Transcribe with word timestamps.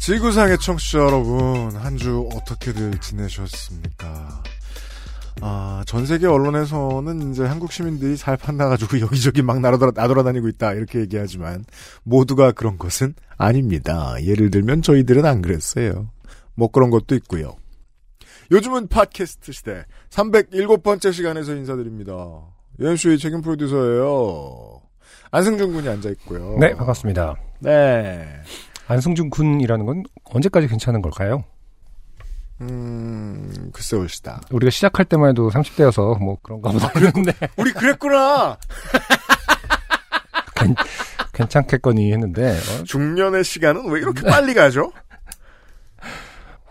지구상의 0.00 0.58
청취자 0.58 0.98
여러분, 0.98 1.76
한 1.76 1.96
주 1.98 2.26
어떻게들 2.34 2.98
지내셨습니까? 3.00 4.42
아, 5.42 5.82
전 5.86 6.06
세계 6.06 6.26
언론에서는 6.26 7.30
이제 7.32 7.44
한국 7.44 7.70
시민들이 7.72 8.16
살 8.16 8.36
판나가지고 8.36 9.00
여기저기 9.04 9.42
막 9.42 9.60
나돌아, 9.60 9.92
나돌아다니고 9.94 10.48
있다, 10.48 10.72
이렇게 10.72 11.00
얘기하지만, 11.00 11.64
모두가 12.02 12.52
그런 12.52 12.78
것은 12.78 13.14
아닙니다. 13.36 14.14
예를 14.22 14.50
들면 14.50 14.82
저희들은 14.82 15.26
안 15.26 15.42
그랬어요. 15.42 16.08
뭐 16.54 16.68
그런 16.68 16.90
것도 16.90 17.14
있고요. 17.16 17.56
요즘은 18.50 18.88
팟캐스트 18.88 19.52
시대 19.52 19.84
307번째 20.10 21.12
시간에서 21.12 21.54
인사드립니다. 21.54 22.14
UMC의 22.80 23.18
책임 23.18 23.42
프로듀서예요. 23.42 24.80
안승준 25.30 25.72
군이 25.72 25.88
앉아 25.88 26.08
있고요. 26.10 26.56
네, 26.58 26.74
반갑습니다. 26.74 27.36
네. 27.60 28.26
안승준 28.90 29.30
군이라는 29.30 29.86
건 29.86 30.02
언제까지 30.24 30.68
괜찮은 30.68 31.02
걸까요? 31.02 31.44
음, 32.60 33.70
글쎄 33.72 33.96
올시다. 33.96 34.40
우리가 34.50 34.70
시작할 34.70 35.06
때만 35.06 35.30
해도 35.30 35.48
30대여서 35.50 36.18
뭐 36.20 36.36
그런가 36.42 36.70
보다 36.70 36.90
했는데 36.96 37.32
우리 37.56 37.72
그랬구나! 37.72 38.58
괜찮겠거니 41.32 42.12
했는데 42.12 42.50
어, 42.50 42.84
중년의 42.84 43.44
시간은 43.44 43.88
왜 43.90 44.00
이렇게 44.00 44.22
빨리 44.28 44.52
가죠? 44.52 44.92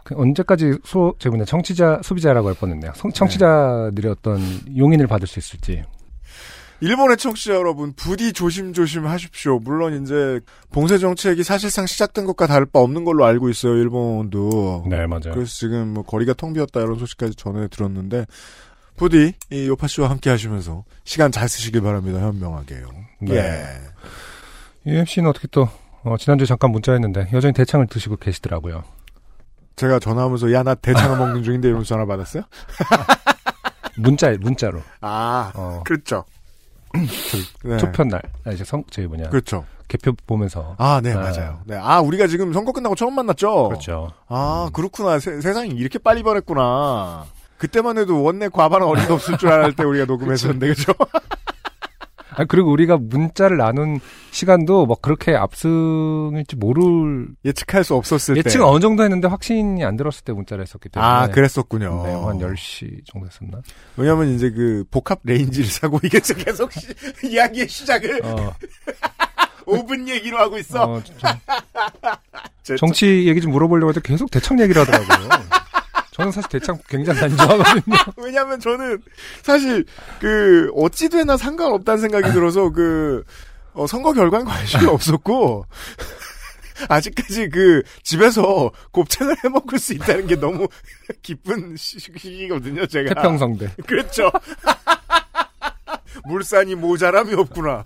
그 0.04 0.14
언제까지 0.20 0.78
소, 0.84 1.16
제 1.18 1.30
뭐냐 1.30 1.46
청취자 1.46 2.02
소비자라고 2.04 2.50
할 2.50 2.56
뻔했네요. 2.56 2.92
성- 2.96 3.12
청취자들의 3.12 4.12
어떤 4.12 4.40
용인을 4.78 5.08
받을 5.08 5.26
수 5.26 5.40
있을지. 5.40 5.84
일본의 6.82 7.18
청취자 7.18 7.54
여러분, 7.56 7.92
부디 7.94 8.32
조심조심 8.32 9.06
하십시오. 9.06 9.60
물론 9.60 10.02
이제 10.02 10.40
봉쇄 10.72 10.98
정책이 10.98 11.44
사실상 11.44 11.86
시작된 11.86 12.26
것과 12.26 12.48
다를 12.48 12.66
바 12.66 12.80
없는 12.80 13.04
걸로 13.04 13.26
알고 13.26 13.50
있어요, 13.50 13.76
일본도. 13.76 14.86
네, 14.90 15.06
맞아요. 15.06 15.34
그래서 15.34 15.52
지금 15.52 15.90
뭐 15.94 16.04
거리가 16.04 16.34
텅 16.36 16.54
비었다 16.54 16.80
이런 16.80 16.98
소식까지 16.98 17.36
전해 17.36 17.68
들었는데 17.68 18.26
부디 18.96 19.34
이 19.52 19.68
요파 19.68 19.88
씨와 19.88 20.10
함께 20.10 20.30
하시면서 20.30 20.86
시간 21.04 21.32
잘 21.34 21.50
쓰시길 21.50 21.82
바랍니다. 21.82 22.20
현명하게요. 22.20 22.88
네. 23.22 23.36
예. 23.36 23.66
UMC는 24.92 25.30
어떻게 25.30 25.48
또 25.52 25.68
어, 26.04 26.16
지난주에 26.18 26.46
잠깐 26.46 26.72
문자했는데 26.72 27.30
여전히 27.34 27.54
대창을 27.54 27.88
드시고 27.88 28.16
계시더라고요. 28.18 28.84
제가 29.76 30.00
전화하면서 30.00 30.52
야 30.54 30.64
나 30.64 30.76
대창을 30.76 31.18
먹는 31.18 31.44
중인데 31.44 31.68
이러면서 31.68 31.90
전화 31.90 32.06
받았어요? 32.06 32.44
문자 33.98 34.32
문자로 34.40 34.82
아, 35.02 35.52
어, 35.56 35.82
그렇죠. 35.86 36.24
네. 37.64 37.78
투표 37.78 38.04
날 38.04 38.22
아, 38.46 38.52
이제 38.52 38.64
성 38.64 38.84
저희 38.90 39.06
뭐냐 39.06 39.30
그렇죠. 39.30 39.66
개표 39.88 40.14
보면서 40.28 40.76
아, 40.78 41.02
네, 41.04 41.14
아. 41.14 41.20
맞아요. 41.20 41.60
네. 41.66 41.76
아, 41.76 42.00
우리가 42.00 42.28
지금 42.28 42.54
선거 42.54 42.72
끝나고 42.72 42.96
처음 42.96 43.16
만났죠? 43.16 43.70
그렇죠. 43.70 44.12
아, 44.28 44.70
그렇구나. 44.72 45.20
세, 45.20 45.42
세상이 45.42 45.72
이렇게 45.72 45.98
빨리 46.00 46.22
변했구나. 46.24 47.26
그때만 47.58 47.98
해도 47.98 48.24
원내 48.24 48.50
과반 48.50 48.84
어림도 48.84 49.16
없을 49.16 49.38
줄알때 49.38 49.84
우리가 49.84 50.06
녹음했었는데, 50.06 50.68
그죠? 50.68 50.94
아 52.32 52.46
그리고 52.46 52.72
우리가 52.72 52.98
문자를 52.98 53.58
나눈 53.58 54.00
시간도 54.32 54.86
뭐 54.86 54.98
그렇게 55.02 55.36
압승일지 55.36 56.56
모를 56.58 57.28
예측할 57.44 57.84
수 57.84 57.96
없었을 57.96 58.36
때. 58.36 58.40
예측은 58.40 58.66
어느 58.66 58.80
정도 58.80 59.04
했는데 59.04 59.28
확신이 59.28 59.84
안 59.84 59.98
들었을 59.98 60.24
때 60.24 60.32
문자를 60.34 60.64
했었기 60.64 60.90
때문에 60.90 61.10
아, 61.10 61.28
그랬었군요. 61.28 62.04
네, 62.06 62.14
한 62.14 62.38
10시 62.38 63.02
정도 63.06 63.28
했었나? 63.28 63.62
왜냐면 63.98 64.30
이제 64.36 64.52
그 64.52 64.84
복합 64.92 65.20
레인지를 65.24 65.68
사고 65.70 66.00
이게 66.04 66.20
계속 66.20 66.72
시- 66.72 66.88
이야기의 67.28 67.68
시작을 67.68 68.22
어, 68.24 68.54
5분 69.66 70.08
얘기로 70.08 70.38
하고 70.38 70.58
있어. 70.58 70.84
어, 70.84 71.02
제- 72.64 72.76
정치 72.78 73.28
얘기 73.28 73.42
좀 73.42 73.52
물어보려고 73.52 73.90
했더니 73.90 74.04
계속 74.04 74.30
대창 74.32 74.60
얘기를 74.60 74.82
하더라고요. 74.82 75.30
저는 76.20 76.32
사실 76.34 76.50
대창 76.50 76.78
굉장히 76.88 77.22
안 77.22 77.38
좋아하거든요. 77.38 77.96
왜냐면 78.18 78.60
저는 78.60 79.02
사실 79.42 79.86
그 80.20 80.70
어찌 80.76 81.08
되나 81.08 81.38
상관없다는 81.38 82.02
생각이 82.02 82.32
들어서 82.34 82.70
그 82.70 83.24
어, 83.74 83.88
선거 83.88 84.12
결과에 84.14 84.44
관심이 84.44 84.86
없었고 84.88 85.66
아직까지 86.90 87.50
그 87.50 87.84
집에서 88.04 88.72
곱창을 88.92 89.36
해 89.44 89.50
먹을 89.50 89.80
수 89.80 89.94
있다는 89.94 90.28
게 90.28 90.36
너무 90.36 90.68
기쁜 91.22 91.76
시- 91.78 92.00
시기거든요. 92.00 92.86
제가 92.86 93.14
태평성대. 93.14 93.74
그렇죠. 93.88 94.32
물산이 96.26 96.76
모자람이 96.76 97.34
없구나. 97.34 97.86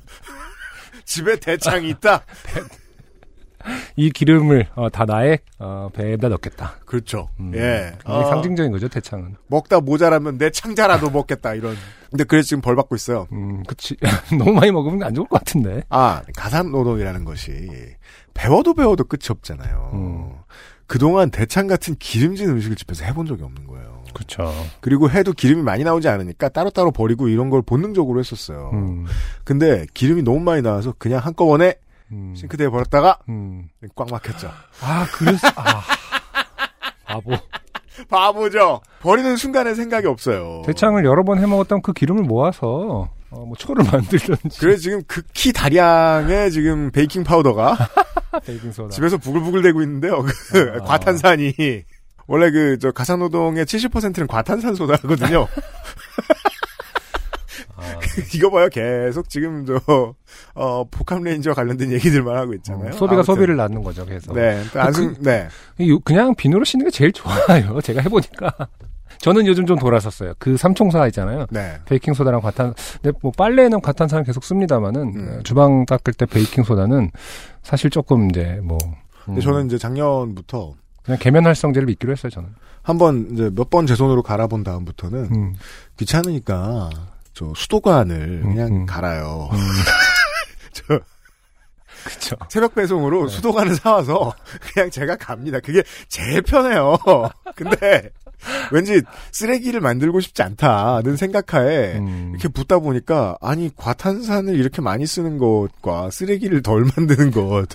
집에 1.05 1.35
대창이 1.39 1.89
있다. 1.89 2.23
이 3.95 4.09
기름을 4.09 4.67
어, 4.75 4.89
다 4.89 5.05
나의 5.05 5.39
어, 5.59 5.89
배에다 5.93 6.29
넣겠다. 6.29 6.75
그렇죠. 6.85 7.29
음, 7.39 7.51
예. 7.55 7.93
어, 8.05 8.23
상징적인 8.25 8.71
거죠, 8.71 8.87
대창은. 8.87 9.35
먹다 9.47 9.79
모자라면 9.79 10.37
내 10.37 10.49
창자라도 10.49 11.09
먹겠다 11.09 11.53
이런. 11.53 11.75
근데 12.09 12.23
그래서 12.23 12.47
지금 12.47 12.61
벌 12.61 12.75
받고 12.75 12.95
있어요. 12.95 13.27
음, 13.31 13.63
그치. 13.63 13.95
너무 14.37 14.53
많이 14.53 14.71
먹으면 14.71 15.03
안 15.03 15.13
좋을 15.13 15.27
것 15.27 15.39
같은데. 15.39 15.83
아 15.89 16.21
가산 16.35 16.71
노동이라는 16.71 17.25
것이 17.25 17.69
배워도 18.33 18.73
배워도 18.73 19.05
끝이 19.05 19.27
없잖아요. 19.29 19.91
음. 19.93 20.31
그동안 20.85 21.31
대창 21.31 21.67
같은 21.67 21.95
기름진 21.97 22.49
음식을 22.49 22.75
집에서 22.75 23.05
해본 23.05 23.25
적이 23.25 23.43
없는 23.43 23.67
거예요. 23.67 24.03
그렇죠. 24.13 24.51
그리고 24.79 25.09
해도 25.09 25.33
기름이 25.33 25.63
많이 25.63 25.83
나오지 25.83 26.07
않으니까 26.07 26.49
따로따로 26.49 26.91
버리고 26.91 27.27
이런 27.27 27.49
걸 27.49 27.61
본능적으로 27.63 28.19
했었어요. 28.19 28.69
음, 28.73 29.05
근데 29.43 29.87
기름이 29.93 30.21
너무 30.21 30.39
많이 30.39 30.61
나와서 30.61 30.93
그냥 30.97 31.19
한꺼번에 31.19 31.75
음, 32.11 32.33
싱크대에 32.35 32.69
버렸다가 32.69 33.19
음. 33.29 33.69
꽉 33.95 34.09
막혔죠. 34.09 34.51
아, 34.81 35.07
그래서, 35.13 35.47
아. 35.55 35.81
바보. 37.05 37.31
바보죠. 38.09 38.81
버리는 39.01 39.35
순간에 39.37 39.75
생각이 39.75 40.07
없어요. 40.07 40.63
대창을 40.65 41.05
여러 41.05 41.23
번 41.23 41.39
해먹었다면 41.39 41.81
그 41.83 41.93
기름을 41.93 42.23
모아서, 42.23 43.09
어, 43.29 43.45
뭐, 43.45 43.53
초를 43.57 43.83
만들든지. 43.91 44.59
그래 44.59 44.77
지금 44.77 45.01
극히 45.07 45.53
다량의 45.53 46.51
지금 46.51 46.91
베이킹 46.91 47.23
파우더가 47.23 47.77
베이킹 48.45 48.71
소다. 48.71 48.89
집에서 48.89 49.17
부글부글 49.17 49.61
대고 49.61 49.81
있는데요. 49.83 50.21
그 50.23 50.73
아. 50.81 50.83
과탄산이 50.85 51.53
원래 52.27 52.51
그 52.51 52.77
저 52.79 52.91
가사노동의 52.91 53.65
70%는 53.65 54.27
과탄산 54.27 54.75
소다거든요. 54.75 55.47
아, 57.75 57.81
이거 58.35 58.49
봐요. 58.49 58.67
계속 58.69 59.29
지금 59.29 59.65
저 59.65 60.13
어, 60.55 60.83
복합 60.89 61.21
레인지와 61.23 61.55
관련된 61.55 61.91
얘기들만 61.91 62.35
하고 62.35 62.53
있잖아요. 62.55 62.89
어, 62.89 62.91
소비가 62.93 63.15
아무튼. 63.15 63.23
소비를 63.35 63.55
낳는 63.55 63.83
거죠, 63.83 64.05
계속. 64.05 64.33
네. 64.35 64.61
또 64.73 64.81
안승 64.81 65.15
네. 65.21 65.47
이- 65.79 65.97
그냥 66.03 66.35
비누로 66.35 66.63
씻는 66.63 66.85
게 66.85 66.91
제일 66.91 67.11
좋아요. 67.11 67.79
제가 67.81 68.01
해보니까. 68.01 68.51
저는 69.19 69.45
요즘 69.47 69.65
좀 69.65 69.77
돌아섰어요. 69.79 70.33
그 70.37 70.57
삼총사 70.57 71.05
있잖아요. 71.07 71.45
네. 71.49 71.77
베이킹 71.85 72.13
소다랑 72.13 72.41
과탄. 72.41 72.73
근데 73.01 73.17
뭐 73.21 73.31
빨래는 73.37 73.79
과탄산을 73.81 74.25
계속 74.25 74.43
씁니다만은 74.43 75.01
음. 75.01 75.35
어, 75.39 75.43
주방 75.43 75.85
닦을 75.85 76.13
때 76.17 76.25
베이킹 76.25 76.63
소다는 76.63 77.09
사실 77.61 77.89
조금 77.89 78.29
이제 78.29 78.59
뭐 78.63 78.77
음, 78.83 78.93
근데 79.25 79.41
저는 79.41 79.67
이제 79.67 79.77
작년부터 79.77 80.73
그냥 81.05 81.19
계면 81.21 81.45
활성제를 81.45 81.85
믿기로 81.85 82.11
했어요. 82.11 82.29
저는. 82.31 82.49
한번 82.81 83.29
이제 83.31 83.49
몇 83.55 83.69
번 83.69 83.85
제 83.85 83.95
손으로 83.95 84.23
갈아본 84.23 84.63
다음부터는 84.63 85.29
음. 85.33 85.53
귀찮으니까 85.97 86.89
저 87.33 87.51
수도관을 87.55 88.41
음, 88.43 88.53
그냥 88.53 88.67
음. 88.67 88.85
갈아요. 88.85 89.49
음. 89.51 89.57
저 90.73 90.99
그쵸. 92.03 92.35
새벽 92.49 92.75
배송으로 92.75 93.27
네. 93.27 93.35
수도관을 93.35 93.75
사와서 93.75 94.33
그냥 94.73 94.89
제가 94.89 95.15
갑니다. 95.15 95.59
그게 95.61 95.83
제일 96.09 96.41
편해요. 96.41 96.97
근데 97.55 98.09
왠지 98.73 99.01
쓰레기를 99.31 99.79
만들고 99.79 100.19
싶지 100.19 100.43
않다는 100.43 101.15
생각하에 101.15 101.93
음. 101.99 102.31
이렇게 102.33 102.49
붓다 102.49 102.79
보니까 102.79 103.37
아니 103.39 103.71
과탄산을 103.73 104.55
이렇게 104.55 104.81
많이 104.81 105.05
쓰는 105.05 105.37
것과 105.37 106.09
쓰레기를 106.11 106.61
덜 106.61 106.83
만드는 106.97 107.31
것 107.31 107.67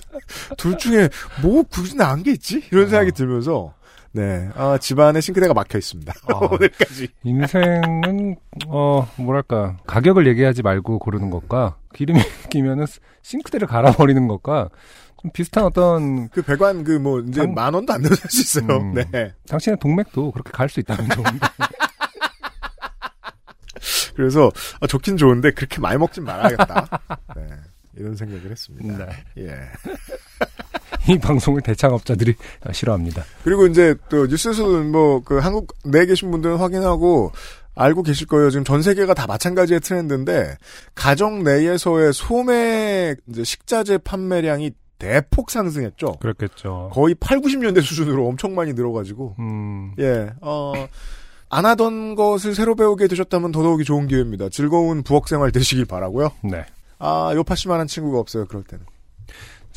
둘 0.57 0.77
중에 0.77 1.09
뭐 1.41 1.63
굳이 1.63 1.95
나은 1.95 2.23
게 2.23 2.31
있지? 2.31 2.63
이런 2.71 2.87
생각이 2.87 3.09
어. 3.09 3.13
들면서 3.13 3.73
네, 4.11 4.49
아, 4.55 4.77
집안에 4.79 5.21
싱크대가 5.21 5.53
막혀 5.53 5.77
있습니다. 5.77 6.13
아. 6.27 6.33
오늘까지. 6.51 7.07
인생은 7.23 8.35
어 8.67 9.07
뭐랄까 9.17 9.77
가격을 9.85 10.25
얘기하지 10.27 10.63
말고 10.63 10.99
고르는 10.99 11.29
것과 11.29 11.77
기름이 11.93 12.19
끼면은 12.49 12.85
싱크대를 13.21 13.67
갈아버리는 13.67 14.27
것과 14.27 14.69
좀 15.21 15.31
비슷한 15.31 15.65
어떤 15.65 16.29
그 16.29 16.41
배관 16.41 16.83
그 16.83 16.99
뭐 16.99 17.19
이제 17.19 17.41
당- 17.41 17.53
만 17.53 17.73
원도 17.73 17.93
안살수 17.93 18.41
있어요. 18.41 18.77
음. 18.77 18.93
네. 19.11 19.33
당신의 19.47 19.77
동맥도 19.79 20.31
그렇게 20.31 20.51
갈 20.51 20.69
수 20.69 20.79
있다면 20.79 21.09
좋은데. 21.09 21.39
그래서 24.15 24.51
아, 24.81 24.87
좋긴 24.87 25.17
좋은데 25.17 25.51
그렇게 25.51 25.79
많이 25.79 25.97
먹진 25.97 26.23
말아야겠다. 26.25 26.87
네. 27.35 27.43
이런 27.95 28.15
생각을 28.15 28.51
했습니다. 28.51 29.05
네. 29.05 29.11
예. 29.43 29.49
이 31.09 31.17
방송을 31.17 31.61
대창업자들이 31.61 32.35
싫어합니다. 32.71 33.23
그리고 33.43 33.67
이제 33.67 33.95
또 34.09 34.25
뉴스에서도 34.27 34.83
뭐 34.83 35.21
그 35.25 35.37
한국 35.37 35.73
내에 35.85 36.05
계신 36.05 36.31
분들은 36.31 36.57
확인하고 36.57 37.31
알고 37.75 38.03
계실 38.03 38.27
거예요. 38.27 38.49
지금 38.49 38.63
전 38.63 38.81
세계가 38.81 39.13
다 39.13 39.27
마찬가지의 39.27 39.79
트렌드인데 39.79 40.57
가정 40.95 41.43
내에서의 41.43 42.13
소매 42.13 43.15
이제 43.29 43.43
식자재 43.43 43.99
판매량이 43.99 44.71
대폭 44.97 45.49
상승했죠. 45.49 46.13
그렇겠죠. 46.19 46.89
거의 46.93 47.15
8, 47.15 47.39
90년대 47.39 47.81
수준으로 47.81 48.27
엄청 48.27 48.53
많이 48.55 48.73
늘어가지고 48.73 49.35
음, 49.39 49.93
예, 49.99 50.29
어, 50.41 50.73
안 51.49 51.65
하던 51.65 52.15
것을 52.15 52.53
새로 52.53 52.75
배우게 52.75 53.07
되셨다면 53.07 53.51
더더욱이 53.53 53.83
좋은 53.85 54.07
기회입니다. 54.07 54.49
즐거운 54.49 55.03
부엌 55.03 55.27
생활 55.29 55.51
되시길 55.51 55.85
바라고요. 55.85 56.31
네. 56.43 56.65
아, 56.97 57.31
요파 57.33 57.55
씨만한 57.55 57.87
친구가 57.87 58.19
없어요. 58.19 58.45
그럴 58.45 58.63
때는. 58.63 58.83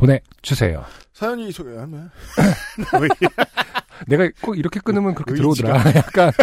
보내주세요. 0.00 0.84
사연이 1.12 1.52
소개하면. 1.52 2.10
내가 4.08 4.30
꼭 4.40 4.56
이렇게 4.58 4.80
끊으면 4.80 5.14
그렇게. 5.14 5.34
들어오더라. 5.34 5.76
약간. 5.94 6.32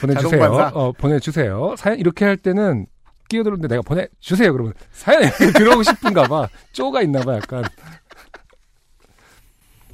보내주세요. 0.00 0.42
어, 0.74 0.92
보내주세요. 0.92 1.74
사연 1.78 1.98
이렇게 1.98 2.26
할 2.26 2.36
때는 2.36 2.86
끼어들었는데 3.30 3.68
내가 3.68 3.80
보내주세요. 3.82 4.52
그러면 4.52 4.74
사연 4.92 5.22
이렇게 5.22 5.52
들어오고 5.52 5.82
싶은가 5.82 6.24
봐. 6.24 6.46
쪼가 6.72 7.00
있나 7.00 7.22
봐, 7.22 7.36
약간. 7.36 7.64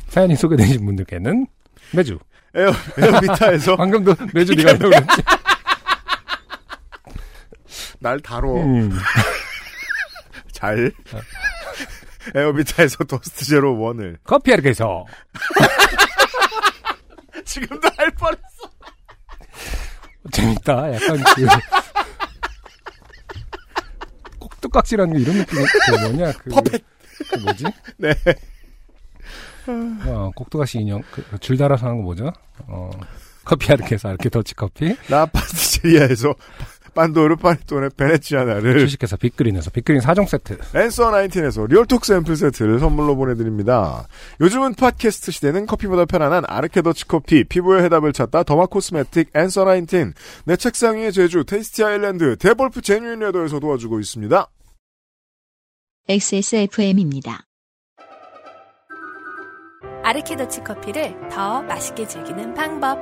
사연이 0.08 0.34
소개되신 0.34 0.84
분들께는 0.84 1.46
매주. 1.94 2.18
에어, 2.56 2.72
에어비타에서 2.98 3.76
방금도 3.76 4.16
매주 4.34 4.54
네가 4.54 4.70
하려고 4.70 4.90
그랬지. 4.90 5.22
날 8.00 8.18
다뤄. 8.18 8.56
음. 8.60 8.90
잘. 10.62 10.92
에어비타에서 12.36 13.02
토스트 13.04 13.44
제로 13.46 13.76
원을. 13.80 14.16
커피 14.22 14.52
아르케에서 14.52 15.04
지금도 17.44 17.88
할 17.96 18.08
뻔했어. 18.12 18.70
재밌다. 20.30 20.94
약간 20.94 21.20
그. 21.34 21.46
꼭두각시라는 24.38 25.16
게 25.16 25.22
이런 25.22 25.36
느낌이 25.38 25.64
그 25.64 25.90
뭐냐. 26.06 26.32
그, 26.32 26.50
퍼펙트. 26.50 26.84
그 27.28 27.36
뭐지? 27.40 27.64
네. 27.96 28.14
어, 30.06 30.30
꼭두가시 30.36 30.78
인형, 30.78 31.02
그, 31.10 31.24
그줄 31.24 31.56
달아서 31.56 31.86
하는 31.86 31.98
거 31.98 32.02
뭐죠? 32.04 32.32
어, 32.68 32.90
커피 33.44 33.72
아르케에서 33.72 34.10
아르케 34.10 34.28
더치 34.28 34.54
커피. 34.54 34.96
나 35.08 35.26
파스티체리아에서 35.26 36.34
판도르 36.94 37.36
파네톤의 37.36 37.90
베네치아나를 37.96 38.80
주식회사 38.80 39.16
빅그린에서 39.16 39.70
빅그린 39.70 40.00
4종 40.00 40.28
세트. 40.28 40.58
Answer 40.76 41.10
19에서 41.10 41.68
리얼톡 41.68 42.04
샘플 42.04 42.36
세트를 42.36 42.78
선물로 42.80 43.16
보내드립니다. 43.16 44.06
요즘은 44.40 44.74
팟캐스트 44.74 45.32
시대는 45.32 45.66
커피보다 45.66 46.04
편안한 46.04 46.44
아르케더치 46.46 47.08
커피, 47.08 47.44
피부의 47.44 47.82
해답을 47.84 48.12
찾다 48.12 48.42
derma 48.42 48.66
cosmetic 48.66 49.30
Answer 49.34 49.64
19, 49.64 50.12
내 50.44 50.56
책상 50.56 50.96
위의 50.96 51.12
제주 51.12 51.44
테이스티 51.44 51.84
아일랜드, 51.84 52.36
데볼프 52.36 52.82
genuine 52.82 53.20
leather에서 53.20 53.60
도와주고 53.60 54.00
있습니다. 54.00 54.46
XSFM입니다. 56.08 57.46
아르케더치 60.02 60.62
커피를 60.62 61.14
더 61.30 61.62
맛있게 61.62 62.06
즐기는 62.06 62.54
방법. 62.54 62.98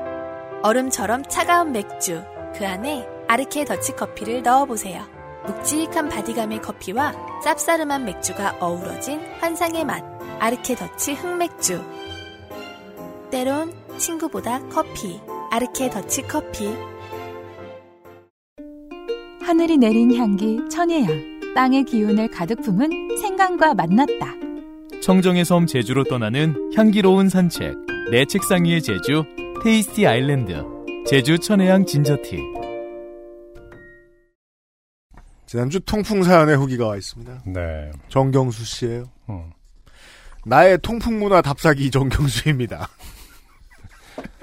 얼음처럼 0.63 1.23
차가운 1.25 1.73
맥주, 1.73 2.23
그 2.55 2.67
안에 2.67 3.20
아르케 3.31 3.65
더치 3.65 3.93
커피를 3.93 4.43
넣어보세요. 4.43 5.05
묵직한 5.47 6.09
바디감의 6.09 6.63
커피와 6.63 7.15
쌉싸름한 7.45 8.03
맥주가 8.03 8.57
어우러진 8.59 9.21
환상의 9.39 9.85
맛. 9.85 10.03
아르케 10.41 10.75
더치 10.75 11.15
흑맥주. 11.15 11.81
때론 13.31 13.73
친구보다 13.99 14.59
커피. 14.71 15.21
아르케 15.53 15.91
더치 15.91 16.23
커피. 16.23 16.75
하늘이 19.43 19.77
내린 19.77 20.13
향기 20.17 20.59
천혜향 20.69 21.55
땅의 21.55 21.85
기운을 21.85 22.33
가득 22.33 22.61
품은 22.63 23.17
생강과 23.17 23.75
만났다. 23.75 24.35
청정의 25.03 25.45
섬 25.45 25.67
제주로 25.67 26.03
떠나는 26.03 26.73
향기로운 26.75 27.29
산책 27.29 27.77
내 28.11 28.25
책상 28.25 28.65
위의 28.65 28.83
제주 28.83 29.23
테이스티 29.63 30.05
아일랜드 30.05 30.65
제주 31.07 31.39
천혜향 31.39 31.87
진저티 31.87 32.60
지난주 35.51 35.81
통풍 35.81 36.23
사연의 36.23 36.57
후기가 36.57 36.87
와 36.87 36.97
있습니다. 36.97 37.43
네. 37.47 37.91
정경수 38.09 38.65
씨예요. 38.65 39.07
음. 39.31 39.51
나의 40.47 40.79
통풍 40.81 41.19
문화 41.19 41.43
답사기 41.43 41.91
정경수입니다. 41.91 42.89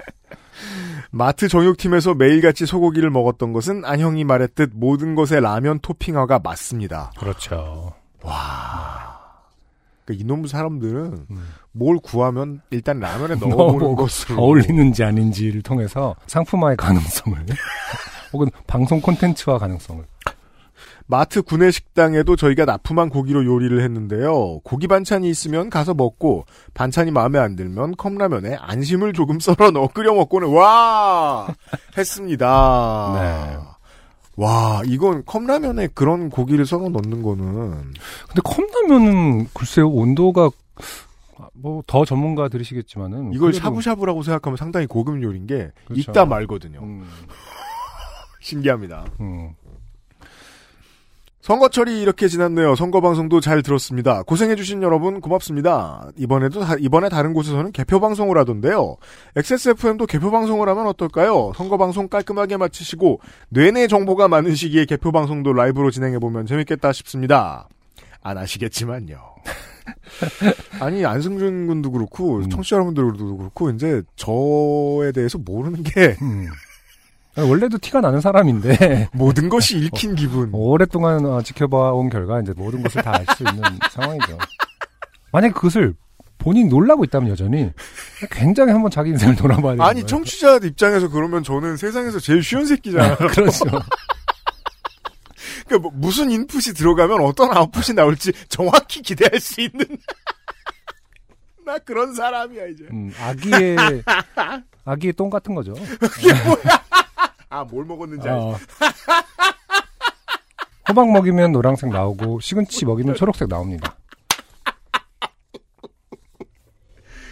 마트 1.10 1.48
정육팀에서 1.48 2.12
매일같이 2.12 2.66
소고기를 2.66 3.08
먹었던 3.08 3.54
것은 3.54 3.86
안형이 3.86 4.24
말했듯 4.24 4.72
모든 4.74 5.14
것에 5.14 5.40
라면 5.40 5.78
토핑화가 5.80 6.40
맞습니다. 6.40 7.10
그렇죠. 7.18 7.94
그러니까 8.20 9.14
이놈 10.08 10.46
사람들은 10.46 11.26
음. 11.30 11.48
뭘 11.72 11.98
구하면 12.02 12.60
일단 12.68 13.00
라면에 13.00 13.36
넣어보는 13.40 13.96
것으로 13.96 14.42
어울리는지 14.42 15.04
아닌지를 15.04 15.62
통해서 15.62 16.14
상품화의 16.26 16.76
가능성을 16.76 17.46
혹은 18.34 18.50
방송 18.66 19.00
콘텐츠화 19.00 19.56
가능성을 19.56 20.04
마트 21.10 21.40
구내 21.40 21.70
식당에도 21.70 22.36
저희가 22.36 22.66
납품한 22.66 23.08
고기로 23.08 23.46
요리를 23.46 23.80
했는데요. 23.82 24.60
고기 24.62 24.86
반찬이 24.86 25.28
있으면 25.30 25.70
가서 25.70 25.94
먹고 25.94 26.44
반찬이 26.74 27.10
마음에 27.12 27.38
안 27.38 27.56
들면 27.56 27.96
컵라면에 27.96 28.56
안심을 28.60 29.14
조금 29.14 29.40
썰어 29.40 29.70
넣어 29.70 29.88
끓여 29.88 30.12
먹고는 30.14 30.48
와 30.48 31.48
했습니다. 31.96 33.12
네. 33.14 33.58
와 34.36 34.82
이건 34.84 35.24
컵라면에 35.24 35.88
그런 35.94 36.28
고기를 36.28 36.66
썰어 36.66 36.90
넣는 36.90 37.22
거는 37.22 37.94
근데 38.28 38.40
컵라면은 38.44 39.48
글쎄요 39.54 39.88
온도가 39.88 40.50
뭐 41.54 41.82
더 41.88 42.04
전문가 42.04 42.48
들으시겠지만은 42.48 43.32
이걸 43.32 43.50
그래도- 43.50 43.64
샤브샤브라고 43.64 44.22
생각하면 44.22 44.56
상당히 44.58 44.86
고급 44.86 45.20
요리인 45.22 45.46
게 45.46 45.72
그렇죠. 45.86 46.10
있다 46.12 46.24
말거든요. 46.26 46.80
음, 46.82 47.04
신기합니다. 48.40 49.06
음. 49.20 49.54
선거철이 51.48 52.02
이렇게 52.02 52.28
지났네요. 52.28 52.74
선거 52.74 53.00
방송도 53.00 53.40
잘 53.40 53.62
들었습니다. 53.62 54.22
고생해주신 54.24 54.82
여러분 54.82 55.22
고맙습니다. 55.22 56.06
이번에도 56.18 56.60
다- 56.60 56.76
이번에 56.78 57.08
다른 57.08 57.32
곳에서는 57.32 57.72
개표 57.72 58.00
방송을 58.00 58.36
하던데요. 58.36 58.98
XSFM도 59.34 60.04
개표 60.04 60.30
방송을 60.30 60.68
하면 60.68 60.86
어떨까요? 60.88 61.52
선거 61.56 61.78
방송 61.78 62.06
깔끔하게 62.08 62.58
마치시고 62.58 63.20
뇌내 63.48 63.86
정보가 63.86 64.28
많은 64.28 64.54
시기에 64.54 64.84
개표 64.84 65.10
방송도 65.10 65.54
라이브로 65.54 65.90
진행해 65.90 66.18
보면 66.18 66.44
재밌겠다 66.44 66.92
싶습니다. 66.92 67.66
안 68.22 68.36
하시겠지만요. 68.36 69.16
아니 70.80 71.06
안승준 71.06 71.66
군도 71.66 71.90
그렇고 71.90 72.40
음. 72.40 72.50
청취자 72.50 72.76
여러분들도 72.76 73.38
그렇고 73.38 73.70
이제 73.70 74.02
저에 74.16 75.12
대해서 75.14 75.38
모르는 75.38 75.82
게 75.82 76.14
음. 76.20 76.46
원래도 77.44 77.78
티가 77.78 78.00
나는 78.00 78.20
사람인데 78.20 79.08
모든 79.12 79.48
것이 79.48 79.78
읽힌 79.78 80.14
기분. 80.14 80.50
오랫동안 80.52 81.24
어, 81.26 81.42
지켜봐온 81.42 82.10
결과 82.10 82.40
이제 82.40 82.52
모든 82.56 82.82
것을 82.82 83.02
다 83.02 83.12
알 83.12 83.26
수 83.36 83.42
있는 83.44 83.62
상황이죠. 83.90 84.38
만약 85.32 85.54
그것을 85.54 85.94
본인이 86.38 86.68
놀라고 86.68 87.04
있다면 87.04 87.30
여전히 87.30 87.70
굉장히 88.30 88.72
한번 88.72 88.90
자기 88.90 89.10
인생을 89.10 89.36
돌아봐야 89.36 89.72
되는 89.72 89.84
아니. 89.84 90.06
청취자 90.06 90.60
입장에서 90.62 91.08
그러면 91.08 91.42
저는 91.42 91.76
세상에서 91.76 92.20
제일 92.20 92.42
쉬운 92.42 92.64
새끼잖아요. 92.64 93.16
그렇죠. 93.16 93.64
그러니까 95.66 95.78
뭐 95.82 95.90
무슨 95.94 96.30
인풋이 96.30 96.72
들어가면 96.74 97.20
어떤 97.20 97.54
아웃풋이 97.54 97.92
나올지 97.94 98.32
정확히 98.48 99.02
기대할 99.02 99.38
수 99.40 99.60
있는. 99.60 99.84
나 101.66 101.76
그런 101.78 102.14
사람이야 102.14 102.66
이제. 102.68 102.84
음, 102.90 103.12
아기의 103.20 103.76
아기의 104.86 105.12
똥 105.14 105.28
같은 105.28 105.54
거죠. 105.54 105.74
아 107.50 107.64
뭘 107.64 107.84
먹었는지? 107.86 108.28
어. 108.28 108.56
호박 110.88 111.10
먹이면 111.12 111.52
노란색 111.52 111.90
나오고 111.90 112.40
시금치 112.40 112.84
먹이면 112.86 113.14
초록색 113.14 113.48
나옵니다. 113.48 113.94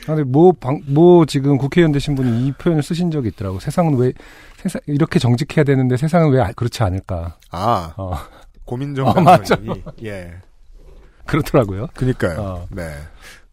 아, 0.09 0.15
근데 0.15 0.23
뭐, 0.23 0.53
방, 0.53 0.81
뭐, 0.87 1.27
지금 1.27 1.59
국회의원 1.59 1.91
되신 1.91 2.15
분이 2.15 2.47
이 2.47 2.53
표현을 2.53 2.81
쓰신 2.83 3.11
적이 3.11 3.29
있더라고. 3.29 3.59
세상은 3.59 3.97
왜, 3.97 4.13
세상, 4.57 4.81
이렇게 4.87 5.19
정직해야 5.19 5.65
되는데 5.65 5.97
세상은 5.97 6.31
왜 6.31 6.41
아- 6.41 6.53
그렇지 6.53 6.83
않을까. 6.85 7.37
아 7.51 7.93
어, 7.97 8.15
고민정 8.65 9.09
어, 9.09 9.13
강사님이 9.15 9.83
예. 10.05 10.33
그렇더라고요. 11.25 11.89
그니까요. 11.95 12.41
어. 12.41 12.67
네. 12.71 12.89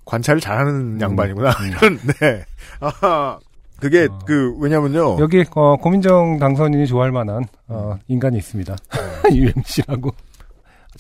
관찰을 0.05 0.41
잘하는 0.41 0.97
음. 0.97 1.01
양반이구나. 1.01 1.51
네. 2.21 2.45
아, 2.81 3.39
그게 3.83 4.07
어. 4.09 4.19
그 4.25 4.55
왜냐면요. 4.59 5.17
여기, 5.19 5.43
어, 5.55 5.75
고민정 5.75 6.39
당선인이 6.39 6.87
좋아할 6.87 7.11
만한, 7.11 7.43
어, 7.67 7.99
인간이 8.07 8.37
있습니다. 8.37 8.77
UMC라고. 9.29 10.09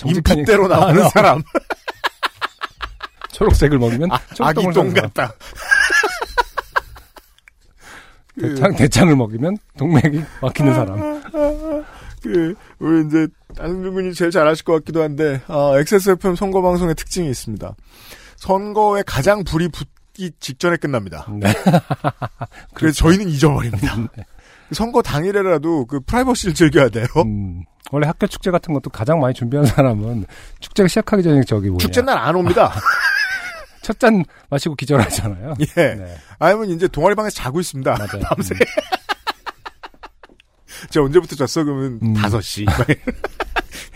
인풋대로 0.03 0.67
나오는 0.67 1.07
사람. 1.09 1.41
초록색을 3.31 3.79
먹이면 3.79 4.11
아, 4.11 4.15
아기 4.15 4.35
초록똥을 4.35 4.73
똥 4.73 4.89
사는 4.89 4.95
사람. 4.95 5.11
같다. 5.11 5.33
그, 8.35 8.49
대창, 8.53 8.75
대창을 8.75 9.15
먹이면 9.15 9.57
동맥이 9.77 10.21
막히는 10.41 10.73
사람. 10.73 11.21
그, 12.21 12.53
우리 12.79 13.07
이제, 13.07 13.27
안승준 13.59 13.93
군이 13.93 14.13
제일 14.13 14.29
잘 14.29 14.45
아실 14.45 14.65
것 14.65 14.73
같기도 14.73 15.01
한데, 15.03 15.41
어, 15.47 15.77
XSFM 15.77 16.35
선거방송의 16.35 16.95
특징이 16.95 17.29
있습니다. 17.29 17.75
선거에 18.35 19.03
가장 19.05 19.45
불이 19.45 19.69
붙 19.69 19.87
기 20.13 20.31
직전에 20.39 20.77
끝납니다. 20.77 21.25
네. 21.39 21.51
그래서 22.73 22.95
저희는 23.03 23.29
잊어버립니다. 23.29 23.95
선거 24.71 25.01
당일에라도 25.01 25.85
그 25.85 25.99
프라이버시를 26.01 26.53
즐겨야 26.53 26.89
돼요. 26.89 27.05
음, 27.25 27.63
원래 27.91 28.07
학교 28.07 28.27
축제 28.27 28.49
같은 28.51 28.73
것도 28.73 28.89
가장 28.89 29.19
많이 29.19 29.33
준비한 29.33 29.65
사람은 29.65 30.25
축제가 30.59 30.87
시작하기 30.87 31.23
전에 31.23 31.41
저기 31.43 31.67
뭐냐. 31.69 31.79
축제 31.79 32.01
날 32.01 32.17
안 32.17 32.35
옵니다. 32.35 32.71
첫 33.83 33.99
잔 33.99 34.23
마시고 34.49 34.75
기절하잖아요. 34.75 35.55
예. 35.59 35.95
네, 35.95 36.17
아니면 36.39 36.69
이제 36.69 36.87
동아리 36.87 37.15
방에서 37.15 37.35
자고 37.35 37.59
있습니다. 37.59 37.91
맞아요. 37.91 38.23
밤새. 38.23 38.55
음, 38.55 38.59
제가 40.89 41.05
언제부터 41.05 41.35
잤어? 41.35 41.63
그러면 41.65 41.99
음. 42.01 42.13
5시. 42.13 42.65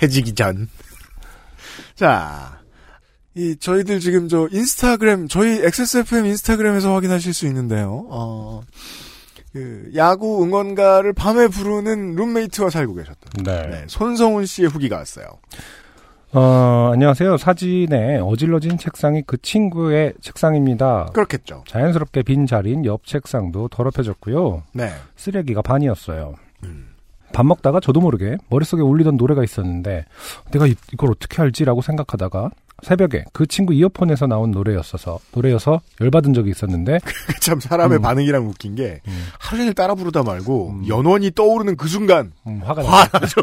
해지기 0.02 0.34
전. 0.36 0.68
자. 1.96 2.60
이, 3.38 3.56
저희들 3.58 4.00
지금 4.00 4.28
저 4.28 4.48
인스타그램, 4.52 5.28
저희 5.28 5.62
XSFM 5.64 6.26
인스타그램에서 6.26 6.94
확인하실 6.94 7.34
수 7.34 7.46
있는데요. 7.48 8.06
어, 8.10 8.62
그, 9.54 9.92
야구 9.96 10.44
응원가를 10.44 11.14
밤에 11.14 11.48
부르는 11.48 12.16
룸메이트와 12.16 12.70
살고 12.72 12.96
계셨던. 12.96 13.44
네. 13.46 13.68
네, 13.70 13.84
손성훈 13.88 14.46
씨의 14.46 14.70
후기가 14.70 14.98
왔어요. 14.98 15.26
어, 16.34 16.90
안녕하세요. 16.94 17.38
사진에 17.38 18.18
어질러진 18.18 18.78
책상이 18.78 19.24
그 19.26 19.38
친구의 19.42 20.14
책상입니다. 20.22 21.12
그렇겠죠. 21.14 21.64
자연스럽게 21.68 22.24
빈 22.24 22.46
자리인 22.46 22.86
옆 22.86 23.06
책상도 23.06 23.70
더럽혀졌고요. 23.70 24.64
네. 24.74 24.92
쓰레기가 25.16 25.62
반이었어요. 25.62 26.34
음. 26.64 26.90
밥 27.34 27.46
먹다가 27.46 27.80
저도 27.80 28.00
모르게 28.02 28.38
머릿속에 28.50 28.82
울리던 28.82 29.16
노래가 29.18 29.44
있었는데 29.44 30.06
내가 30.52 30.66
이- 30.68 30.76
이걸 30.92 31.12
어떻게 31.12 31.42
알지라고 31.42 31.82
생각하다가 31.82 32.50
새벽에 32.84 33.26
그 33.34 33.46
친구 33.48 33.74
이어폰에서 33.74 34.28
나온 34.28 34.52
노래였어서 34.52 35.20
노래여서 35.34 35.82
열받은 36.00 36.34
적이 36.34 36.52
있었는데 36.52 37.00
참 37.42 37.60
사람의 37.60 38.00
음. 38.00 38.02
반응이랑 38.02 38.48
웃긴 38.48 38.76
게 38.76 39.02
음, 39.08 39.28
하루 39.40 39.58
종일 39.58 39.74
따라 39.74 39.96
부르다 39.96 40.24
말고 40.24 40.70
음. 40.70 40.88
연원이 40.88 41.32
떠오르는 41.32 41.76
그 41.76 41.88
순간 41.88 42.32
음, 42.46 42.62
화가 42.64 42.84
화 42.84 43.06
나. 43.08 43.20
나죠. 43.20 43.42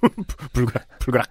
불그락 0.52 0.86
불그락. 0.98 1.26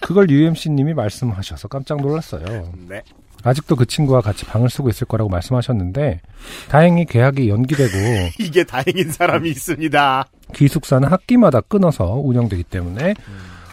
그걸 0.00 0.30
UMC님이 0.30 0.94
말씀하셔서 0.94 1.68
깜짝 1.68 2.00
놀랐어요. 2.00 2.72
네. 2.88 3.02
아직도 3.42 3.76
그 3.76 3.86
친구와 3.86 4.20
같이 4.20 4.44
방을 4.44 4.68
쓰고 4.68 4.88
있을 4.88 5.06
거라고 5.06 5.30
말씀하셨는데 5.30 6.20
다행히 6.68 7.04
계약이 7.04 7.48
연기되고 7.48 7.92
이게 8.40 8.64
다행인 8.64 9.12
사람이 9.12 9.48
있습니다. 9.50 10.26
기숙사는 10.52 11.08
학기마다 11.08 11.60
끊어서 11.60 12.14
운영되기 12.14 12.64
때문에 12.64 13.14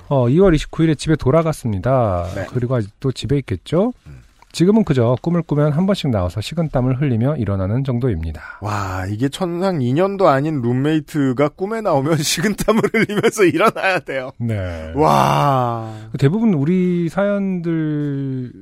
어, 0.09 0.27
2월 0.27 0.55
29일에 0.55 0.97
집에 0.97 1.15
돌아갔습니다. 1.15 2.27
네. 2.35 2.45
그리고 2.49 2.75
아직도 2.75 3.11
집에 3.11 3.37
있겠죠? 3.37 3.93
음. 4.07 4.23
지금은 4.53 4.83
그저 4.83 5.17
꿈을 5.21 5.41
꾸면 5.41 5.71
한 5.71 5.87
번씩 5.87 6.11
나와서 6.11 6.39
식은땀을 6.39 7.01
흘리며 7.01 7.37
일어나는 7.37 7.83
정도입니다. 7.83 8.59
와, 8.61 9.03
이게 9.09 9.27
천상 9.27 9.81
인연도 9.81 10.27
아닌 10.27 10.61
룸메이트가 10.61 11.49
꿈에 11.49 11.81
나오면 11.81 12.17
식은땀을 12.21 12.81
흘리면서 12.93 13.45
일어나야 13.45 13.99
돼요. 13.99 14.31
네. 14.37 14.93
와. 14.95 15.91
대부분 16.19 16.53
우리 16.53 17.09
사연들 17.09 18.53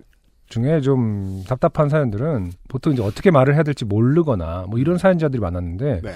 중에 0.47 0.79
좀 0.79 1.43
답답한 1.45 1.89
사연들은 1.89 2.53
보통 2.69 2.93
이제 2.93 3.01
어떻게 3.03 3.29
말을 3.29 3.55
해야 3.55 3.63
될지 3.63 3.83
모르거나 3.83 4.65
뭐 4.69 4.79
이런 4.79 4.97
사연자들이 4.97 5.41
많았는데 5.41 6.01
네. 6.03 6.11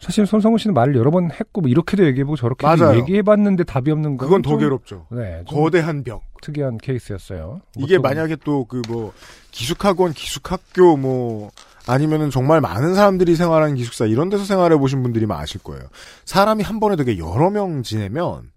사실 0.00 0.26
손성훈 0.26 0.58
씨는 0.58 0.74
말을 0.74 0.96
여러 0.96 1.10
번 1.10 1.30
했고 1.30 1.60
뭐 1.62 1.70
이렇게도 1.70 2.04
얘기해보고 2.06 2.36
저렇게도. 2.36 2.96
얘기해봤는데 2.98 3.64
답이 3.64 3.90
없는 3.90 4.16
건 4.16 4.26
그건 4.26 4.42
더 4.42 4.50
좀, 4.50 4.58
괴롭죠. 4.60 5.06
네, 5.10 5.42
좀 5.48 5.58
거대한 5.62 6.02
벽. 6.04 6.22
특이한 6.42 6.76
케이스였어요. 6.78 7.62
이게 7.78 7.96
뭐 7.96 8.08
또- 8.08 8.14
만약에 8.14 8.36
또 8.44 8.64
그 8.66 8.82
뭐 8.88 9.12
기숙학원, 9.50 10.12
기숙학교 10.12 10.96
뭐 10.98 11.50
아니면은 11.86 12.28
정말 12.30 12.60
많은 12.60 12.94
사람들이 12.94 13.34
생활하는 13.36 13.76
기숙사 13.76 14.04
이런 14.06 14.28
데서 14.28 14.44
생활해 14.44 14.76
보신 14.76 15.02
분들이면 15.02 15.34
아실 15.36 15.62
거예요. 15.62 15.84
사람이 16.26 16.62
한 16.64 16.80
번에 16.80 16.96
되게 16.96 17.16
여러 17.18 17.48
명 17.50 17.82
지내면 17.82 18.50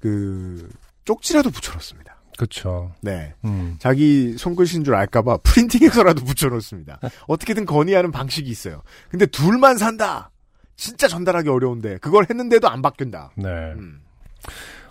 그 0.00 0.68
쪽지라도 1.04 1.50
붙여놓습니다. 1.50 2.14
그쵸. 2.38 2.92
네. 3.00 3.34
음. 3.44 3.76
자기 3.78 4.34
손글씨인 4.38 4.82
줄 4.84 4.94
알까봐 4.94 5.38
프린팅해서라도 5.44 6.24
붙여놓습니다. 6.24 6.98
어떻게든 7.28 7.64
건의하는 7.64 8.10
방식이 8.12 8.48
있어요. 8.50 8.82
근데 9.10 9.26
둘만 9.26 9.76
산다. 9.78 10.30
진짜 10.76 11.08
전달하기 11.08 11.48
어려운데 11.48 11.98
그걸 11.98 12.26
했는데도 12.28 12.68
안 12.68 12.82
바뀐다. 12.82 13.30
네. 13.36 13.48
음. 13.48 14.00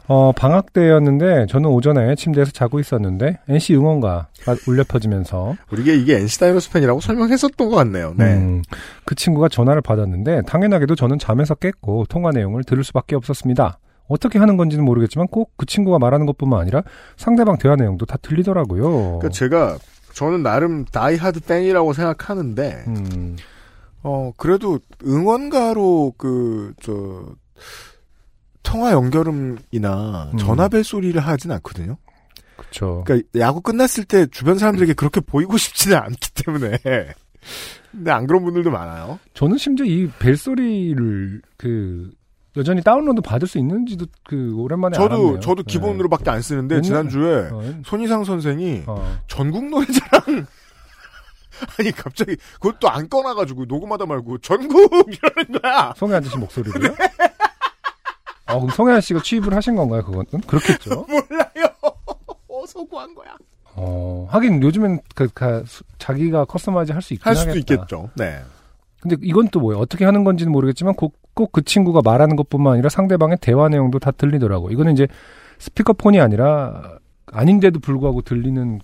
어, 0.07 0.33
방학 0.33 0.73
때였는데 0.73 1.45
저는 1.47 1.69
오전에 1.69 2.15
침대에서 2.15 2.51
자고 2.51 2.79
있었는데 2.79 3.39
NC 3.47 3.75
응원가가 3.75 4.27
울려 4.67 4.83
퍼지면서 4.83 5.55
우리가 5.71 5.93
이게 5.93 6.17
NC 6.17 6.39
다이노스 6.41 6.71
팬이라고 6.71 6.99
설명했었던 6.99 7.69
것 7.69 7.75
같네요. 7.77 8.13
네. 8.17 8.33
음, 8.35 8.61
그 9.05 9.15
친구가 9.15 9.47
전화를 9.47 9.81
받았는데 9.81 10.41
당연하게도 10.41 10.95
저는 10.95 11.19
잠에서 11.19 11.55
깼고 11.55 12.05
통화 12.09 12.31
내용을 12.31 12.65
들을 12.65 12.83
수밖에 12.83 13.15
없었습니다. 13.15 13.79
어떻게 14.09 14.37
하는 14.39 14.57
건지는 14.57 14.83
모르겠지만 14.83 15.27
꼭 15.27 15.53
그 15.55 15.65
친구가 15.65 15.97
말하는 15.99 16.25
것뿐만 16.25 16.59
아니라 16.59 16.83
상대방 17.15 17.57
대화 17.57 17.77
내용도 17.77 18.05
다 18.05 18.17
들리더라고요. 18.21 19.19
그러니까 19.19 19.29
제가 19.29 19.77
저는 20.13 20.43
나름 20.43 20.83
다이하드 20.83 21.39
팬이라고 21.41 21.93
생각하는데 21.93 22.83
음, 22.87 23.37
어 24.03 24.31
그래도 24.37 24.79
응원가로 25.05 26.13
그 26.17 26.73
저 26.81 27.25
통화 28.63 28.91
연결음이나 28.91 30.31
음. 30.33 30.37
전화벨 30.37 30.83
소리를 30.83 31.19
하진 31.21 31.51
않거든요. 31.51 31.97
그쵸. 32.55 33.03
그러니까 33.05 33.27
야구 33.39 33.61
끝났을 33.61 34.03
때 34.05 34.25
주변 34.27 34.57
사람들에게 34.57 34.93
그렇게 34.93 35.19
보이고 35.21 35.57
싶지는 35.57 35.97
않기 35.97 36.31
때문에. 36.33 36.77
근데 37.91 38.11
안 38.11 38.25
그런 38.25 38.43
분들도 38.43 38.71
많아요. 38.71 39.19
저는 39.33 39.57
심지어 39.57 39.85
이 39.85 40.09
벨 40.19 40.37
소리를 40.37 41.41
그 41.57 42.09
여전히 42.55 42.81
다운로드 42.81 43.21
받을 43.21 43.47
수 43.47 43.57
있는지도 43.57 44.05
그 44.23 44.55
오랜만에 44.55 44.95
저도 44.95 45.15
알았네요. 45.15 45.39
저도 45.41 45.63
네. 45.63 45.71
기본으로밖에 45.73 46.29
안 46.29 46.41
쓰는데 46.41 46.75
옛날- 46.75 46.83
지난주에 46.83 47.49
어, 47.51 47.81
손희상 47.85 48.23
선생이 48.23 48.83
어. 48.87 49.17
전국 49.27 49.65
노래자랑 49.69 50.45
아니 51.79 51.91
갑자기 51.91 52.35
그것도 52.59 52.89
안 52.89 53.07
꺼놔가지고 53.09 53.65
녹음하다 53.65 54.05
말고 54.05 54.37
전국 54.39 54.91
이러는 55.07 55.61
거야. 55.61 55.93
송혜 55.97 56.15
아저씨 56.15 56.37
목소리로요? 56.37 56.93
아, 58.45 58.55
그럼 58.55 58.69
송혜 58.69 58.93
아저씨가 58.93 59.21
취입을 59.21 59.53
하신 59.55 59.75
건가요, 59.75 60.03
그건? 60.03 60.25
그렇겠죠. 60.47 61.05
몰라요. 61.07 61.73
어서 62.49 62.83
구한 62.85 63.13
거야. 63.15 63.35
어, 63.75 64.27
하긴 64.29 64.61
요즘엔 64.61 64.99
그, 65.15 65.27
그, 65.33 65.63
수- 65.65 65.83
자기가 65.97 66.45
customize 66.45 66.91
할 66.91 67.01
수 67.01 67.13
있긴 67.13 67.27
할 67.27 67.35
수도 67.35 67.49
하겠다. 67.51 67.73
있겠죠. 67.73 68.09
네. 68.15 68.41
근데 69.01 69.15
이건 69.21 69.47
또 69.49 69.59
뭐예요? 69.59 69.81
어떻게 69.81 70.05
하는 70.05 70.23
건지는 70.23 70.51
모르겠지만 70.51 70.93
꼭 70.95 71.21
그 71.51 71.63
친구가 71.63 72.01
말하는 72.05 72.35
것뿐만 72.35 72.73
아니라 72.73 72.89
상대방의 72.89 73.39
대화 73.41 73.67
내용도 73.67 73.97
다 73.97 74.11
들리더라고. 74.11 74.69
이거는 74.69 74.93
이제 74.93 75.07
스피커폰이 75.57 76.21
아니라 76.21 76.99
아닌데도 77.25 77.79
불구하고 77.79 78.21
들리는 78.21 78.79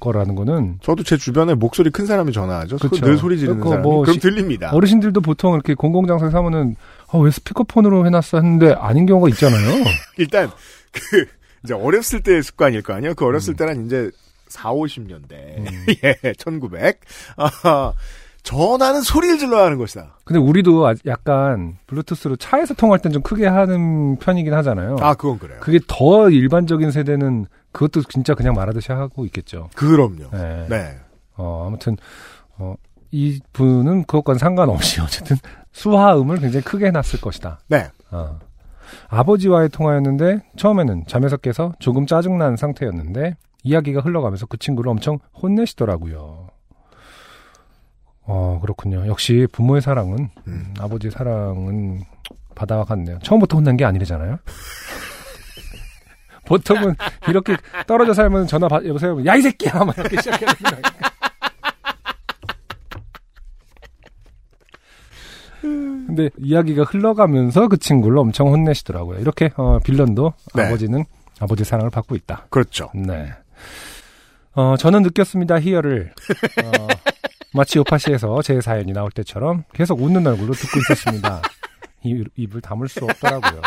거라는 0.00 0.34
거는 0.34 0.78
저도 0.82 1.02
제 1.04 1.16
주변에 1.16 1.54
목소리 1.54 1.90
큰 1.90 2.06
사람이 2.06 2.32
전화하죠. 2.32 2.78
소- 2.78 2.88
그쵸. 2.88 3.04
늘 3.06 3.16
소리 3.18 3.38
지르는 3.38 3.62
사람이. 3.62 3.82
뭐 3.82 4.00
그럼 4.00 4.14
시- 4.14 4.20
들립니다. 4.20 4.70
어르신들도 4.72 5.20
보통 5.20 5.54
이렇게 5.54 5.74
공공장소에서 5.74 6.38
하면은 6.38 6.74
아, 7.12 7.18
왜 7.18 7.30
스피커폰으로 7.30 8.06
해놨어 8.06 8.38
했는데 8.38 8.72
아닌 8.72 9.06
경우가 9.06 9.28
있잖아요. 9.30 9.84
일단 10.18 10.50
그 10.92 11.26
이제 11.64 11.74
어렸을 11.74 12.22
때의 12.22 12.42
습관일 12.42 12.82
거 12.82 12.94
아니에요. 12.94 13.14
그 13.14 13.24
어렸을 13.26 13.54
음. 13.54 13.56
때는 13.56 13.86
이제 13.86 14.10
4, 14.48 14.70
50년대. 14.72 15.32
음. 15.58 15.66
예, 16.24 16.32
1900. 16.38 16.98
아, 17.36 17.92
전화는 18.42 19.02
소리를 19.02 19.38
질러야 19.38 19.66
하는 19.66 19.76
것이다. 19.76 20.16
근데 20.24 20.40
우리도 20.40 20.86
아- 20.86 20.94
약간 21.06 21.76
블루투스로 21.86 22.36
차에서 22.36 22.72
통할 22.74 22.98
땐 22.98 23.12
좀 23.12 23.22
크게 23.22 23.46
하는 23.46 24.16
편이긴 24.18 24.54
하잖아요. 24.54 24.96
아, 25.00 25.12
그건 25.14 25.38
그래요. 25.38 25.58
그게 25.60 25.78
더 25.86 26.30
일반적인 26.30 26.90
세대는 26.90 27.46
그것도 27.72 28.02
진짜 28.08 28.34
그냥 28.34 28.54
말하듯이 28.54 28.92
하고 28.92 29.24
있겠죠. 29.26 29.70
그럼요. 29.74 30.30
네. 30.32 30.66
네. 30.68 30.98
어, 31.36 31.64
아무튼, 31.66 31.96
어, 32.58 32.74
이 33.10 33.40
분은 33.52 34.04
그것과는 34.04 34.38
상관없이 34.38 35.00
어쨌든 35.02 35.36
수화음을 35.72 36.38
굉장히 36.38 36.64
크게 36.64 36.86
해놨을 36.86 37.20
것이다. 37.20 37.60
네. 37.68 37.88
어. 38.10 38.38
아버지와의 39.08 39.68
통화였는데 39.68 40.40
처음에는 40.56 41.04
깨서 41.42 41.74
조금 41.78 42.06
짜증난 42.06 42.56
상태였는데 42.56 43.36
이야기가 43.62 44.00
흘러가면서 44.00 44.46
그 44.46 44.58
친구를 44.58 44.90
엄청 44.90 45.18
혼내시더라고요. 45.40 46.48
어, 48.22 48.58
그렇군요. 48.60 49.06
역시 49.06 49.46
부모의 49.52 49.82
사랑은, 49.82 50.30
음. 50.46 50.74
아버지의 50.78 51.10
사랑은 51.10 52.02
바다와 52.54 52.84
같네요. 52.84 53.18
처음부터 53.22 53.56
혼난 53.56 53.76
게 53.76 53.84
아니래잖아요. 53.84 54.38
보통은 56.50 56.96
이렇게 57.28 57.56
떨어져 57.86 58.12
살면 58.12 58.48
전화 58.48 58.66
받, 58.66 58.84
여보세요? 58.84 59.24
야, 59.24 59.36
이 59.36 59.42
새끼야! 59.42 59.72
막 59.72 59.96
이렇게 59.96 60.16
시작해야 60.16 60.52
되는 60.52 60.82
거 60.82 60.90
근데 65.62 66.28
이야기가 66.38 66.82
흘러가면서 66.82 67.68
그 67.68 67.76
친구를 67.76 68.18
엄청 68.18 68.48
혼내시더라고요. 68.48 69.20
이렇게 69.20 69.50
어, 69.56 69.78
빌런도 69.78 70.32
네. 70.56 70.64
아버지는 70.64 71.04
아버지 71.38 71.62
사랑을 71.62 71.90
받고 71.90 72.16
있다. 72.16 72.46
그렇죠. 72.50 72.90
네. 72.94 73.32
어, 74.54 74.74
저는 74.76 75.02
느꼈습니다. 75.02 75.60
희열을 75.60 76.12
어, 76.64 76.88
마치 77.54 77.78
요파시에서 77.78 78.42
제 78.42 78.60
사연이 78.60 78.92
나올 78.92 79.12
때처럼 79.12 79.62
계속 79.72 80.02
웃는 80.02 80.26
얼굴로 80.26 80.52
듣고 80.52 80.80
있었습니다. 80.80 81.42
입, 82.02 82.26
입을 82.34 82.60
다물 82.60 82.88
수 82.88 83.04
없더라고요. 83.04 83.60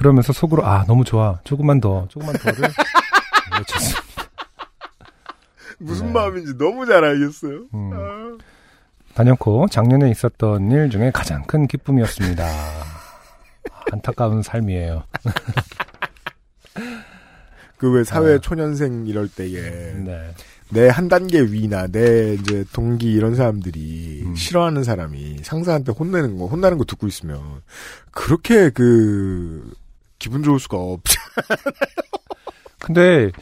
그러면서 0.00 0.32
속으로 0.32 0.64
아 0.64 0.84
너무 0.86 1.04
좋아 1.04 1.40
조금만 1.44 1.78
더 1.78 2.06
조금만 2.08 2.34
더를 2.36 2.56
외쳤습니다. 3.58 4.00
무슨 5.78 6.06
네. 6.06 6.12
마음인지 6.12 6.56
너무 6.56 6.86
잘 6.86 7.04
알겠어요. 7.04 7.64
음. 7.74 7.90
아. 7.92 8.38
단연코 9.12 9.66
작년에 9.70 10.10
있었던 10.10 10.70
일 10.70 10.88
중에 10.88 11.10
가장 11.10 11.44
큰 11.44 11.66
기쁨이었습니다. 11.66 12.46
안타까운 13.92 14.40
삶이에요. 14.42 15.04
그 17.76 17.92
왜 17.92 18.04
사회 18.04 18.36
아. 18.36 18.38
초년생 18.38 19.04
이럴 19.06 19.28
때에 19.28 19.50
네. 19.50 20.34
내한 20.70 21.08
단계 21.08 21.42
위나 21.42 21.88
내 21.88 22.32
이제 22.34 22.64
동기 22.72 23.12
이런 23.12 23.34
사람들이 23.34 24.22
음. 24.24 24.34
싫어하는 24.34 24.82
사람이 24.82 25.40
상사한테 25.42 25.92
혼내는 25.92 26.38
거 26.38 26.46
혼나는 26.46 26.78
거 26.78 26.84
듣고 26.84 27.06
있으면 27.06 27.60
그렇게 28.12 28.70
그 28.70 29.74
기분 30.20 30.44
좋을 30.44 30.60
수가 30.60 30.76
없지. 30.76 31.16
근데 32.78 33.32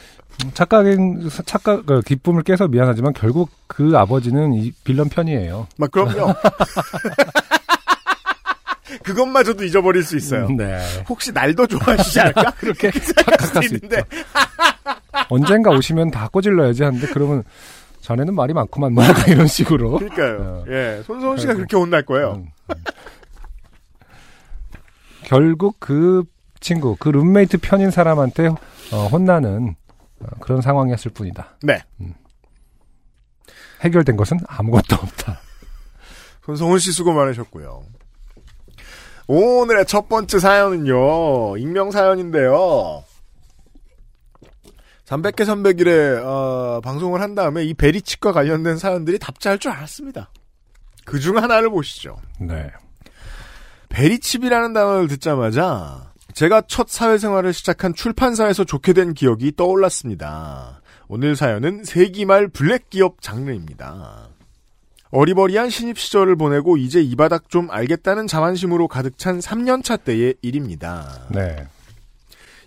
착각인 0.55 1.29
착각 1.45 1.85
그 1.85 2.01
기쁨을 2.01 2.43
깨서 2.45 2.69
미안하지만 2.69 3.13
결국 3.13 3.51
그 3.67 3.93
아버지는 3.97 4.55
이 4.55 4.73
빌런 4.85 5.11
편이에요. 5.11 5.67
막 5.77 5.91
그럼요. 5.91 6.33
그것마저도 9.03 9.65
잊어버릴 9.65 10.03
수 10.03 10.17
있어요. 10.17 10.49
네. 10.51 10.81
혹시 11.09 11.31
날더 11.33 11.67
좋아하시지 11.67 12.21
않을까? 12.21 12.51
그렇게 12.59 12.91
착각할 12.91 13.63
수 13.65 13.75
있는데. 13.75 14.03
언젠가 15.29 15.71
오시면 15.71 16.11
다 16.11 16.29
꼬질러야지 16.29 16.85
하는데 16.85 17.07
그러면 17.09 17.43
자네는 18.01 18.35
말이 18.35 18.55
많구만 18.55 18.95
뭐 18.95 19.05
이런 19.27 19.47
식으로. 19.47 19.99
그러니까요. 19.99 20.39
어. 20.41 20.65
예, 20.69 21.03
손소원 21.05 21.37
씨가. 21.39 21.55
그렇게 21.55 21.77
혼날 21.77 22.03
거예요. 22.03 22.35
음, 22.37 22.49
음. 22.71 22.85
결국 25.25 25.77
그 25.79 26.25
친구, 26.61 26.97
그 26.99 27.09
룸메이트 27.09 27.59
편인 27.59 27.91
사람한테 27.91 28.49
어, 28.93 29.07
혼나는 29.11 29.77
어, 30.21 30.27
그런 30.41 30.61
상황이었을 30.61 31.11
뿐이다. 31.13 31.57
네. 31.63 31.83
해결된 33.81 34.17
것은 34.17 34.39
아무것도 34.47 34.97
없다. 34.97 35.41
손성훈 36.45 36.79
씨 36.79 36.93
수고 36.93 37.13
많으셨고요. 37.13 37.85
오늘의 39.27 39.87
첫 39.87 40.09
번째 40.09 40.39
사연은요, 40.39 41.59
익명 41.59 41.91
사연인데요. 41.91 43.05
300개 45.05 45.37
300일에 45.41 46.23
어, 46.25 46.81
방송을 46.83 47.21
한 47.21 47.35
다음에 47.35 47.65
이 47.65 47.73
베리칩과 47.75 48.33
관련된 48.33 48.77
사연들이 48.79 49.19
답지할 49.19 49.59
줄 49.59 49.71
알았습니다. 49.73 50.31
그 51.05 51.19
중 51.21 51.39
하나를 51.39 51.71
보시죠. 51.71 52.17
네. 52.39 52.71
VeriChip이라는 53.89 54.75
단어를 54.75 55.09
듣자마자 55.09 56.08
제가 56.35 56.63
첫 56.69 56.89
사회생활을 56.89 57.53
시작한 57.53 57.95
출판사에서 57.95 58.65
좋게 58.65 58.93
된 58.93 59.15
기억이 59.15 59.53
떠올랐습니다. 59.57 60.81
오늘 61.09 61.35
사연은 61.37 61.85
세기말 61.85 62.49
블랙 62.49 62.91
기업 62.91 63.21
장르입니다. 63.23 64.29
어리버리한 65.11 65.71
신입 65.71 65.99
시절을 65.99 66.37
보내고 66.37 66.77
이제 66.77 67.01
이 67.01 67.17
바닥 67.17 67.49
좀 67.49 67.71
알겠다는 67.71 68.27
자만심으로 68.27 68.89
가득 68.89 69.17
찬 69.17 69.39
3년차 69.39 70.05
때의 70.05 70.35
일입니다. 70.43 71.27
네. 71.31 71.67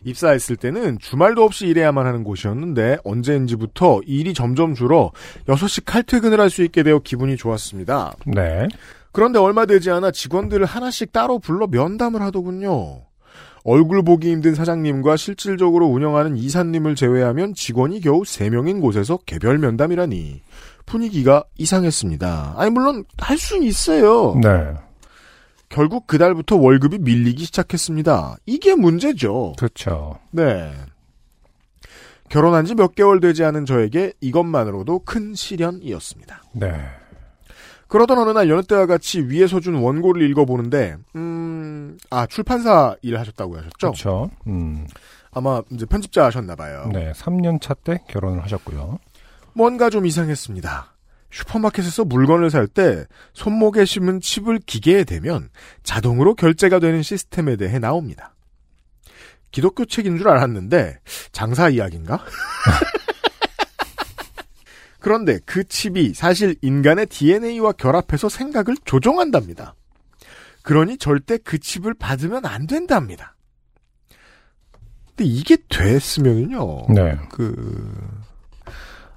입사했을 0.03 0.55
때는 0.55 0.97
주말도 0.97 1.43
없이 1.43 1.67
일해야만 1.67 2.07
하는 2.07 2.23
곳이었는데 2.23 2.97
언제인지부터 3.03 4.01
일이 4.07 4.33
점점 4.33 4.73
줄어 4.73 5.11
6시 5.47 5.83
칼퇴근을 5.85 6.39
할 6.39 6.49
수 6.49 6.63
있게 6.63 6.81
되어 6.81 6.97
기분이 6.99 7.37
좋았습니다. 7.37 8.15
네. 8.25 8.67
그런데 9.11 9.37
얼마 9.37 9.67
되지 9.67 9.91
않아 9.91 10.09
직원들을 10.09 10.65
하나씩 10.65 11.11
따로 11.11 11.37
불러 11.37 11.67
면담을 11.67 12.23
하더군요. 12.23 13.03
얼굴 13.63 14.03
보기 14.03 14.31
힘든 14.31 14.55
사장님과 14.55 15.17
실질적으로 15.17 15.87
운영하는 15.87 16.35
이사님을 16.37 16.95
제외하면 16.95 17.53
직원이 17.53 18.01
겨우 18.01 18.21
3명인 18.21 18.81
곳에서 18.81 19.17
개별 19.25 19.57
면담이라니 19.59 20.41
분위기가 20.85 21.43
이상했습니다. 21.57 22.55
아니 22.57 22.71
물론 22.71 23.05
할 23.17 23.37
수는 23.37 23.63
있어요. 23.63 24.35
네. 24.41 24.73
결국 25.69 26.07
그달부터 26.07 26.57
월급이 26.57 26.97
밀리기 26.99 27.45
시작했습니다. 27.45 28.35
이게 28.45 28.75
문제죠. 28.75 29.53
그렇죠. 29.57 30.19
네. 30.31 30.71
결혼한 32.29 32.65
지 32.65 32.75
몇 32.75 32.95
개월 32.95 33.19
되지 33.19 33.43
않은 33.43 33.65
저에게 33.65 34.13
이것만으로도 34.21 34.99
큰 34.99 35.35
시련이었습니다. 35.35 36.43
네. 36.53 36.73
그러던 37.91 38.17
어느 38.17 38.29
날 38.31 38.49
여느 38.49 38.63
때와 38.63 38.85
같이 38.85 39.19
위에서 39.27 39.59
준 39.59 39.75
원고를 39.75 40.21
읽어보는데, 40.29 40.95
음, 41.17 41.97
아, 42.09 42.25
출판사 42.25 42.95
일을 43.01 43.19
하셨다고 43.19 43.57
하셨죠? 43.57 43.71
그렇죠. 43.79 44.31
음. 44.47 44.87
아마 45.31 45.61
이제 45.71 45.85
편집자 45.85 46.23
하셨나봐요. 46.25 46.89
네. 46.93 47.11
3년 47.11 47.59
차 47.61 47.73
때 47.73 47.99
결혼을 48.07 48.41
하셨고요. 48.43 48.97
뭔가 49.53 49.89
좀 49.89 50.05
이상했습니다. 50.05 50.93
슈퍼마켓에서 51.31 52.05
물건을 52.05 52.49
살 52.49 52.67
때 52.67 53.05
손목에 53.33 53.83
심은 53.83 54.21
칩을 54.21 54.59
기계에 54.65 55.03
대면 55.03 55.49
자동으로 55.83 56.35
결제가 56.35 56.79
되는 56.79 57.01
시스템에 57.03 57.57
대해 57.57 57.77
나옵니다. 57.79 58.33
기독교 59.51 59.83
책인 59.83 60.17
줄 60.17 60.29
알았는데 60.29 60.99
장사 61.33 61.67
이야기인가? 61.69 62.19
그런데 65.01 65.39
그 65.45 65.63
칩이 65.63 66.13
사실 66.13 66.55
인간의 66.61 67.07
DNA와 67.07 67.73
결합해서 67.73 68.29
생각을 68.29 68.77
조종한답니다. 68.85 69.75
그러니 70.61 70.97
절대 70.97 71.39
그 71.39 71.57
칩을 71.57 71.95
받으면 71.95 72.45
안 72.45 72.67
된답니다. 72.67 73.35
근데 75.07 75.25
이게 75.25 75.57
됐으면은요. 75.69 76.93
네. 76.93 77.17
그, 77.29 77.91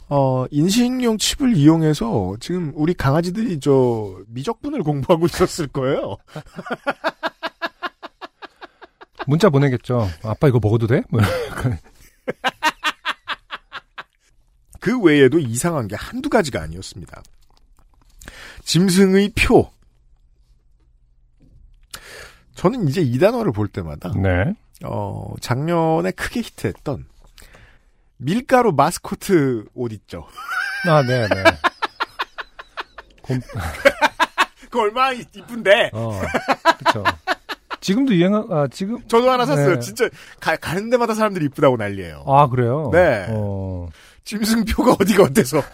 어, 0.09 0.47
인식용 0.51 1.19
칩을 1.19 1.55
이용해서 1.55 2.37
지금 2.41 2.73
우리 2.75 2.95
강아지들이 2.95 3.61
저 3.61 4.17
미적분을 4.29 4.83
공부하고 4.83 5.27
있었을 5.27 5.69
거예요. 5.69 6.17
문자 9.27 9.51
보내겠죠. 9.51 10.09
아빠 10.23 10.49
이거 10.49 10.59
먹어도 10.63 10.87
돼? 10.87 11.03
뭐 11.11 11.21
약간. 11.23 11.79
그 14.85 15.01
외에도 15.01 15.39
이상한 15.39 15.89
게 15.89 15.97
한두 15.97 16.29
가지가 16.29 16.61
아니었습니다. 16.61 17.23
짐승의 18.65 19.33
표. 19.35 19.71
저는 22.55 22.87
이제 22.89 23.01
이 23.01 23.19
단어를 23.19 23.51
볼 23.51 23.67
때마다, 23.67 24.13
네. 24.15 24.53
어, 24.85 25.33
작년에 25.41 26.11
크게 26.11 26.41
히트했던 26.41 27.07
밀가루 28.19 28.73
마스코트 28.73 29.65
옷 29.73 29.91
있죠. 29.93 30.27
아, 30.87 31.03
네, 31.03 31.29
네. 31.29 31.45
곰, 33.23 33.41
그거 34.69 34.83
얼마나 34.83 35.13
이쁜데! 35.13 35.93
어, 35.95 36.21
그쵸. 36.77 37.05
지금도 37.81 38.15
유행, 38.15 38.35
아, 38.35 38.69
지금, 38.71 38.99
저도 39.09 39.31
하나 39.31 39.47
샀어요. 39.47 39.77
네. 39.77 39.81
진짜 39.81 40.11
가, 40.41 40.57
가는 40.57 40.91
데마다 40.91 41.15
사람들이 41.15 41.47
이쁘다고 41.47 41.79
난리예요. 41.79 42.25
아, 42.27 42.49
그래요? 42.49 42.91
네. 42.93 43.27
어, 43.31 43.89
짐승표가 44.25 44.97
어디가 45.01 45.25
어때서? 45.25 45.61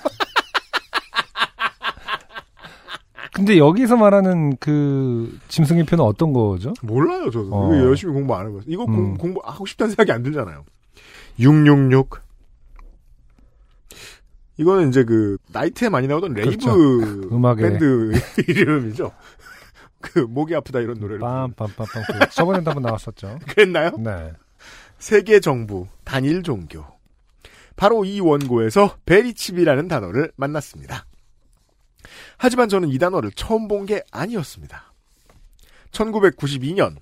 근데 3.33 3.57
여기서 3.59 3.97
말하는 3.97 4.57
그, 4.59 5.39
짐승의 5.49 5.85
표는 5.85 6.05
어떤 6.05 6.33
거죠? 6.33 6.75
몰라요, 6.83 7.31
저도. 7.31 7.49
어. 7.53 7.75
이거 7.75 7.85
열심히 7.87 8.13
공부 8.13 8.35
안 8.35 8.49
해봐서. 8.49 8.65
이거 8.67 8.85
공, 8.85 8.95
음. 9.13 9.17
공 9.17 9.33
부 9.35 9.41
하고 9.45 9.65
싶다는 9.67 9.91
생각이 9.93 10.13
안 10.13 10.23
들잖아요. 10.23 10.65
666. 11.39 12.21
이거는 14.59 14.89
이제 14.91 15.05
그, 15.05 15.39
나이트에 15.53 15.89
많이 15.89 16.07
나오던 16.07 16.35
rave 16.35 16.51
그렇죠. 16.51 16.77
음악의- 17.31 17.61
밴드 17.63 18.13
이름이죠. 18.51 19.13
그, 20.03 20.19
목이 20.19 20.55
아프다 20.55 20.81
이런 20.81 20.99
노래를. 20.99 21.21
빰빰빰빰. 21.21 21.87
그 22.27 22.31
저번에도 22.35 22.71
한번 22.73 22.83
나왔었죠. 22.83 23.39
그랬나요? 23.49 23.93
네. 23.99 24.33
세계 24.99 25.41
정부, 25.41 25.87
단일 26.05 26.43
종교. 26.43 26.85
바로 27.81 28.05
이 28.05 28.21
원고에서 28.21 28.97
베리칩이라는 29.07 29.89
단어를 29.89 30.33
만났습니다. 30.37 31.07
하지만 32.37 32.69
저는 32.69 32.91
이 32.91 32.99
단어를 32.99 33.31
처음 33.35 33.69
본 33.69 33.87
게 33.87 34.03
아니었습니다. 34.13 34.93
1992년 35.91 36.97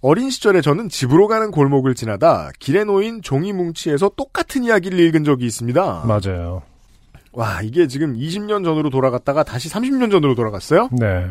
어린 0.00 0.30
시절에 0.30 0.62
저는 0.62 0.88
집으로 0.88 1.28
가는 1.28 1.50
골목을 1.50 1.94
지나다 1.94 2.48
길에 2.58 2.84
놓인 2.84 3.20
종이 3.20 3.52
뭉치에서 3.52 4.12
똑같은 4.16 4.64
이야기를 4.64 4.98
읽은 4.98 5.24
적이 5.24 5.44
있습니다. 5.44 6.04
맞아요. 6.06 6.62
와, 7.32 7.60
이게 7.60 7.86
지금 7.86 8.14
20년 8.14 8.64
전으로 8.64 8.88
돌아갔다가 8.88 9.42
다시 9.42 9.68
30년 9.68 10.10
전으로 10.10 10.34
돌아갔어요? 10.34 10.88
네. 10.92 11.30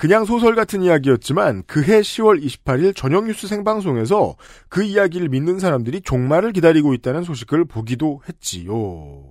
그냥 0.00 0.24
소설 0.24 0.54
같은 0.54 0.82
이야기였지만 0.82 1.64
그해 1.66 2.00
10월 2.00 2.42
28일 2.42 2.96
저녁 2.96 3.26
뉴스 3.26 3.46
생방송에서 3.46 4.34
그 4.70 4.82
이야기를 4.82 5.28
믿는 5.28 5.58
사람들이 5.58 6.00
종말을 6.00 6.54
기다리고 6.54 6.94
있다는 6.94 7.22
소식을 7.22 7.66
보기도 7.66 8.22
했지요. 8.26 9.22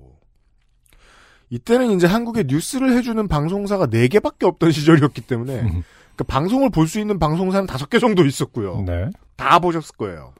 이때는 1.49 1.89
이제 1.89 2.05
한국에 2.05 2.43
뉴스를 2.45 2.95
해주는 2.95 3.27
방송사가 3.27 3.87
4개밖에 3.87 4.43
없던 4.43 4.69
시절이었기 4.71 5.21
때문에 5.21 5.59
음. 5.61 5.83
그 6.15 6.23
방송을 6.23 6.69
볼 6.69 6.85
수 6.85 6.99
있는 6.99 7.17
방송사는 7.17 7.65
5개 7.65 7.99
정도 7.99 8.23
있었고요. 8.23 8.83
네. 8.85 9.09
다 9.37 9.57
보셨을 9.57 9.95
거예요. 9.97 10.35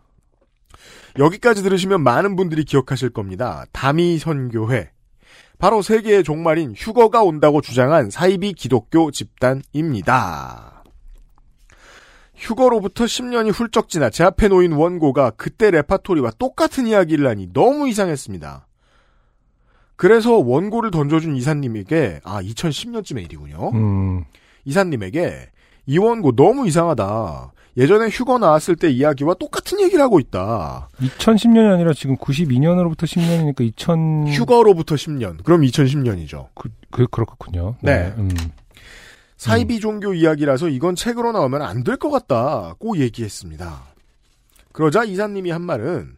여기까지 1.18 1.64
들으시면 1.64 2.04
많은 2.04 2.36
분들이 2.36 2.66
기억하실 2.66 3.10
겁니다. 3.10 3.66
다미 3.72 4.20
선교회. 4.20 4.92
바로 5.60 5.82
세계의 5.82 6.24
종말인 6.24 6.74
휴거가 6.76 7.22
온다고 7.22 7.60
주장한 7.60 8.10
사이비 8.10 8.54
기독교 8.54 9.12
집단입니다. 9.12 10.84
휴거로부터 12.36 13.04
10년이 13.04 13.52
훌쩍 13.54 13.90
지나 13.90 14.10
제 14.10 14.24
앞에 14.24 14.48
놓인 14.48 14.72
원고가 14.72 15.32
그때 15.32 15.70
레파토리와 15.70 16.32
똑같은 16.40 16.88
이야기를 16.88 17.28
하니 17.28 17.52
너무 17.52 17.90
이상했습니다. 17.90 18.68
그래서 19.98 20.38
원고를 20.38 20.92
던져준 20.92 21.36
이사님에게 21.36 22.22
아 22.24 22.42
2010년쯤의 22.42 23.26
일이군요. 23.26 23.72
음, 23.74 24.24
이사님에게 24.64 25.50
이 25.88 25.98
원고 25.98 26.34
너무 26.38 26.68
이상하다. 26.70 27.52
예전에 27.80 28.10
휴거 28.10 28.38
나왔을 28.40 28.76
때 28.76 28.90
이야기와 28.90 29.36
똑같은 29.36 29.80
얘기를 29.80 30.04
하고 30.04 30.20
있다. 30.20 30.90
2010년이 31.02 31.74
아니라 31.74 31.94
지금 31.94 32.18
92년으로부터 32.18 33.04
10년이니까 33.06 33.62
2000. 33.62 34.28
휴거로부터 34.28 34.96
10년. 34.96 35.44
그럼 35.44 35.62
2010년이죠. 35.62 36.50
그, 36.56 36.70
그, 36.92 37.08
그렇군요. 37.08 37.76
네. 37.82 38.14
음. 38.18 38.30
사이비 39.38 39.80
종교 39.80 40.14
이야기라서 40.14 40.68
이건 40.68 40.96
책으로 40.96 41.32
나오면 41.32 41.62
안 41.62 41.84
될 41.86 41.96
것 41.96 42.10
같다고 42.12 42.98
얘기했습니다. 42.98 43.84
그러자 44.74 45.06
이사님이 45.06 45.50
한 45.52 45.62
말은 45.62 46.18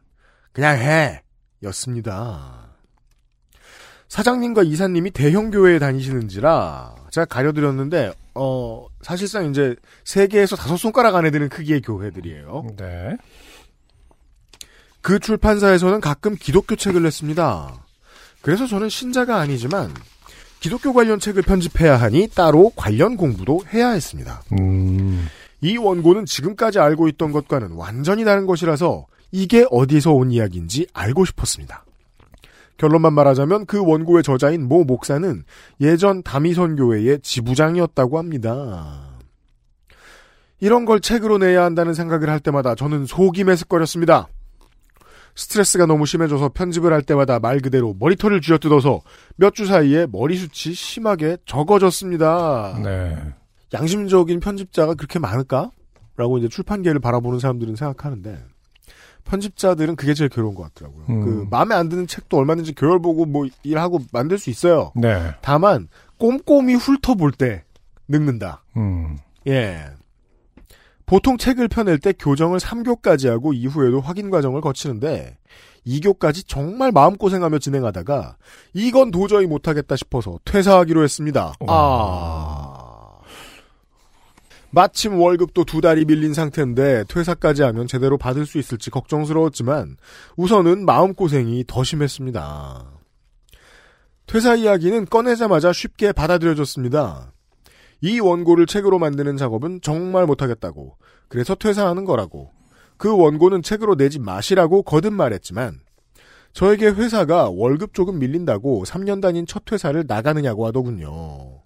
그냥 0.54 0.78
해 0.78 1.22
였습니다. 1.64 2.70
사장님과 4.08 4.64
이사님이 4.64 5.12
대형 5.12 5.52
교회에 5.52 5.78
다니시는지라 5.80 6.96
제가 7.12 7.26
가려드렸는데 7.26 8.14
어 8.34 8.88
사실상 9.02 9.50
이제 9.50 9.76
세 10.04 10.28
개에서 10.28 10.56
다섯 10.56 10.78
손가락 10.78 11.16
안에 11.16 11.32
드는 11.32 11.50
크기의 11.50 11.82
교회들이에요. 11.82 12.68
네. 12.78 13.18
그 15.02 15.20
출판사에서는 15.20 16.00
가끔 16.00 16.36
기독교 16.36 16.76
책을 16.76 17.04
냈습니다. 17.04 17.86
그래서 18.42 18.68
저는 18.68 18.90
신자가 18.90 19.38
아니지만 19.38 19.94
기독교 20.60 20.94
관련 20.94 21.20
책을 21.20 21.42
편집해야 21.42 21.98
하니 21.98 22.28
따로 22.28 22.72
관련 22.76 23.18
공부도 23.18 23.62
해야 23.74 23.90
했습니다. 23.90 24.44
음, 24.60 25.28
이 25.60 25.78
원고는 25.78 26.26
지금까지 26.26 26.80
알고 26.80 27.08
있던 27.10 27.32
것과는 27.32 27.72
완전히 27.72 28.24
다른 28.24 28.46
것이라서 28.46 29.08
이게 29.32 29.66
어디서 29.72 30.12
온 30.12 30.32
이야기인지 30.32 30.88
알고 30.94 31.26
싶었습니다. 31.26 31.84
결론만 32.82 33.14
말하자면 33.14 33.68
그 33.68 33.80
원고의 33.80 34.24
저자인 34.24 34.68
모 34.68 34.84
목사는 34.84 35.44
예전 35.82 36.24
다미선 36.24 36.78
교회의 36.78 37.20
지부장이었다고 37.22 38.18
합니다. 38.18 39.20
이런 40.60 40.86
걸 40.86 41.00
책으로 41.00 41.38
내야 41.38 41.64
한다는 41.64 41.94
생각을 41.94 42.28
할 42.32 42.40
때마다 42.40 42.74
저는 42.74 43.06
속이 43.06 43.44
메스꺼렸습니다. 43.44 44.30
스트레스가 45.36 45.86
너무 45.86 46.08
심해져서 46.08 46.50
편집을 46.50 46.92
할 46.92 47.04
때마다 47.04 47.40
말 47.40 47.60
그대로 47.60 47.96
머리털을 48.00 48.42
쥐어뜯어서 48.42 49.02
몇 49.36 49.54
주 49.54 49.68
사이에 49.68 50.08
머리숱이 50.12 50.74
심하게 50.74 51.38
적어졌습니다. 51.46 52.80
네. 52.84 53.16
양심적인 53.74 54.40
편집자가 54.40 54.96
그렇게 54.96 55.20
많을까? 55.20 55.70
라고 56.18 56.40
이제 56.40 56.48
출판계를 56.48 57.00
바라보는 57.00 57.38
사람들은 57.40 57.76
생각하는데, 57.76 58.44
편집자들은 59.26 59.96
그게 59.96 60.14
제일 60.14 60.30
괴로운 60.30 60.56
것 60.56 60.64
같더라고요. 60.64 61.06
음. 61.10 61.22
그, 61.24 61.48
마음에 61.50 61.76
안 61.76 61.90
드는 61.90 62.08
책도 62.08 62.38
얼마든지 62.38 62.76
교열보고 62.76 63.26
뭐 63.26 63.48
일하고 63.64 64.00
만들 64.12 64.38
수 64.38 64.50
있어요. 64.50 64.92
네. 64.96 65.32
다만, 65.42 65.88
꼼꼼히 66.18 66.76
훑어볼 66.76 67.32
때, 67.32 67.64
늙는다. 68.08 68.64
음, 68.78 69.18
예. 69.48 69.86
보통 71.06 71.38
책을 71.38 71.68
펴낼 71.68 72.00
때 72.00 72.14
교정을 72.14 72.60
3교까지 72.60 73.28
하고 73.28 73.52
이후에도 73.52 74.00
확인 74.00 74.30
과정을 74.30 74.62
거치는데 74.62 75.38
2교까지 75.86 76.44
정말 76.48 76.92
마음고생하며 76.92 77.60
진행하다가 77.60 78.38
이건 78.74 79.12
도저히 79.12 79.46
못하겠다 79.46 79.96
싶어서 79.96 80.40
퇴사하기로 80.46 81.04
했습니다. 81.04 81.54
아. 81.68 82.71
마침 84.72 85.20
월급도 85.20 85.66
두 85.66 85.82
달이 85.82 86.06
밀린 86.06 86.34
상태인데 86.34 87.04
퇴사까지 87.10 87.62
하면 87.64 87.88
제대로 87.88 88.18
받을 88.18 88.46
수 88.46 88.58
있을지 88.58 88.90
걱정스러웠지만 88.90 89.98
우선은 90.38 90.86
마음고생이 90.86 91.66
더 91.68 91.84
심했습니다. 91.84 92.86
퇴사 94.28 94.56
이야기는 94.56 95.06
꺼내자마자 95.08 95.74
쉽게 95.74 96.14
받아들여졌습니다. 96.14 97.34
이 98.00 98.20
원고를 98.22 98.66
책으로 98.66 98.98
만드는 98.98 99.36
작업은 99.36 99.82
정말 99.82 100.26
못하겠다고. 100.26 100.98
그래서 101.28 101.54
퇴사하는 101.54 102.06
거라고. 102.06 102.52
그 102.96 103.16
원고는 103.16 103.64
책으로 103.64 103.96
내지 103.96 104.20
마시라고 104.20 104.84
거듭 104.84 105.14
말했지만 105.14 105.80
저에게 106.54 106.88
회사가 106.88 107.50
월급 107.50 107.94
조금 107.94 108.20
밀린다고 108.20 108.84
3년 108.84 109.22
다닌 109.22 109.46
첫 109.46 109.64
회사를 109.72 110.06
나가느냐고 110.08 110.66
하더군요. 110.66 111.61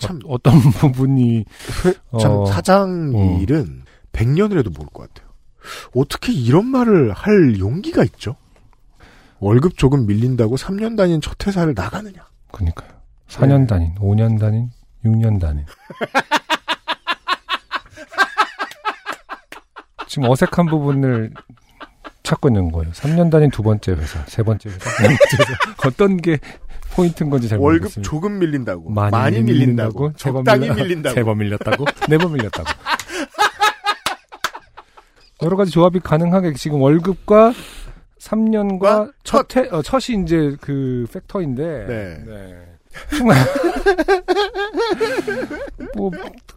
참, 0.00 0.18
어, 0.24 0.34
어떤 0.34 0.54
부분이 0.80 1.44
회- 1.84 2.18
참 2.20 2.32
어, 2.32 2.46
사장 2.46 3.12
어. 3.14 3.38
일은 3.40 3.84
100년을 4.12 4.58
해도 4.58 4.70
모를 4.70 4.86
것 4.92 5.08
같아요. 5.12 5.30
어떻게 5.94 6.32
이런 6.32 6.66
말을 6.66 7.12
할 7.12 7.58
용기가 7.58 8.02
있죠? 8.04 8.36
월급 9.38 9.76
조금 9.78 10.06
밀린다고 10.06 10.56
3년 10.56 10.96
다닌 10.96 11.20
첫 11.20 11.46
회사를 11.46 11.74
나가느냐? 11.74 12.26
그러니까요. 12.50 12.88
4년 13.28 13.60
네. 13.60 13.66
단인, 13.66 13.94
5년 13.96 14.38
단인, 14.40 14.70
6년 15.04 15.40
단인. 15.40 15.64
지금 20.08 20.28
어색한 20.28 20.66
부분을 20.66 21.32
찾고 22.22 22.48
있는 22.48 22.72
거예요. 22.72 22.90
3년 22.92 23.30
단인 23.30 23.50
두 23.50 23.62
번째 23.62 23.92
회사, 23.92 24.24
세 24.26 24.42
번째 24.42 24.68
회사, 24.70 24.90
네 25.02 25.08
번째 25.08 25.36
회사. 25.38 25.54
어떤 25.86 26.16
게 26.16 26.38
포인트인 26.94 27.30
건지 27.30 27.48
잘 27.48 27.58
월급 27.58 27.80
모르겠습니다. 27.82 28.10
조금 28.10 28.38
밀린다고. 28.38 28.90
많이, 28.90 29.10
많이, 29.10 29.42
밀린다고. 29.42 30.12
세번 30.16 30.44
적당히 30.44 30.68
밀려- 30.68 30.74
밀린다고. 30.74 31.14
세 31.14 31.22
번 31.24 31.38
밀렸다고? 31.38 31.84
네 32.08 32.18
번 32.18 32.32
밀렸다고. 32.32 32.68
여러 35.42 35.56
가지 35.56 35.70
조합이 35.70 36.00
가능하게 36.00 36.52
지금 36.54 36.80
월급과 36.82 37.52
3년과 38.18 39.12
첫. 39.24 39.48
첫, 39.48 39.56
해, 39.64 39.68
어, 39.70 39.80
첫이 39.82 40.22
이제 40.22 40.54
그 40.60 41.06
팩터인데. 41.12 41.86
네. 41.86 42.18
정말. 43.16 43.36
뭐, 45.96 46.10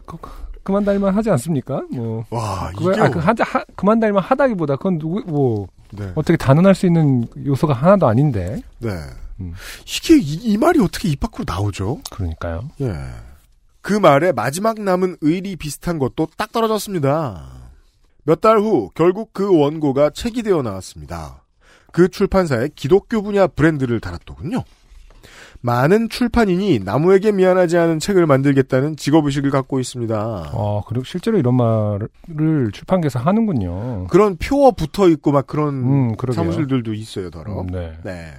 그, 0.04 0.16
그만 0.62 0.84
달만 0.84 1.14
하지 1.14 1.30
않습니까? 1.30 1.82
뭐. 1.90 2.24
와, 2.30 2.70
이게 2.78 3.00
아, 3.00 3.08
그, 3.08 3.18
하자, 3.18 3.44
하, 3.44 3.64
그만 3.76 4.00
달만 4.00 4.22
하다기보다 4.22 4.76
그건 4.76 4.98
누구, 4.98 5.22
뭐, 5.26 5.66
네. 5.92 6.10
어떻게 6.14 6.36
단언할 6.36 6.74
수 6.74 6.86
있는 6.86 7.26
요소가 7.46 7.72
하나도 7.72 8.06
아닌데. 8.06 8.60
네. 8.80 8.90
음. 9.40 9.52
이게 9.86 10.16
이, 10.18 10.34
이 10.52 10.56
말이 10.56 10.80
어떻게 10.80 11.08
입 11.08 11.20
밖으로 11.20 11.44
나오죠? 11.46 12.00
그러니까요. 12.10 12.70
예. 12.80 12.94
그 13.80 13.92
말에 13.92 14.32
마지막 14.32 14.80
남은 14.80 15.16
의리 15.20 15.56
비슷한 15.56 15.98
것도 15.98 16.28
딱 16.36 16.52
떨어졌습니다. 16.52 17.48
몇 18.24 18.40
달 18.40 18.58
후 18.58 18.90
결국 18.94 19.34
그 19.34 19.54
원고가 19.58 20.10
책이 20.10 20.42
되어 20.42 20.62
나왔습니다. 20.62 21.42
그 21.92 22.08
출판사에 22.08 22.70
기독교 22.74 23.22
분야 23.22 23.46
브랜드를 23.46 24.00
달았더군요. 24.00 24.64
많은 25.60 26.08
출판인이 26.10 26.80
나무에게 26.80 27.32
미안하지 27.32 27.78
않은 27.78 27.98
책을 27.98 28.26
만들겠다는 28.26 28.96
직업의식을 28.96 29.50
갖고 29.50 29.80
있습니다. 29.80 30.50
어, 30.52 30.82
그리고 30.86 31.04
실제로 31.04 31.38
이런 31.38 31.54
말을 31.54 32.70
출판계에서 32.72 33.18
하는군요. 33.18 34.06
그런 34.08 34.36
표어 34.36 34.72
붙어 34.72 35.08
있고 35.08 35.32
막 35.32 35.46
그런 35.46 35.74
음. 35.74 36.14
사무실들도 36.32 36.92
있어요, 36.94 37.30
더러. 37.30 37.60
음, 37.60 37.66
네. 37.68 37.96
네. 38.04 38.32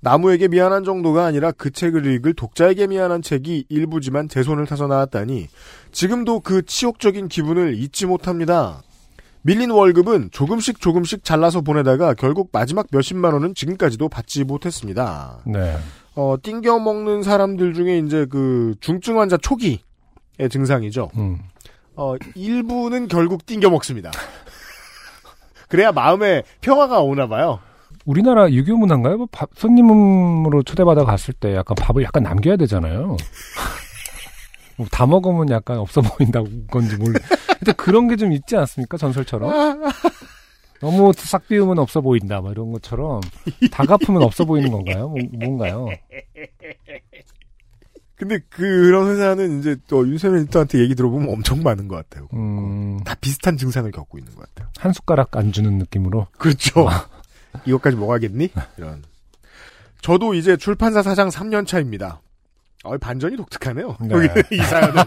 나무에게 0.00 0.48
미안한 0.48 0.84
정도가 0.84 1.24
아니라 1.24 1.52
그 1.52 1.70
책을 1.70 2.06
읽을 2.06 2.34
독자에게 2.34 2.86
미안한 2.86 3.22
책이 3.22 3.66
일부지만 3.68 4.28
제 4.28 4.42
손을 4.42 4.66
타서 4.66 4.86
나왔다니 4.86 5.48
지금도 5.92 6.40
그 6.40 6.64
치욕적인 6.64 7.28
기분을 7.28 7.74
잊지 7.74 8.06
못합니다. 8.06 8.82
밀린 9.42 9.70
월급은 9.70 10.30
조금씩 10.32 10.80
조금씩 10.80 11.24
잘라서 11.24 11.62
보내다가 11.62 12.14
결국 12.14 12.50
마지막 12.52 12.86
몇십만 12.90 13.32
원은 13.32 13.54
지금까지도 13.54 14.08
받지 14.08 14.44
못했습니다. 14.44 15.38
네. 15.46 15.76
어, 16.14 16.36
띵겨 16.42 16.78
먹는 16.78 17.22
사람들 17.22 17.72
중에 17.74 17.98
이제 17.98 18.26
그 18.28 18.74
중증 18.80 19.18
환자 19.18 19.36
초기의 19.38 19.78
증상이죠. 20.50 21.10
음. 21.16 21.38
어, 21.96 22.16
일부는 22.34 23.08
결국 23.08 23.46
띵겨 23.46 23.70
먹습니다. 23.70 24.10
그래야 25.68 25.92
마음에 25.92 26.42
평화가 26.60 27.00
오나 27.00 27.26
봐요. 27.26 27.60
우리나라 28.10 28.50
유교 28.50 28.76
문화인가요? 28.76 29.16
뭐 29.18 29.28
밥, 29.30 29.50
손님으로 29.54 30.62
초대받아 30.64 31.04
갔을 31.04 31.32
때 31.32 31.54
약간 31.54 31.76
밥을 31.76 32.02
약간 32.02 32.22
남겨야 32.24 32.56
되잖아요. 32.56 33.16
뭐 34.76 34.86
다 34.90 35.06
먹으면 35.06 35.50
약간 35.50 35.78
없어 35.78 36.00
보인다고 36.00 36.48
건지 36.70 36.96
몰. 36.96 37.12
근데 37.58 37.72
그런 37.72 38.08
게 38.08 38.16
좀 38.16 38.32
있지 38.32 38.56
않습니까? 38.56 38.96
전설처럼. 38.96 39.92
너무 40.80 41.12
싹 41.14 41.46
비우면 41.46 41.78
없어 41.78 42.00
보인다. 42.00 42.40
뭐 42.40 42.50
이런 42.50 42.72
것처럼 42.72 43.20
다 43.70 43.84
갚으면 43.84 44.22
없어 44.22 44.44
보이는 44.46 44.70
건가요? 44.72 45.08
뭐, 45.10 45.18
뭔가요? 45.32 45.86
근데 48.16 48.38
그런 48.50 49.08
회사는 49.08 49.60
이제 49.60 49.76
또 49.86 50.06
윤세민 50.06 50.40
리터한테 50.44 50.78
얘기 50.80 50.94
들어보면 50.94 51.30
엄청 51.30 51.62
많은 51.62 51.88
것 51.88 51.96
같아요. 51.96 52.28
음, 52.34 52.98
다 53.04 53.14
비슷한 53.20 53.56
증상을 53.56 53.90
겪고 53.92 54.18
있는 54.18 54.34
것 54.34 54.42
같아요. 54.48 54.68
한 54.78 54.92
숟가락 54.92 55.36
안 55.36 55.52
주는 55.52 55.78
느낌으로. 55.78 56.26
그렇죠. 56.38 56.86
이것까지 57.64 57.96
먹어야겠니? 57.96 58.50
이런. 58.76 59.02
저도 60.00 60.34
이제 60.34 60.56
출판사 60.56 61.02
사장 61.02 61.28
3년 61.28 61.66
차입니다. 61.66 62.20
어, 62.84 62.96
반전이 62.96 63.36
독특하네요. 63.36 63.96
네. 64.00 64.14
여기 64.14 64.28
이 64.56 64.58
사연은. 64.58 65.02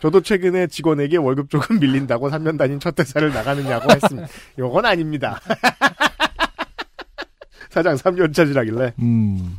저도 0.00 0.20
최근에 0.20 0.66
직원에게 0.66 1.16
월급 1.16 1.48
조금 1.48 1.78
밀린다고 1.78 2.28
3년 2.30 2.58
다닌 2.58 2.80
첫 2.80 2.98
회사를 2.98 3.32
나가느냐고 3.32 3.90
했습니다. 3.92 4.28
요건 4.58 4.84
아닙니다. 4.84 5.40
사장 7.70 7.94
3년 7.94 8.34
차지라길래. 8.34 8.94
음, 8.98 9.58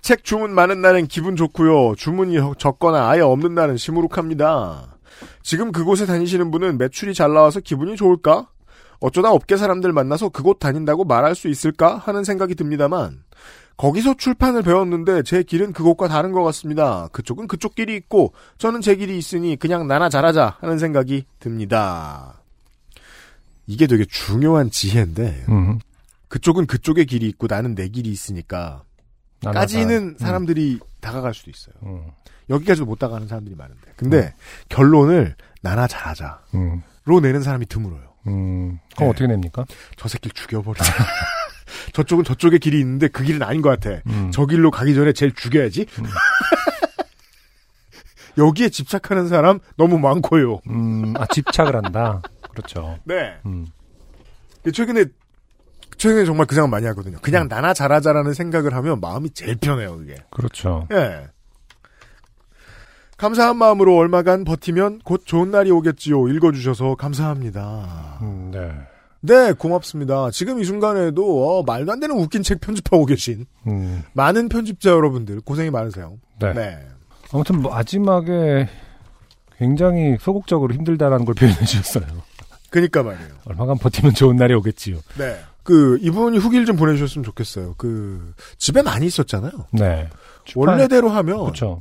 책 0.00 0.24
주문 0.24 0.54
많은 0.54 0.80
날은 0.80 1.08
기분 1.08 1.34
좋고요. 1.34 1.94
주문이 1.96 2.36
적거나 2.58 3.10
아예 3.10 3.20
없는 3.20 3.54
날은 3.54 3.76
시무룩합니다. 3.76 4.94
지금 5.42 5.72
그곳에 5.72 6.06
다니시는 6.06 6.50
분은 6.50 6.78
매출이 6.78 7.14
잘 7.14 7.32
나와서 7.32 7.60
기분이 7.60 7.96
좋을까? 7.96 8.48
어쩌다 9.00 9.30
업계 9.32 9.56
사람들 9.56 9.92
만나서 9.92 10.30
그곳 10.30 10.58
다닌다고 10.58 11.04
말할 11.04 11.34
수 11.34 11.48
있을까? 11.48 11.96
하는 11.96 12.24
생각이 12.24 12.54
듭니다만 12.54 13.24
거기서 13.76 14.14
출판을 14.14 14.62
배웠는데 14.62 15.22
제 15.24 15.42
길은 15.42 15.72
그곳과 15.72 16.08
다른 16.08 16.32
것 16.32 16.42
같습니다. 16.44 17.08
그쪽은 17.12 17.48
그쪽 17.48 17.74
길이 17.74 17.96
있고 17.96 18.32
저는 18.58 18.80
제 18.80 18.94
길이 18.94 19.18
있으니 19.18 19.56
그냥 19.56 19.86
나나 19.86 20.08
잘하자 20.08 20.58
하는 20.60 20.78
생각이 20.78 21.26
듭니다. 21.40 22.40
이게 23.66 23.86
되게 23.86 24.04
중요한 24.04 24.70
지혜인데 24.70 25.46
음. 25.48 25.78
그쪽은 26.28 26.66
그쪽의 26.66 27.06
길이 27.06 27.28
있고 27.28 27.46
나는 27.48 27.74
내 27.74 27.88
길이 27.88 28.10
있으니까. 28.10 28.82
까지는 29.40 30.16
사람들이 30.18 30.80
다가갈 31.00 31.34
수도 31.34 31.50
있어요. 31.50 31.74
음, 31.82 32.06
여기까지도 32.48 32.86
못 32.86 32.98
다가가는 32.98 33.28
사람들이 33.28 33.54
많은데. 33.54 33.92
근데 33.96 34.34
결론을 34.70 35.34
나나 35.60 35.86
잘하자로 35.86 36.38
음, 36.54 36.82
내는 37.22 37.42
사람이 37.42 37.66
드물어요. 37.66 38.13
음. 38.26 38.78
그럼 38.96 39.08
네. 39.08 39.10
어떻게 39.10 39.26
냅니까? 39.26 39.64
저 39.96 40.08
새끼를 40.08 40.32
죽여버리자. 40.34 40.84
저쪽은 41.92 42.24
저쪽의 42.24 42.58
길이 42.58 42.80
있는데 42.80 43.08
그 43.08 43.24
길은 43.24 43.42
아닌 43.42 43.62
것 43.62 43.68
같아. 43.68 44.00
음. 44.06 44.30
저 44.32 44.46
길로 44.46 44.70
가기 44.70 44.94
전에 44.94 45.12
쟤를 45.12 45.32
죽여야지. 45.34 45.86
음. 45.98 46.04
여기에 48.36 48.68
집착하는 48.68 49.28
사람 49.28 49.60
너무 49.76 49.98
많고요. 49.98 50.60
음, 50.68 51.14
아, 51.16 51.26
집착을 51.26 51.76
한다. 51.76 52.20
그렇죠. 52.50 52.98
네. 53.04 53.36
음, 53.46 53.66
최근에 54.72 55.04
최근에 55.96 56.24
정말 56.24 56.46
그 56.46 56.54
생각 56.54 56.68
많이 56.68 56.86
하거든요. 56.86 57.18
그냥 57.22 57.48
나나 57.48 57.72
잘하자라는 57.72 58.34
생각을 58.34 58.74
하면 58.74 59.00
마음이 59.00 59.30
제일 59.30 59.56
편해요. 59.56 59.96
그게. 59.96 60.16
그렇죠. 60.30 60.88
예. 60.92 61.28
감사한 63.24 63.56
마음으로 63.56 63.96
얼마간 63.96 64.44
버티면 64.44 65.00
곧 65.02 65.22
좋은 65.24 65.50
날이 65.50 65.70
오겠지요. 65.70 66.28
읽어주셔서 66.28 66.96
감사합니다. 66.96 68.18
음, 68.20 68.50
네. 68.52 68.70
네, 69.22 69.54
고맙습니다. 69.54 70.30
지금 70.30 70.60
이 70.60 70.64
순간에도 70.64 71.58
어, 71.58 71.62
말도 71.62 71.90
안 71.90 72.00
되는 72.00 72.14
웃긴 72.18 72.42
책 72.42 72.60
편집하고 72.60 73.06
계신 73.06 73.46
음, 73.66 74.02
많은 74.12 74.50
편집자 74.50 74.90
여러분들 74.90 75.40
고생이 75.40 75.70
많으세요. 75.70 76.18
네. 76.38 76.52
네. 76.52 76.78
아무튼 77.32 77.62
뭐 77.62 77.72
마지막에 77.72 78.68
굉장히 79.56 80.18
소극적으로 80.20 80.74
힘들다라는 80.74 81.24
걸 81.24 81.34
표현해 81.34 81.64
주셨어요. 81.64 82.04
그니까 82.68 83.02
말이에요. 83.02 83.30
얼마간 83.46 83.78
버티면 83.78 84.12
좋은 84.12 84.36
날이 84.36 84.52
오겠지요. 84.52 84.98
네. 85.16 85.38
그 85.62 85.96
이분이 86.02 86.36
후기를 86.36 86.66
좀 86.66 86.76
보내주셨으면 86.76 87.24
좋겠어요. 87.24 87.76
그 87.78 88.34
집에 88.58 88.82
많이 88.82 89.06
있었잖아요. 89.06 89.52
네. 89.72 90.10
원래대로 90.54 91.08
하면 91.08 91.38
그렇죠. 91.38 91.80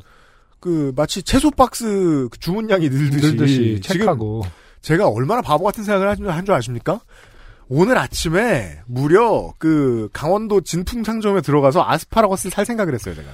그 0.63 0.93
마치 0.95 1.21
채소 1.21 1.51
박스 1.51 2.29
그 2.31 2.39
주문량이 2.39 2.87
늘듯이, 2.87 3.19
들듯이 3.19 3.81
지금 3.83 3.99
책하고 3.99 4.43
제가 4.81 5.09
얼마나 5.09 5.41
바보 5.41 5.65
같은 5.65 5.83
생각을 5.83 6.07
한 6.33 6.45
줄 6.45 6.53
아십니까? 6.53 7.01
오늘 7.67 7.97
아침에 7.97 8.79
무려 8.85 9.51
그 9.57 10.07
강원도 10.13 10.61
진풍 10.61 11.03
상점에 11.03 11.41
들어가서 11.41 11.83
아스파라거스를 11.85 12.51
살 12.51 12.65
생각을 12.65 12.93
했어요, 12.93 13.13
제가. 13.13 13.27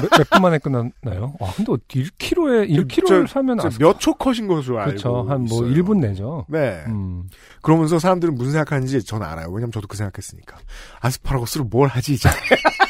몇, 0.00 0.18
몇분 0.18 0.40
만에 0.42 0.58
끝났나요? 0.58 1.34
아, 1.38 1.52
근데 1.54 1.72
1kg에 1.72 2.68
1kg를 2.88 3.26
사면 3.28 3.60
아스... 3.60 3.76
몇초 3.78 4.14
컷인 4.14 4.48
것으로 4.48 4.78
알고 4.78 4.90
그렇죠. 4.92 5.26
한뭐 5.28 5.44
있어요. 5.66 5.70
1분 5.74 5.98
내죠. 5.98 6.46
네. 6.48 6.82
음. 6.86 7.28
그러면서 7.60 7.98
사람들은 7.98 8.34
무슨 8.36 8.52
생각하는지 8.52 9.04
저는 9.04 9.26
알아요. 9.26 9.48
왜냐면 9.50 9.70
저도 9.70 9.86
그 9.86 9.98
생각했으니까. 9.98 10.56
아스파라거스로 11.00 11.64
뭘 11.64 11.88
하지 11.88 12.14
이제. 12.14 12.28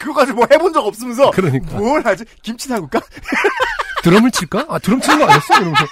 그거 0.00 0.14
가지고 0.14 0.38
뭐 0.38 0.46
해본 0.50 0.72
적 0.72 0.84
없으면서 0.86 1.30
그러니까. 1.30 1.76
뭘 1.76 2.04
하지? 2.04 2.24
김치 2.42 2.68
담글까? 2.68 3.00
드럼을 4.02 4.30
칠까? 4.30 4.64
아, 4.70 4.78
드럼 4.78 4.98
치는 5.00 5.18
거 5.18 5.24
아니었어? 5.26 5.54
이러면서 5.58 5.84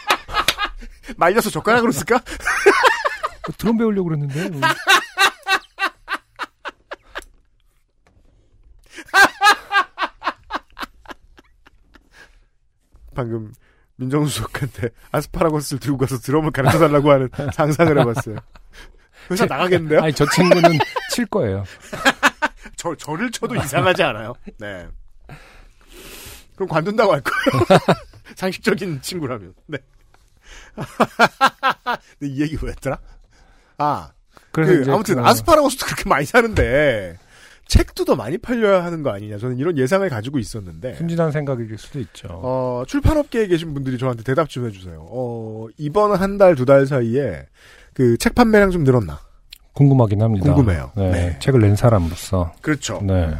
말려서 1.18 1.50
젓가락으로 1.50 1.92
쓸까? 1.92 2.18
드럼 3.58 3.76
배우려고 3.76 4.08
그랬는데. 4.08 4.50
방금 13.14 13.52
민정수석한테 13.96 14.88
아스파라거스를 15.10 15.80
들고 15.80 15.98
가서 15.98 16.18
드럼을 16.18 16.50
가르쳐 16.52 16.78
달라고 16.78 17.10
하는 17.10 17.28
상상을 17.52 17.98
해봤어요. 17.98 18.36
회사 19.30 19.44
나가겠는데요? 19.44 20.00
아니, 20.00 20.12
저 20.14 20.24
친구는 20.30 20.78
칠 21.10 21.26
거예요. 21.26 21.64
저, 22.78 22.94
저를 22.94 23.30
쳐도 23.30 23.54
이상하지 23.62 24.02
않아요? 24.04 24.32
네. 24.58 24.86
그럼 26.54 26.68
관둔다고 26.68 27.12
할 27.12 27.20
거예요. 27.20 27.66
상식적인 28.36 29.02
친구라면. 29.02 29.52
네. 29.66 29.78
근데 32.18 32.32
이 32.34 32.40
얘기 32.40 32.56
뭐였더라? 32.56 32.98
아, 33.78 34.12
그, 34.52 34.84
아무튼 34.88 35.16
그- 35.16 35.20
아스파라거스도 35.22 35.86
그렇게 35.86 36.08
많이 36.08 36.24
사는데 36.24 37.18
책도 37.66 38.04
더 38.06 38.16
많이 38.16 38.38
팔려야 38.38 38.82
하는 38.84 39.02
거 39.02 39.10
아니냐. 39.10 39.38
저는 39.38 39.58
이런 39.58 39.76
예상을 39.76 40.08
가지고 40.08 40.38
있었는데. 40.38 40.94
순진한 40.94 41.32
생각일 41.32 41.76
수도 41.76 42.00
있죠. 42.00 42.28
어, 42.30 42.82
출판업계에 42.86 43.46
계신 43.46 43.74
분들이 43.74 43.98
저한테 43.98 44.22
대답 44.22 44.48
좀 44.48 44.66
해주세요. 44.66 45.06
어, 45.10 45.66
이번 45.76 46.12
한 46.18 46.38
달, 46.38 46.54
두 46.54 46.64
달 46.64 46.86
사이에 46.86 47.46
그 47.92 48.16
책 48.18 48.34
판매량 48.34 48.70
좀 48.70 48.84
늘었나? 48.84 49.20
궁금하긴 49.78 50.20
합니다. 50.20 50.52
궁금해요. 50.52 50.90
네, 50.96 51.10
네. 51.10 51.38
책을 51.38 51.60
낸 51.60 51.76
사람으로서. 51.76 52.52
그렇죠. 52.60 53.00
네. 53.00 53.32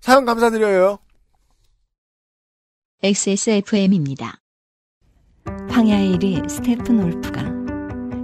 사연 0.00 0.24
감사드려요. 0.24 1.00
XSFM입니다. 3.02 4.38
황야의 5.70 6.18
1위 6.18 6.48
스테픈 6.48 7.02
올프가 7.02 7.42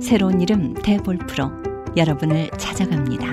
새로운 0.01 0.41
이름 0.41 0.75
대볼프로 0.75 1.51
여러분을 1.97 2.51
찾아갑니다. 2.59 3.27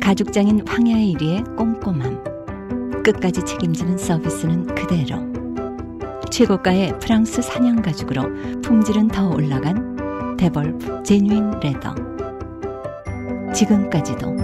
가죽장인 0.00 0.66
황야의 0.66 1.14
1위의 1.14 1.56
꼼꼼함. 1.56 3.02
끝까지 3.02 3.44
책임지는 3.44 3.98
서비스는 3.98 4.74
그대로. 4.74 5.30
최고가의 6.30 6.98
프랑스 7.00 7.42
사냥 7.42 7.82
가죽으로 7.82 8.22
품질은 8.62 9.08
더 9.08 9.28
올라간 9.28 9.99
데볼프 10.40 11.02
제뉴인 11.02 11.60
레더. 11.60 11.94
지금까지도 13.52 14.34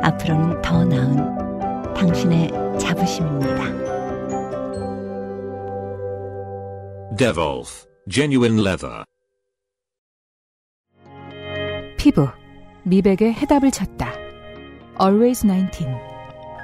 앞으로는 0.00 0.62
더 0.62 0.84
나은 0.84 1.94
당신의 1.94 2.52
자부심입니다. 2.78 3.64
Devolf 7.16 7.88
Genuine 8.08 8.60
Leather. 8.60 9.02
피부, 11.98 12.28
미백의 12.84 13.34
해답을 13.34 13.72
찾다. 13.72 14.12
Always 15.00 15.44
19, 15.44 15.88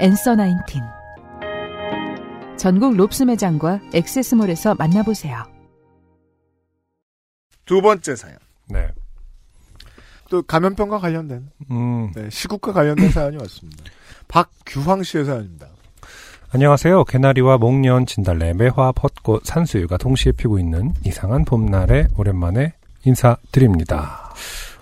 Answer 0.00 0.38
19. 0.38 0.80
전국 2.56 2.96
롭스 2.96 3.24
매장과 3.24 3.80
엑세스몰에서 3.92 4.76
만나보세요. 4.76 5.42
두 7.64 7.82
번째 7.82 8.14
사연. 8.14 8.47
네. 8.68 8.88
또 10.30 10.42
감염병과 10.42 10.98
관련된 10.98 11.48
음, 11.70 12.12
네, 12.14 12.28
시국과 12.30 12.72
관련된 12.72 13.10
사연이 13.10 13.36
왔습니다. 13.38 13.84
박규황 14.28 15.02
씨의 15.02 15.24
사연입니다. 15.24 15.66
안녕하세요. 16.50 17.04
개나리와 17.04 17.58
목련, 17.58 18.06
진달래, 18.06 18.52
매화, 18.54 18.92
벚꽃, 18.92 19.44
산수유가 19.44 19.96
동시에 19.98 20.32
피고 20.32 20.58
있는 20.58 20.92
이상한 21.04 21.44
봄날에 21.44 22.08
오랜만에 22.16 22.74
인사드립니다. 23.04 24.34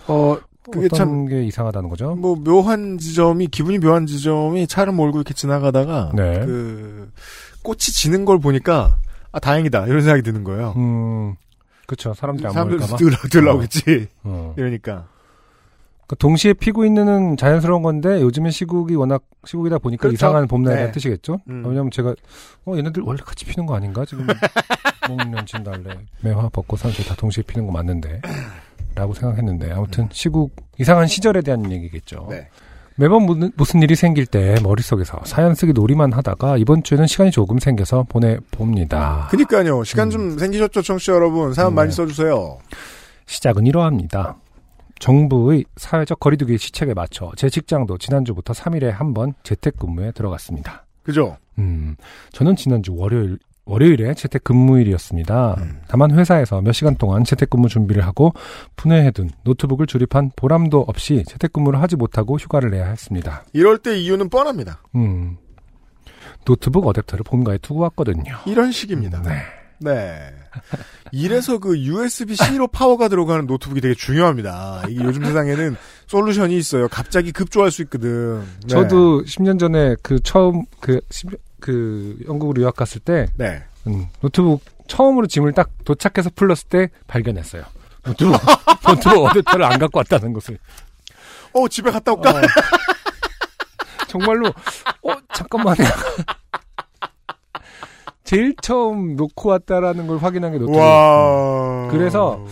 어 0.08 0.36
그게 0.70 0.88
참 0.88 1.26
게 1.28 1.44
이상하다는 1.44 1.88
거죠? 1.88 2.14
뭐 2.16 2.34
묘한 2.36 2.98
지점이 2.98 3.46
기분이 3.48 3.78
묘한 3.78 4.06
지점이 4.06 4.66
차를 4.66 4.92
몰고 4.92 5.18
이렇게 5.18 5.32
지나가다가 5.32 6.10
네. 6.14 6.40
그 6.44 7.12
꽃이 7.62 7.78
지는 7.78 8.24
걸 8.24 8.38
보니까 8.40 8.96
아 9.30 9.38
다행이다 9.38 9.86
이런 9.86 10.00
생각이 10.02 10.22
드는 10.22 10.42
거예요. 10.42 10.74
음, 10.76 11.36
그쵸. 11.86 12.14
사람들이 12.14 12.46
안 12.46 12.52
사람들 12.52 12.78
보일까봐. 12.78 12.96
들, 12.98 13.30
들 13.30 13.44
나오겠지 13.44 14.08
어. 14.24 14.54
이러니까 14.56 15.06
그러니까 16.06 16.16
동시에 16.18 16.52
피고 16.52 16.84
있는 16.84 17.36
자연스러운 17.36 17.82
건데 17.82 18.20
요즘에 18.20 18.50
시국이 18.50 18.94
워낙 18.94 19.22
시국이다 19.44 19.78
보니까 19.78 20.02
그렇죠. 20.02 20.14
이상한 20.14 20.46
봄날이라는 20.46 20.86
네. 20.88 20.92
뜻이겠죠. 20.92 21.40
음. 21.48 21.64
왜냐면 21.66 21.90
제가 21.90 22.14
어 22.64 22.76
얘네들 22.76 23.02
원래 23.02 23.20
같이 23.24 23.44
피는 23.44 23.66
거 23.66 23.74
아닌가 23.74 24.04
지금 24.04 24.26
목련, 25.08 25.46
진달래, 25.46 25.98
매화, 26.20 26.48
벚꽃, 26.48 26.80
산수 26.80 27.04
다 27.06 27.14
동시에 27.14 27.42
피는 27.44 27.66
거 27.66 27.72
맞는데 27.72 28.20
라고 28.94 29.14
생각했는데 29.14 29.72
아무튼 29.72 30.08
시국 30.10 30.54
이상한 30.78 31.06
시절에 31.06 31.42
대한 31.42 31.70
얘기겠죠. 31.70 32.26
네. 32.30 32.48
매번 32.98 33.26
무슨, 33.56 33.82
일이 33.82 33.94
생길 33.94 34.24
때 34.26 34.54
머릿속에서 34.62 35.20
사연 35.24 35.54
쓰기 35.54 35.72
놀이만 35.74 36.12
하다가 36.14 36.56
이번 36.56 36.82
주에는 36.82 37.06
시간이 37.06 37.30
조금 37.30 37.58
생겨서 37.58 38.04
보내봅니다. 38.08 39.28
그니까요 39.30 39.84
시간 39.84 40.08
좀 40.08 40.38
생기셨죠 40.38 40.80
청취자 40.80 41.12
여러분 41.12 41.52
사연 41.52 41.72
음, 41.72 41.74
많이 41.74 41.90
네. 41.90 41.94
써주세요. 41.96 42.58
시작은 43.26 43.66
이러합니다. 43.66 44.36
정부의 44.98 45.64
사회적 45.76 46.20
거리두기 46.20 46.56
시책에 46.56 46.94
맞춰 46.94 47.30
제 47.36 47.50
직장도 47.50 47.98
지난주부터 47.98 48.54
3일에 48.54 48.90
한 48.90 49.12
번 49.12 49.34
재택근무에 49.42 50.12
들어갔습니다. 50.12 50.86
그죠? 51.02 51.36
음, 51.58 51.96
저는 52.32 52.56
지난주 52.56 52.94
월요일 52.96 53.38
월요일에 53.66 54.14
재택근무일이었습니다. 54.14 55.56
음. 55.58 55.80
다만 55.88 56.12
회사에서 56.12 56.60
몇 56.62 56.72
시간 56.72 56.96
동안 56.96 57.24
재택근무 57.24 57.68
준비를 57.68 58.06
하고 58.06 58.32
분해해둔 58.76 59.30
노트북을 59.42 59.86
조립한 59.86 60.30
보람도 60.36 60.84
없이 60.86 61.24
재택근무를 61.26 61.82
하지 61.82 61.96
못하고 61.96 62.38
휴가를 62.38 62.70
내야 62.70 62.86
했습니다. 62.86 63.44
이럴 63.52 63.78
때 63.78 63.98
이유는 63.98 64.28
뻔합니다. 64.28 64.82
음, 64.94 65.36
노트북 66.44 66.84
어댑터를 66.84 67.26
본가에 67.26 67.58
두고 67.58 67.80
왔거든요. 67.80 68.36
이런 68.46 68.70
식입니다. 68.70 69.20
네. 69.22 69.42
네. 69.78 70.32
이래서 71.12 71.58
그 71.58 71.78
USB-C로 71.78 72.68
파워가 72.68 73.08
들어가는 73.08 73.46
노트북이 73.46 73.80
되게 73.80 73.94
중요합니다. 73.94 74.84
이게 74.88 75.04
요즘 75.04 75.24
세상에는 75.24 75.76
solution이 76.06 76.56
있어요. 76.56 76.88
갑자기 76.88 77.32
급조할 77.32 77.70
수 77.70 77.82
있거든. 77.82 78.40
네. 78.62 78.68
저도 78.68 79.22
10년 79.24 79.58
전에 79.58 79.96
그 80.02 80.18
처음 80.20 80.64
그, 80.80 81.00
10 81.10 81.28
그 81.60 82.18
영국으로 82.26 82.62
유학 82.62 82.76
갔을 82.76 83.00
때 83.00 83.26
네. 83.36 83.62
음, 83.86 84.06
노트북 84.20 84.62
처음으로 84.86 85.26
짐을 85.26 85.52
딱 85.52 85.70
도착해서 85.84 86.30
풀렀을 86.34 86.68
때 86.68 86.88
발견했어요. 87.06 87.62
노트북, 88.04 88.32
노트북 88.86 89.28
어댑터를 89.28 89.62
안 89.62 89.78
갖고 89.78 89.98
왔다는 89.98 90.32
것을. 90.32 90.58
어, 91.52 91.68
집에 91.68 91.90
갔다 91.90 92.12
올까? 92.12 92.30
어, 92.30 92.40
정말로, 94.08 94.48
어, 94.48 95.12
잠깐만요. 95.34 95.76
제일 98.24 98.54
처음 98.60 99.16
놓고 99.16 99.50
왔다라는 99.50 100.06
걸 100.06 100.18
확인한 100.18 100.52
게 100.52 100.58
노트북. 100.58 100.78
와. 100.80 101.88
그래서 101.90 102.44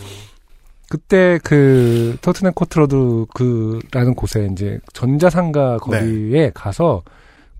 그때 0.89 1.39
그 1.43 2.17
Tottenham 2.21 2.53
Court 2.53 2.93
Road 2.93 3.25
그라는 3.33 4.15
곳에 4.15 4.47
이제 4.51 4.79
전자상가 4.93 5.77
거기에 5.77 6.51
가서 6.53 7.03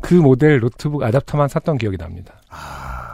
그 0.01 0.13
모델 0.13 0.59
노트북 0.59 1.03
아답터만 1.03 1.47
샀던 1.47 1.77
기억이 1.77 1.97
납니다. 1.97 2.41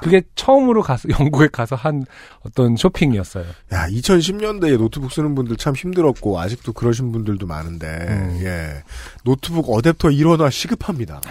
그게 0.01 0.23
처음으로 0.35 0.81
가서 0.81 1.07
영국에 1.19 1.47
가서 1.47 1.75
한 1.75 2.03
어떤 2.41 2.75
쇼핑이었어요. 2.75 3.45
야, 3.71 3.87
2010년대에 3.87 4.77
노트북 4.77 5.11
쓰는 5.11 5.35
분들 5.35 5.57
참 5.57 5.75
힘들었고, 5.75 6.39
아직도 6.39 6.73
그러신 6.73 7.11
분들도 7.11 7.45
많은데, 7.45 7.87
음. 7.87 8.39
예. 8.41 8.83
노트북 9.23 9.67
어댑터 9.67 10.11
일원화 10.11 10.49
시급합니다. 10.51 11.21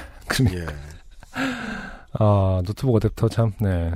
예. 0.54 0.66
아 2.12 2.62
노트북 2.64 3.00
어댑터 3.00 3.30
참 3.30 3.52
네. 3.60 3.92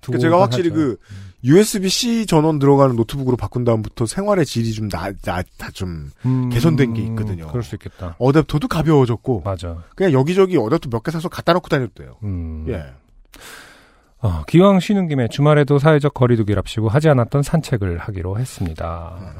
그러니까 0.00 0.20
제가 0.20 0.40
확실히 0.40 0.70
그, 0.70 0.96
USB-C 1.44 2.24
전원 2.26 2.58
들어가는 2.58 2.96
노트북으로 2.96 3.36
바꾼 3.36 3.64
다음부터 3.64 4.06
생활의 4.06 4.46
질이 4.46 4.72
좀 4.72 4.88
나, 4.88 5.12
나, 5.22 5.42
다 5.58 5.70
좀, 5.72 6.10
개선된 6.50 6.94
게 6.94 7.02
있거든요. 7.02 7.44
음, 7.44 7.48
그럴 7.48 7.62
수 7.62 7.74
있겠다. 7.74 8.16
어댑터도 8.18 8.66
가벼워졌고, 8.68 9.42
맞아. 9.44 9.84
그냥 9.94 10.12
여기저기 10.12 10.56
어댑터 10.56 10.90
몇 10.90 11.02
개 11.02 11.10
사서 11.10 11.28
갖다 11.28 11.52
놓고 11.52 11.68
다녀도 11.68 11.92
돼요. 11.94 12.16
음. 12.22 12.64
예. 12.68 12.82
어, 14.20 14.42
기왕 14.46 14.80
쉬는 14.80 15.06
김에 15.08 15.28
주말에도 15.28 15.78
사회적 15.78 16.14
거리두기랍시고 16.14 16.88
하지 16.88 17.10
않았던 17.10 17.42
산책을 17.42 17.98
하기로 17.98 18.38
했습니다. 18.38 19.34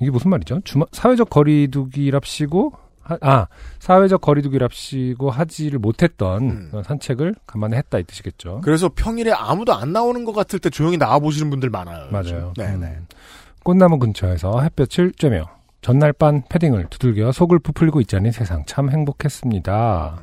이게 0.00 0.10
무슨 0.12 0.30
말이죠? 0.30 0.60
주말 0.62 0.86
사회적 0.92 1.28
거리두기랍시고 1.30 2.70
하- 2.74 2.87
아 3.20 3.46
사회적 3.78 4.20
거리두기랍시고 4.20 5.30
하지를 5.30 5.78
못했던 5.78 6.42
음. 6.50 6.70
어, 6.72 6.82
산책을 6.82 7.34
간만에 7.46 7.76
했다 7.78 7.98
이 7.98 8.04
뜻이겠죠. 8.04 8.60
그래서 8.62 8.90
평일에 8.94 9.32
아무도 9.32 9.74
안 9.74 9.92
나오는 9.92 10.24
것 10.24 10.32
같을 10.32 10.58
때 10.58 10.70
조용히 10.70 10.96
나와 10.98 11.18
보시는 11.18 11.50
분들 11.50 11.70
많아요. 11.70 12.08
맞아요. 12.10 12.52
네, 12.56 12.66
음. 12.74 12.80
네. 12.80 12.98
꽃나무 13.64 13.98
근처에서 13.98 14.60
햇볕을 14.60 15.12
쬐며 15.12 15.46
전날 15.80 16.12
밤 16.12 16.42
패딩을 16.48 16.86
두들겨 16.90 17.32
속을 17.32 17.58
부풀리고 17.60 18.00
있자니 18.02 18.32
세상 18.32 18.64
참 18.66 18.90
행복했습니다. 18.90 20.18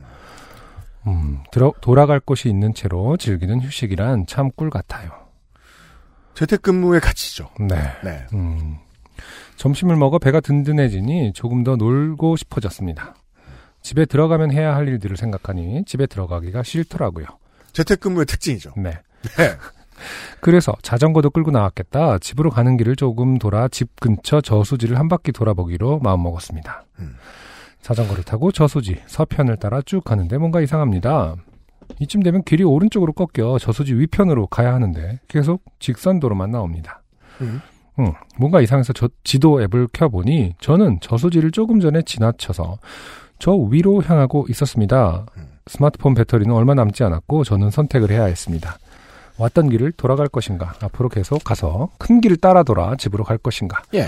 음, 1.08 1.40
들어, 1.52 1.72
돌아갈 1.82 2.20
곳이 2.20 2.50
있는 2.50 2.74
채로 2.74 3.16
즐기는 3.18 3.62
휴식이란 3.62 4.26
참 4.28 4.50
꿀 4.56 4.70
같아요. 4.70 5.12
재택근무의 6.34 7.00
가치죠. 7.02 7.50
네. 7.60 7.76
네. 8.04 8.26
음, 8.34 8.78
점심을 9.56 9.96
먹어 9.96 10.20
배가 10.20 10.40
든든해지니 10.40 11.34
조금 11.34 11.64
더 11.64 11.76
놀고 11.76 12.36
싶어졌습니다. 12.36 13.16
집에 13.82 14.06
들어가면 14.06 14.52
해야 14.52 14.76
할 14.76 14.88
일들을 14.88 15.16
생각하니 15.16 15.86
집에 15.86 16.08
들어가기가 16.08 16.64
싫더라고요. 16.64 17.26
재택근무의 17.72 18.26
특징이죠. 18.26 18.74
네. 18.78 18.92
네. 19.38 19.58
그래서 20.42 20.74
자전거도 20.82 21.30
끌고 21.30 21.52
나왔겠다. 21.52 22.20
집으로 22.20 22.50
가는 22.50 22.78
길을 22.78 22.96
조금 22.96 23.38
돌아 23.38 23.68
집 23.68 24.00
근처 24.00 24.42
저수지를 24.42 25.00
한 25.00 25.08
바퀴 25.08 25.32
돌아보기로 25.32 26.00
마음먹었습니다. 26.00 26.84
음. 27.00 27.16
자전거를 27.82 28.24
타고 28.24 28.52
저수지 28.52 29.02
서편을 29.06 29.58
따라 29.58 29.82
쭉 29.82 30.04
가는데 30.04 30.38
뭔가 30.38 30.62
이상합니다. 30.62 31.36
이쯤 32.00 32.24
되면 32.24 32.44
길이 32.44 32.64
오른쪽으로 32.64 33.14
꺾여 33.14 33.60
저수지 33.60 33.94
위편으로 33.94 34.48
가야 34.48 34.74
하는데 34.74 35.20
계속 35.28 35.64
직선 35.80 36.20
도로만 36.20 36.52
나옵니다. 36.52 37.04
음. 37.42 37.62
응, 38.00 38.14
뭔가 38.38 38.62
이상해서 38.62 38.94
저 38.94 39.10
지도 39.24 39.62
앱을 39.62 39.88
켜보니 39.94 40.56
저는 40.60 41.00
저수지를 41.02 41.52
조금 41.52 41.80
전에 41.80 42.02
지나쳐서 42.02 42.78
저 43.40 43.54
위로 43.54 44.02
향하고 44.02 44.46
있었습니다. 44.50 45.26
음. 45.38 45.44
스마트폰 45.68 46.14
배터리는 46.14 46.54
얼마 46.54 46.74
남지 46.74 47.04
않았고 47.04 47.44
저는 47.44 47.72
선택을 47.72 48.12
해야 48.12 48.26
했습니다. 48.26 48.78
왔던 49.38 49.70
길을 49.70 49.94
돌아갈 49.94 50.28
것인가, 50.28 50.76
앞으로 50.82 51.10
계속 51.10 51.44
가서 51.44 51.90
큰 51.98 52.22
길을 52.22 52.38
따라 52.38 52.64
돌아 52.64 52.96
집으로 52.96 53.24
갈 53.24 53.38
것인가, 53.38 53.82
예. 53.94 54.08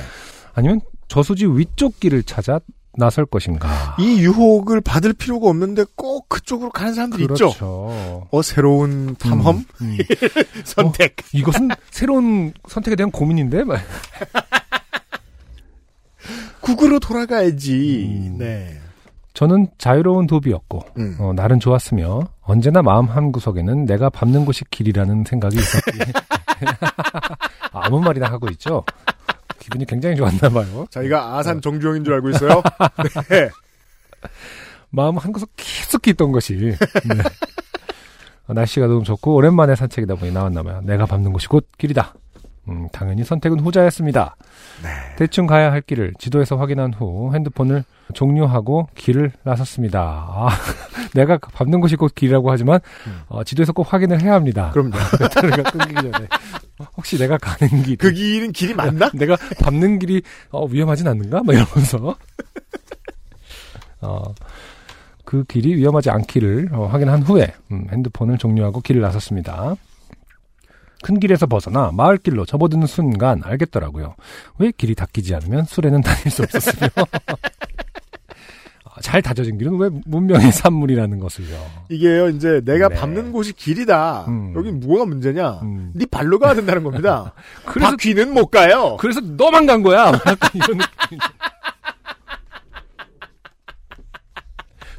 아니면 0.53 0.79
저수지 1.07 1.47
위쪽 1.47 1.99
길을 1.99 2.23
찾아 2.23 2.59
나설 2.97 3.25
것인가. 3.25 3.95
이 3.99 4.19
유혹을 4.21 4.81
받을 4.81 5.13
필요가 5.13 5.47
없는데 5.49 5.85
꼭 5.95 6.27
그쪽으로 6.29 6.71
가는 6.71 6.93
사람들이 6.93 7.23
있죠. 7.23 7.35
그렇죠. 7.35 8.27
어, 8.31 8.41
새로운 8.41 9.15
탐험? 9.15 9.57
음, 9.57 9.65
음. 9.81 9.97
선택. 10.65 11.15
이것은 11.31 11.69
새로운 11.91 12.53
선택에 12.67 12.95
대한 12.95 13.11
고민인데? 13.11 13.63
막. 13.63 13.79
국으로 16.59 16.99
돌아가야지. 16.99 18.07
음. 18.09 18.37
네. 18.39 18.77
저는 19.33 19.67
자유로운 19.77 20.25
도비였고 20.25 20.81
음. 20.97 21.15
어, 21.19 21.31
날은 21.33 21.59
좋았으며 21.59 22.21
언제나 22.41 22.81
마음 22.81 23.05
한 23.05 23.31
구석에는 23.31 23.85
내가 23.85 24.09
밟는 24.09 24.45
곳이 24.45 24.63
길이라는 24.71 25.25
생각이 25.25 25.55
있었기 25.55 25.99
아무 27.71 28.01
말이나 28.01 28.31
하고 28.31 28.49
있죠. 28.49 28.83
기분이 29.67 29.85
굉장히 29.85 30.15
좋았나 30.15 30.49
봐요. 30.49 30.85
자기가 30.89 31.37
아산 31.37 31.59
정주영인 31.61 32.05
줄 32.05 32.13
알고 32.13 32.29
있어요. 32.29 32.63
네. 33.29 33.49
마음 34.89 35.17
한 35.17 35.33
구석 35.33 35.49
깊숙이 35.57 36.11
있던 36.11 36.31
것이 36.31 36.55
네. 36.55 36.77
어, 38.47 38.53
날씨가 38.53 38.87
너무 38.87 39.03
좋고 39.03 39.35
오랜만에 39.35 39.75
산책이다 39.75 40.15
보니 40.15 40.31
나왔나 40.31 40.63
봐요. 40.63 40.81
내가 40.85 41.05
밟는 41.05 41.33
곳이 41.33 41.47
곧 41.49 41.67
길이다. 41.77 42.13
음, 42.69 42.87
당연히 42.91 43.23
선택은 43.23 43.59
후자였습니다. 43.59 44.35
대충 45.17 45.47
가야 45.47 45.71
할 45.71 45.81
길을 45.81 46.13
지도에서 46.19 46.57
확인한 46.57 46.93
후 46.93 47.33
핸드폰을 47.33 47.83
종료하고 48.13 48.87
길을 48.95 49.31
나섰습니다. 49.43 49.99
아, 49.99 50.49
내가 51.13 51.37
밟는 51.37 51.79
곳이 51.79 51.95
곧 51.95 52.13
길이라고 52.13 52.51
하지만 52.51 52.79
어, 53.27 53.43
지도에서 53.43 53.73
꼭 53.73 53.91
확인을 53.91 54.21
해야 54.21 54.33
합니다. 54.33 54.71
그럼요. 54.73 54.91
배터리가 55.19 55.63
끊기기 55.71 55.95
전에 55.95 56.27
혹시 56.95 57.17
내가 57.17 57.37
가는 57.37 57.83
길, 57.83 57.97
그 57.97 58.11
길은 58.11 58.51
길이 58.51 58.73
맞나? 58.73 59.09
내가 59.15 59.35
밟는 59.61 59.99
길이 59.99 60.21
어, 60.51 60.65
위험하진 60.65 61.07
않는가? 61.07 61.41
막 61.43 61.53
이러면서 61.53 62.15
어, 64.01 64.23
그 65.25 65.43
길이 65.45 65.75
위험하지 65.75 66.09
않기를 66.09 66.69
어, 66.71 66.85
확인한 66.87 67.23
후에 67.23 67.53
음, 67.71 67.87
핸드폰을 67.91 68.37
종료하고 68.37 68.81
길을 68.81 69.01
나섰습니다. 69.01 69.75
큰 71.03 71.19
길에서 71.19 71.45
벗어나 71.45 71.91
마을길로 71.93 72.45
접어드는 72.45 72.87
순간 72.87 73.41
알겠더라고요. 73.43 74.15
왜 74.59 74.71
길이 74.75 74.95
닦이지 74.95 75.35
않으면 75.35 75.65
술에는 75.65 76.01
다닐 76.03 76.31
수 76.31 76.43
없었으며 76.43 76.87
아, 78.83 78.99
잘 79.01 79.21
다져진 79.21 79.57
길은 79.57 79.77
왜 79.77 79.89
문명의 80.05 80.51
산물이라는 80.51 81.19
것을요. 81.19 81.55
이게요, 81.89 82.29
이제 82.29 82.61
내가 82.65 82.89
네. 82.89 82.95
밟는 82.95 83.31
곳이 83.31 83.53
길이다. 83.53 84.25
음. 84.27 84.53
여긴 84.55 84.79
뭐가 84.79 85.05
문제냐? 85.05 85.59
음. 85.61 85.91
네 85.93 86.05
발로 86.09 86.39
가야 86.39 86.55
된다는 86.55 86.83
겁니다. 86.83 87.33
그래서 87.65 87.91
바퀴는 87.91 88.33
못 88.33 88.47
가요. 88.47 88.97
그래서 88.99 89.21
너만 89.21 89.65
간 89.65 89.83
거야. 89.83 90.11
이런 90.53 90.77
느낌. 90.77 91.19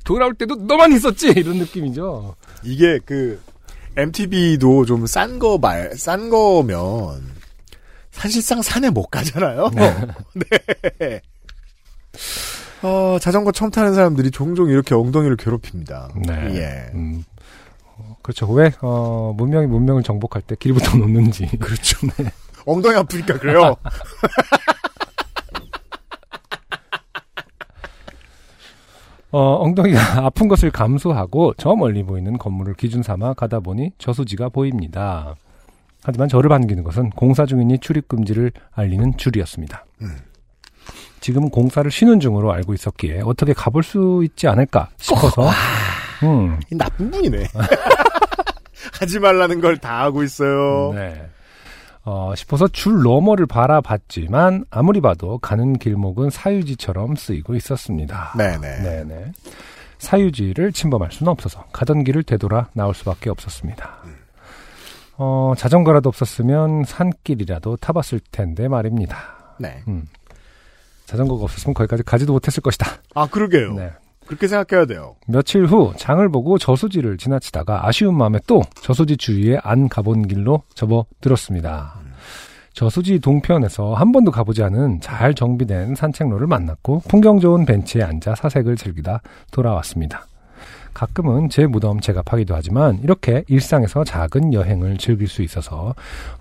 돌아올 0.04 0.32
때도 0.34 0.54
너만 0.54 0.92
있었지 0.92 1.28
이런 1.36 1.56
느낌이죠. 1.58 2.34
이게 2.64 2.98
그 3.04 3.38
MTB도 3.96 4.84
좀 4.84 5.04
싼 5.04 5.38
거 5.38 5.58
말, 5.58 5.96
싼 5.96 6.28
거면 6.30 7.22
사실상 8.10 8.62
산에 8.62 8.90
못 8.90 9.06
가잖아요. 9.06 9.70
네. 10.98 11.20
어, 12.82 13.18
자전거 13.20 13.52
처음 13.52 13.70
타는 13.70 13.94
사람들이 13.94 14.30
종종 14.30 14.68
이렇게 14.68 14.94
엉덩이를 14.94 15.36
괴롭힙니다. 15.36 16.10
네. 16.26 16.32
예. 16.56 16.90
음, 16.94 17.24
어, 17.96 18.16
그렇죠. 18.22 18.46
왜 18.52 18.72
어, 18.82 19.34
문명이 19.36 19.66
문명을 19.66 20.02
정복할 20.02 20.42
때 20.42 20.54
길부터 20.58 20.96
놓는지. 20.96 21.46
그렇죠. 21.58 21.98
엉덩이 22.66 22.96
아프니까 22.96 23.38
그래요. 23.38 23.76
어, 29.30 29.56
엉덩이가 29.62 29.98
아픈 30.26 30.48
것을 30.48 30.70
감수하고 30.70 31.54
저 31.58 31.74
멀리 31.74 32.02
보이는 32.02 32.38
건물을 32.38 32.74
기준 32.74 33.02
삼아 33.02 33.34
가다 33.34 33.60
보니 33.60 33.90
저수지가 33.98 34.48
보입니다. 34.50 35.34
하지만 36.02 36.28
저를 36.28 36.48
반기는 36.48 36.82
것은 36.84 37.10
공사 37.10 37.44
중이니 37.44 37.78
출입 37.80 38.08
금지를 38.08 38.52
알리는 38.72 39.16
줄이었습니다. 39.16 39.84
음. 40.02 40.16
지금은 41.20 41.50
공사를 41.50 41.90
쉬는 41.90 42.20
중으로 42.20 42.52
알고 42.52 42.72
있었기에 42.74 43.22
어떻게 43.24 43.52
가볼 43.52 43.82
수 43.82 44.22
있지 44.24 44.46
않을까 44.46 44.88
싶어서 44.98 45.50
음, 46.22 46.58
이 46.72 46.76
나쁜 46.76 47.10
분이네. 47.10 47.44
하지 48.98 49.18
말라는 49.18 49.60
걸 49.60 49.76
다 49.78 50.00
하고 50.02 50.22
있어요. 50.22 50.92
네. 50.94 51.28
어, 52.10 52.34
싶어서 52.34 52.66
줄 52.68 53.02
너머를 53.02 53.44
바라봤지만 53.44 54.64
아무리 54.70 55.02
봐도 55.02 55.36
가는 55.36 55.74
길목은 55.78 56.30
사유지처럼 56.30 57.16
쓰이고 57.16 57.54
있었습니다. 57.54 58.32
네네. 58.34 58.82
네네. 58.82 59.32
사유지를 59.98 60.72
침범할 60.72 61.12
수는 61.12 61.30
없어서 61.30 61.66
가던 61.70 62.04
길을 62.04 62.22
되돌아 62.22 62.68
나올 62.72 62.94
수밖에 62.94 63.28
없었습니다. 63.28 63.98
어, 65.18 65.52
자전거라도 65.58 66.08
없었으면 66.08 66.84
산길이라도 66.84 67.76
타봤을 67.76 68.20
텐데 68.30 68.68
말입니다. 68.68 69.56
네. 69.58 69.82
음. 69.88 70.08
자전거가 71.04 71.44
없었으면 71.44 71.74
거기까지 71.74 72.04
가지도 72.04 72.32
못했을 72.32 72.62
것이다. 72.62 72.86
아, 73.14 73.26
그러게요. 73.26 73.74
네. 73.74 73.92
그렇게 74.28 74.46
생각해야 74.46 74.86
돼요. 74.86 75.16
며칠 75.26 75.64
후 75.64 75.92
장을 75.96 76.26
보고 76.28 76.58
저수지를 76.58 77.16
지나치다가 77.16 77.86
아쉬운 77.86 78.16
마음에 78.16 78.38
또 78.46 78.62
저수지 78.82 79.16
주위에 79.16 79.58
안 79.62 79.88
가본 79.88 80.28
길로 80.28 80.62
접어들었습니다. 80.74 81.94
저수지 82.74 83.18
동편에서 83.18 83.94
한 83.94 84.12
번도 84.12 84.30
가보지 84.30 84.62
않은 84.62 85.00
잘 85.00 85.34
정비된 85.34 85.96
산책로를 85.96 86.46
만났고 86.46 87.00
풍경 87.08 87.40
좋은 87.40 87.64
벤치에 87.64 88.02
앉아 88.02 88.36
사색을 88.36 88.76
즐기다 88.76 89.22
돌아왔습니다. 89.50 90.27
가끔은 90.98 91.48
제 91.48 91.64
무덤 91.64 92.00
제가 92.00 92.22
파기도 92.22 92.56
하지만 92.56 92.98
이렇게 93.04 93.44
일상에서 93.46 94.02
작은 94.02 94.52
여행을 94.52 94.96
즐길 94.96 95.28
수 95.28 95.42
있어서 95.42 95.94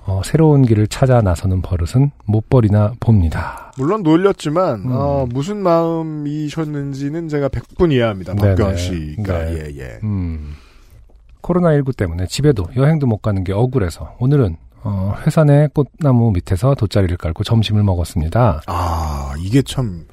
어, 0.03 0.21
새로운 0.25 0.63
길을 0.63 0.87
찾아 0.87 1.21
나서는 1.21 1.61
버릇은 1.61 2.09
못 2.25 2.49
버리나 2.49 2.93
봅니다. 2.99 3.71
물론 3.77 4.01
놀렸지만 4.01 4.79
음. 4.79 4.91
어, 4.91 5.27
무슨 5.29 5.57
마음이셨는지는 5.57 7.27
제가 7.27 7.49
100분 7.49 7.91
이해합니다. 7.91 8.33
박교환 8.33 8.77
씨가 8.77 9.45
네. 9.45 9.53
예 9.53 9.79
예. 9.79 9.99
음, 10.01 10.55
코로나19 11.43 11.95
때문에 11.95 12.25
집에도 12.25 12.65
여행도 12.75 13.05
못 13.05 13.17
가는 13.17 13.43
게 13.43 13.53
억울해서 13.53 14.15
오늘은 14.17 14.57
어, 14.81 15.13
회사 15.23 15.43
내 15.43 15.67
꽃나무 15.71 16.31
밑에서 16.31 16.73
돗자리를 16.73 17.15
깔고 17.17 17.43
점심을 17.43 17.83
먹었습니다. 17.83 18.63
아 18.65 19.35
이게 19.39 19.61
참 19.61 20.07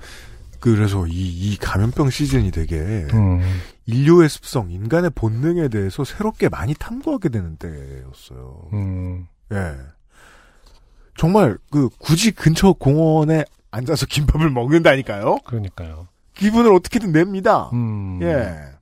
그래서 0.60 1.06
이, 1.06 1.12
이 1.12 1.56
감염병 1.56 2.10
시즌이 2.10 2.50
되게 2.50 2.76
음, 3.12 3.40
인류의 3.86 4.28
습성, 4.28 4.70
인간의 4.70 5.10
본능에 5.14 5.68
대해서 5.68 6.04
새롭게 6.04 6.48
많이 6.48 6.74
탐구하게 6.74 7.28
되는 7.28 7.56
때였어요. 7.56 8.68
음, 8.72 9.26
예. 9.52 9.74
정말 11.16 11.58
그 11.70 11.88
굳이 11.98 12.32
근처 12.32 12.72
공원에 12.72 13.44
앉아서 13.70 14.06
김밥을 14.06 14.50
먹는다니까요. 14.50 15.38
그러니까요. 15.44 16.08
기분을 16.34 16.72
어떻게든 16.72 17.12
냅니다. 17.12 17.70
음, 17.72 18.20
예. 18.22 18.74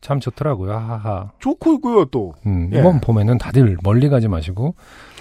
참 0.00 0.20
좋더라고요. 0.20 0.72
하하. 0.72 1.30
좋고요 1.40 2.06
또. 2.06 2.34
음, 2.46 2.70
예. 2.72 2.78
이번 2.78 3.00
봄에는 3.00 3.38
다들 3.38 3.76
멀리 3.82 4.08
가지 4.08 4.28
마시고 4.28 4.74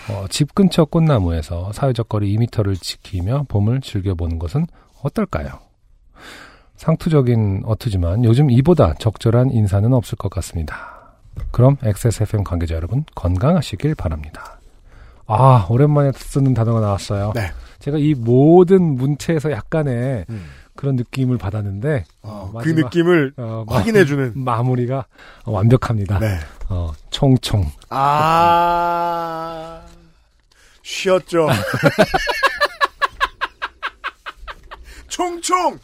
어, 0.10 0.26
집 0.30 0.56
근처 0.56 0.86
꽃나무에서 0.86 1.72
사회적 1.74 2.10
거리 2.10 2.36
2m를 2.36 2.80
지키며 2.80 3.46
봄을 3.50 3.82
즐겨보는 3.82 4.40
것은 4.40 4.68
어떨까요? 5.04 5.60
상투적인 6.84 7.64
어투지만 7.66 8.24
요즘 8.24 8.50
이보다 8.50 8.94
적절한 8.94 9.52
인사는 9.52 9.92
없을 9.94 10.18
것 10.18 10.30
같습니다. 10.30 11.12
그럼 11.52 11.76
XSFM 11.84 12.46
관계자 12.46 12.74
여러분 12.76 13.04
건강하시길 13.16 13.96
바랍니다. 13.96 14.62
아 15.28 15.68
오랜만에 15.70 16.14
쓰는 16.16 16.54
단어가 16.54 16.80
나왔어요. 16.80 17.34
네. 17.36 17.52
제가 17.80 17.98
이 17.98 18.14
모든 18.16 18.96
문체에서 18.96 19.52
약간의 19.52 20.24
음. 20.30 20.46
그런 20.78 20.96
느낌을 20.96 21.38
받았는데 21.38 22.06
어, 22.22 22.30
어, 22.30 22.50
그 22.54 22.58
마지막, 22.60 22.80
느낌을 22.86 23.34
어, 23.36 23.66
마- 23.68 23.76
확인해주는. 23.80 24.32
마무리가 24.36 25.06
어, 25.44 25.52
완벽합니다. 25.52 26.20
네. 26.20 26.38
어, 26.70 26.94
총총. 27.10 27.66
아, 27.90 29.82
쉬었죠. 30.82 31.48
총총! 35.10 35.78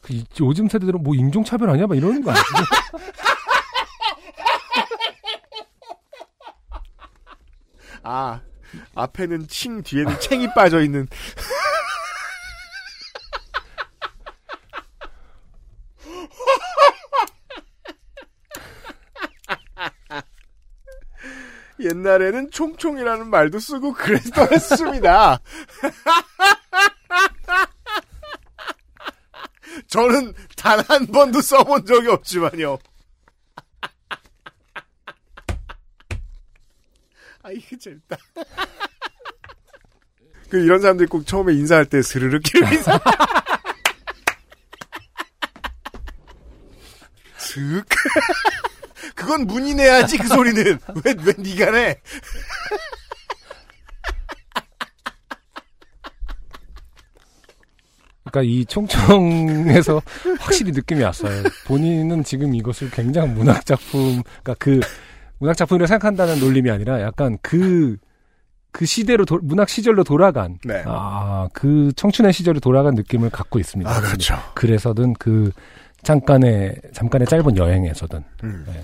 그 0.00 0.12
이- 0.14 0.24
요즘 0.40 0.68
세대들은 0.68 1.02
뭐 1.02 1.14
인종차별 1.14 1.70
아니야? 1.70 1.86
막 1.86 1.96
이러는 1.96 2.22
거 2.22 2.30
아니야? 2.32 2.42
아, 8.02 8.40
앞에는 8.94 9.46
칭, 9.48 9.82
뒤에는 9.82 10.18
챙이 10.20 10.48
빠져있는. 10.54 11.08
옛날에는 21.84 22.50
총총이라는 22.50 23.28
말도 23.30 23.58
쓰고 23.58 23.92
그랬었습니다. 23.94 25.40
저는 29.88 30.34
단 30.56 30.80
한 30.88 31.06
번도 31.06 31.40
써본 31.40 31.86
적이 31.86 32.08
없지만요. 32.08 32.78
아, 37.42 37.50
이게 37.50 37.76
재밌다. 37.78 38.16
그 40.50 40.58
이런 40.58 40.80
사람들이 40.80 41.08
꼭 41.08 41.26
처음에 41.26 41.54
인사할 41.54 41.86
때 41.86 42.02
스르륵 42.02 42.42
이런 42.54 42.72
인사. 42.72 42.98
슥. 47.38 47.84
그건 49.22 49.46
문이 49.46 49.74
내야지 49.74 50.18
그 50.18 50.28
소리는 50.28 50.78
왜 51.04 51.14
왜 51.24 51.34
네가 51.38 51.70
내? 51.70 52.00
그러니까 58.24 58.42
이 58.50 58.64
총총에서 58.64 60.00
확실히 60.38 60.70
느낌이 60.72 61.02
왔어요. 61.02 61.42
본인은 61.66 62.22
지금 62.24 62.54
이것을 62.54 62.90
굉장히 62.90 63.30
문학 63.32 63.66
작품, 63.66 64.22
그러니까 64.42 64.54
그 64.58 64.80
문학 65.38 65.56
작품이라고 65.56 65.86
생각한다는 65.88 66.38
놀림이 66.38 66.70
아니라 66.70 67.00
약간 67.02 67.36
그, 67.42 67.96
그 68.70 68.86
시대로, 68.86 69.24
도- 69.24 69.40
문학 69.42 69.68
시절로 69.68 70.04
돌아간, 70.04 70.58
네. 70.64 70.84
아, 70.86 71.48
그 71.52 71.90
청춘의 71.96 72.32
시절로 72.32 72.60
돌아간 72.60 72.94
느낌을 72.94 73.28
갖고 73.30 73.58
있습니다. 73.58 73.90
아 73.90 74.00
그렇죠. 74.00 74.36
그래서든 74.54 75.14
그 75.14 75.50
잠깐의, 76.04 76.76
잠깐의 76.92 77.26
짧은 77.26 77.56
여행에서든. 77.56 78.22
음. 78.44 78.64
네. 78.68 78.82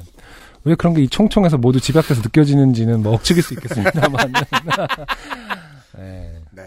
왜 0.64 0.74
그런 0.74 0.94
게 0.94 1.02
이 1.02 1.08
총총에서 1.08 1.56
모두 1.58 1.80
집약돼서 1.80 2.20
느껴지는지는 2.22 3.02
뭐 3.02 3.14
억측일 3.14 3.42
수 3.42 3.54
있겠습니다만. 3.54 4.32
네. 5.96 6.42
네. 6.52 6.62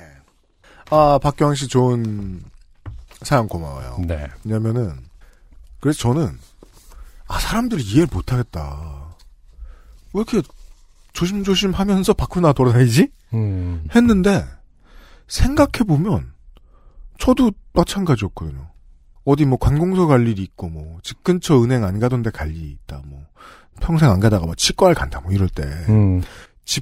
아 0.90 1.20
박경환 1.22 1.56
씨 1.56 1.68
좋은 1.68 2.42
사연 3.22 3.48
고마워요. 3.48 4.00
네. 4.08 4.28
왜냐면은 4.44 4.96
그래서 5.80 6.00
저는 6.00 6.38
아 7.28 7.40
사람들이 7.40 7.84
이해를 7.84 8.08
못하겠다. 8.12 9.16
왜 10.14 10.22
이렇게 10.28 10.42
조심조심 11.14 11.72
하면서 11.72 12.14
밖으로 12.14 12.42
나와 12.42 12.54
돌아다니지? 12.54 13.10
음. 13.34 13.86
했는데 13.96 14.46
생각해 15.28 15.84
보면 15.88 16.32
저도 17.20 17.52
마찬가지였거든요. 17.74 18.70
어디 19.24 19.46
뭐 19.46 19.58
관공서 19.60 20.08
갈 20.08 20.28
일이 20.28 20.42
있고 20.44 20.68
뭐 20.70 21.00
집 21.04 21.24
근처 21.24 21.62
은행 21.64 21.84
안 21.84 22.00
가던 22.00 22.24
데 22.24 22.32
갈 22.32 22.50
일이 22.50 22.72
있다 22.72 23.02
뭐 23.06 23.24
평생 23.80 24.10
안 24.10 24.20
가다가 24.20 24.46
뭐 24.46 24.56
치과를 24.56 24.96
간다 24.96 25.22
뭐 25.22 25.32
이럴 25.32 25.50
때집 25.50 25.90
음. 25.90 26.22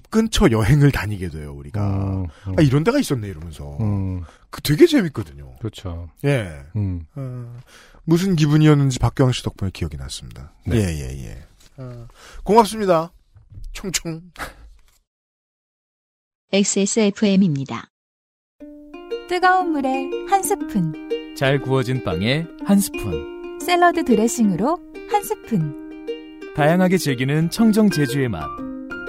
근처 0.10 0.50
여행을 0.52 0.92
다니게 0.92 1.30
돼요 1.30 1.54
우리가 1.54 2.26
음. 2.48 2.56
아 2.58 2.62
이런 2.62 2.84
데가 2.84 3.00
있었네 3.00 3.28
이러면서 3.28 3.78
음. 3.80 4.24
그 4.50 4.62
되게 4.62 4.86
재밌거든요. 4.88 5.56
그렇죠. 5.60 6.10
예. 6.26 6.64
음. 6.76 7.06
어, 7.16 7.60
무슨 8.04 8.36
기분이었는지 8.36 9.00
박경 9.00 9.32
씨 9.32 9.44
덕분에 9.44 9.72
기억이 9.72 9.98
났습니다. 9.98 10.54
네. 10.66 10.78
예, 10.78 10.82
예, 10.82 11.26
예. 11.26 11.44
어, 11.78 12.08
고맙습니다. 12.44 13.12
총총. 13.72 14.22
XSFM입니다. 16.52 17.92
뜨거운 19.30 19.72
물에 19.72 20.10
한 20.28 20.42
스푼, 20.42 21.36
잘 21.38 21.62
구워진 21.62 22.04
빵에 22.04 22.48
한 22.66 22.80
스푼. 22.80 23.60
샐러드 23.62 24.04
드레싱으로 24.04 24.80
한 25.12 25.24
스푼. 25.24 25.89
다양하게 26.56 26.98
즐기는 26.98 27.50
청정 27.50 27.90
제주의 27.90 28.28
맛. 28.28 28.46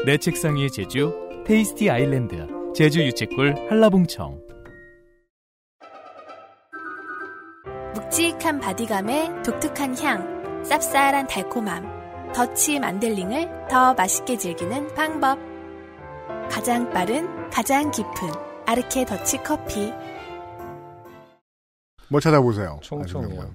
내 0.07 0.17
책상 0.19 0.57
위의 0.57 0.71
제주, 0.71 1.13
Tasty 1.47 1.91
Island. 1.91 2.47
제주 2.75 3.03
유채꿀 3.03 3.55
한라봉청. 3.69 4.41
묵직한 7.95 8.61
body감에 8.61 9.43
독특한 9.43 9.99
향, 9.99 10.63
쌉쌀한 10.63 11.27
달콤함, 11.29 12.33
더치 12.33 12.79
만델링을 12.79 13.69
더 13.69 13.95
맛있게 13.95 14.37
즐기는 14.39 14.95
방법. 14.95 15.39
가장 16.51 16.89
빠른, 16.91 17.51
가장 17.51 17.91
깊은 17.91 18.29
아르케 18.67 19.05
더치 19.07 19.39
커피. 19.39 19.93
뭐 22.09 22.21
찾아보세요. 22.21 22.79
총총이요. 22.83 23.55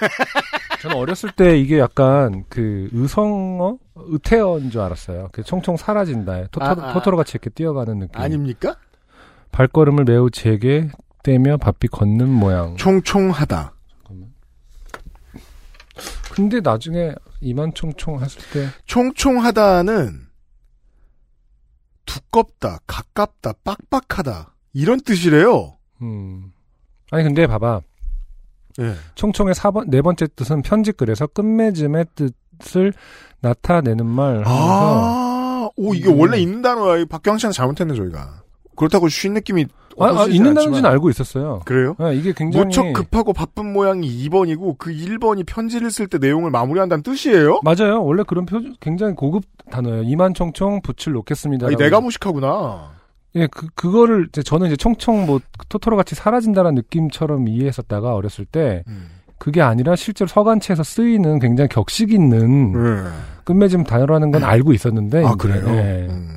저는 0.82 0.96
어렸을 0.96 1.30
때 1.32 1.58
이게 1.58 1.78
약간 1.78 2.44
그 2.48 2.88
의성어, 2.92 3.78
의태어인 3.96 4.70
줄 4.70 4.80
알았어요. 4.80 5.30
그 5.32 5.42
총총 5.42 5.76
사라진다. 5.76 6.48
토토로, 6.48 6.82
아, 6.82 6.90
아. 6.90 6.92
토토로 6.92 7.16
같이 7.16 7.32
이렇게 7.32 7.50
뛰어가는 7.50 7.98
느낌. 7.98 8.20
아닙니까? 8.20 8.76
발걸음을 9.52 10.04
매우 10.04 10.30
제게 10.30 10.90
떼며 11.22 11.56
바삐 11.56 11.88
걷는 11.88 12.28
모양. 12.28 12.76
총총하다. 12.76 13.72
잠깐만. 13.96 14.32
근데 16.32 16.60
나중에 16.60 17.14
이만 17.40 17.72
총총 17.74 18.20
했을 18.20 18.40
때 18.52 18.68
총총하다는 18.84 20.26
두껍다, 22.04 22.78
가깝다, 22.86 23.54
빡빡하다 23.64 24.54
이런 24.74 25.00
뜻이래요. 25.00 25.76
음. 26.02 26.52
아니 27.10 27.24
근데 27.24 27.46
봐봐. 27.46 27.80
예. 28.80 28.94
총총의 29.14 29.54
4번, 29.54 29.88
네 29.88 30.02
번째 30.02 30.26
뜻은 30.34 30.62
편집글에서 30.62 31.28
끝맺음의 31.28 32.06
뜻을 32.60 32.92
나타내는 33.40 34.06
말 34.06 34.42
아, 34.46 35.68
오 35.76 35.94
이게 35.94 36.08
음. 36.10 36.20
원래 36.20 36.38
있는 36.38 36.62
단어야. 36.62 36.98
이 36.98 37.04
박경 37.04 37.38
씨한테 37.38 37.56
잘못했네 37.56 37.94
저희가. 37.94 38.42
그렇다고 38.76 39.08
쉰 39.08 39.32
느낌이 39.32 39.66
아, 39.98 40.04
아, 40.04 40.10
있는 40.10 40.48
않지만. 40.50 40.54
단어인지는 40.54 40.90
알고 40.90 41.08
있었어요. 41.08 41.60
그래요? 41.64 41.96
아, 41.98 42.10
이게 42.12 42.34
굉장히 42.36 42.66
무척 42.66 42.92
급하고 42.92 43.32
바쁜 43.32 43.72
모양이 43.72 44.06
2번이고 44.28 44.76
그 44.76 44.90
1번이 44.92 45.44
편지를 45.46 45.90
쓸 45.90 46.06
때 46.06 46.18
내용을 46.18 46.50
마무리한다는 46.50 47.02
뜻이에요? 47.02 47.60
맞아요. 47.64 48.04
원래 48.04 48.22
그런 48.26 48.44
표 48.44 48.60
굉장히 48.80 49.14
고급 49.14 49.44
단어예요. 49.70 50.02
이만총총 50.02 50.82
붓을 50.82 51.14
놓겠습니다. 51.14 51.68
내가 51.78 52.00
무식하구나. 52.02 52.95
예, 53.36 53.46
그 53.48 53.66
그거를 53.74 54.26
이제 54.28 54.42
저는 54.42 54.66
이제 54.68 54.76
총총 54.76 55.26
뭐 55.26 55.40
토토로 55.68 55.96
같이 55.96 56.14
사라진다는 56.14 56.74
느낌처럼 56.74 57.48
이해했었다가 57.48 58.14
어렸을 58.14 58.44
때 58.46 58.82
음. 58.88 59.06
그게 59.38 59.60
아니라 59.60 59.94
실제로 59.96 60.26
서간체에서 60.28 60.82
쓰이는 60.82 61.38
굉장히 61.38 61.68
격식 61.68 62.10
있는 62.12 62.72
네. 62.72 63.10
끝맺음 63.44 63.84
단어라는 63.84 64.30
건 64.30 64.42
알고 64.44 64.72
있었는데 64.72 65.18
아 65.24 65.28
이제, 65.28 65.36
그래요? 65.36 65.64
예. 65.68 66.06
음. 66.08 66.32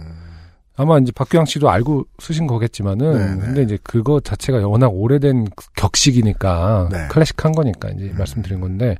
아마 0.75 0.97
이제 0.97 1.11
박규영 1.13 1.45
씨도 1.45 1.69
알고 1.69 2.05
쓰신 2.19 2.47
거겠지만은 2.47 3.13
네네. 3.13 3.41
근데 3.41 3.61
이제 3.63 3.77
그거 3.83 4.19
자체가 4.19 4.65
워낙 4.67 4.87
오래된 4.87 5.47
격식이니까 5.75 6.89
네. 6.91 7.07
클래식한 7.09 7.51
거니까 7.53 7.89
이제 7.89 8.05
음. 8.05 8.15
말씀드린 8.17 8.59
건데 8.61 8.95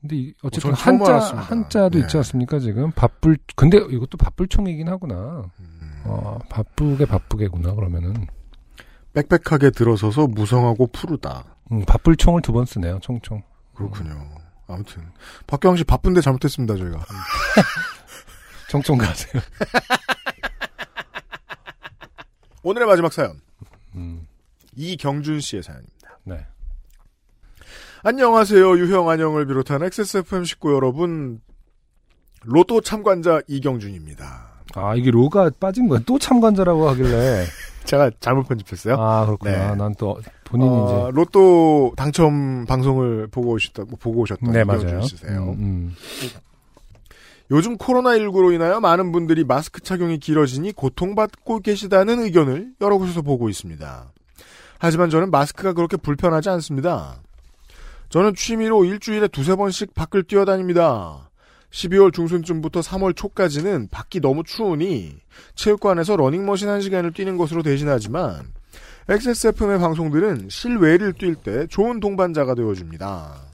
근데 0.00 0.16
이- 0.16 0.34
어쨌든 0.42 0.70
어, 0.70 0.74
한자 0.74 1.12
알았습니다. 1.12 1.42
한자도 1.48 1.98
네. 1.98 2.04
있지 2.04 2.16
않습니까 2.18 2.58
지금 2.58 2.90
바쁠 2.92 3.36
근데 3.56 3.78
이것도 3.78 4.16
바쁠총이긴 4.18 4.88
하구나 4.88 5.44
음. 5.60 5.71
어 6.04 6.38
바쁘게 6.48 7.06
바쁘게구나 7.06 7.74
그러면은 7.74 8.26
빽빽하게 9.14 9.70
들어서서 9.70 10.26
무성하고 10.26 10.86
푸르다. 10.88 11.56
음, 11.72 11.84
바쁠 11.84 12.16
총을 12.16 12.42
두 12.42 12.52
번 12.52 12.66
쓰네요 12.66 12.98
총총 13.00 13.42
그렇군요. 13.74 14.30
아무튼 14.68 15.10
박경 15.46 15.76
씨 15.76 15.84
바쁜데 15.84 16.20
잘못했습니다 16.20 16.76
저희가. 16.76 16.98
총총 18.70 18.98
가세요 18.98 19.42
오늘의 22.62 22.86
마지막 22.86 23.12
사연 23.12 23.40
음, 23.94 24.26
이경준 24.76 25.40
씨의 25.40 25.62
사연입니다. 25.62 26.18
네 26.24 26.46
안녕하세요 28.04 28.78
유형 28.78 29.08
안녕을 29.10 29.46
비롯한 29.46 29.82
XSFM 29.82 30.44
식구 30.44 30.74
여러분 30.74 31.40
로또 32.44 32.80
참관자 32.80 33.40
이경준입니다. 33.46 34.51
아 34.74 34.94
이게 34.94 35.10
로가 35.10 35.50
빠진 35.58 35.88
거야 35.88 36.00
또 36.06 36.18
참관자라고 36.18 36.88
하길래 36.90 37.44
제가 37.84 38.10
잘못 38.20 38.48
편집했어요. 38.48 38.94
아 38.94 39.26
그렇구나 39.26 39.70
네. 39.70 39.76
난또 39.76 40.20
본인이 40.44 40.70
어, 40.70 41.10
로또 41.12 41.92
당첨 41.96 42.64
방송을 42.66 43.26
보고 43.28 43.50
오셨다 43.50 43.84
보고 44.00 44.20
오셨던 44.20 44.50
이제 44.50 44.58
네 44.58 44.64
맞아요 44.64 45.02
씨세요. 45.02 45.42
음, 45.42 45.56
음. 45.58 45.94
요즘 47.50 47.76
코로나19로 47.76 48.54
인하여 48.54 48.80
많은 48.80 49.12
분들이 49.12 49.44
마스크 49.44 49.82
착용이 49.82 50.18
길어지니 50.18 50.72
고통받고 50.72 51.60
계시다는 51.60 52.20
의견을 52.20 52.72
여러 52.80 52.96
곳에서 52.96 53.20
보고 53.20 53.50
있습니다. 53.50 54.12
하지만 54.78 55.10
저는 55.10 55.30
마스크가 55.30 55.74
그렇게 55.74 55.96
불편하지 55.96 56.48
않습니다. 56.48 57.16
저는 58.08 58.34
취미로 58.34 58.84
일주일에 58.84 59.28
두세 59.28 59.54
번씩 59.54 59.94
밖을 59.94 60.22
뛰어다닙니다. 60.24 61.30
12월 61.72 62.12
중순쯤부터 62.12 62.80
3월 62.80 63.16
초까지는 63.16 63.88
밖이 63.90 64.20
너무 64.20 64.42
추우니 64.44 65.16
체육관에서 65.54 66.16
러닝머신 66.16 66.68
1시간을 66.68 67.14
뛰는 67.14 67.36
것으로 67.36 67.62
대신하지만 67.62 68.44
XSFM의 69.08 69.78
방송들은 69.78 70.48
실외를 70.48 71.14
뛸 71.14 71.34
때 71.34 71.66
좋은 71.66 71.98
동반자가 71.98 72.54
되어줍니다. 72.54 73.52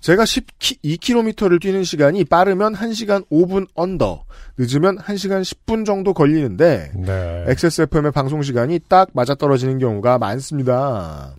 제가 0.00 0.24
12km를 0.24 1.60
뛰는 1.60 1.84
시간이 1.84 2.24
빠르면 2.24 2.74
1시간 2.74 3.26
5분 3.28 3.66
언더, 3.74 4.24
늦으면 4.58 4.98
1시간 4.98 5.42
10분 5.42 5.84
정도 5.84 6.12
걸리는데 6.14 6.92
네. 6.94 7.44
XSFM의 7.48 8.12
방송 8.12 8.42
시간이 8.42 8.80
딱 8.88 9.08
맞아떨어지는 9.12 9.78
경우가 9.78 10.18
많습니다. 10.18 11.34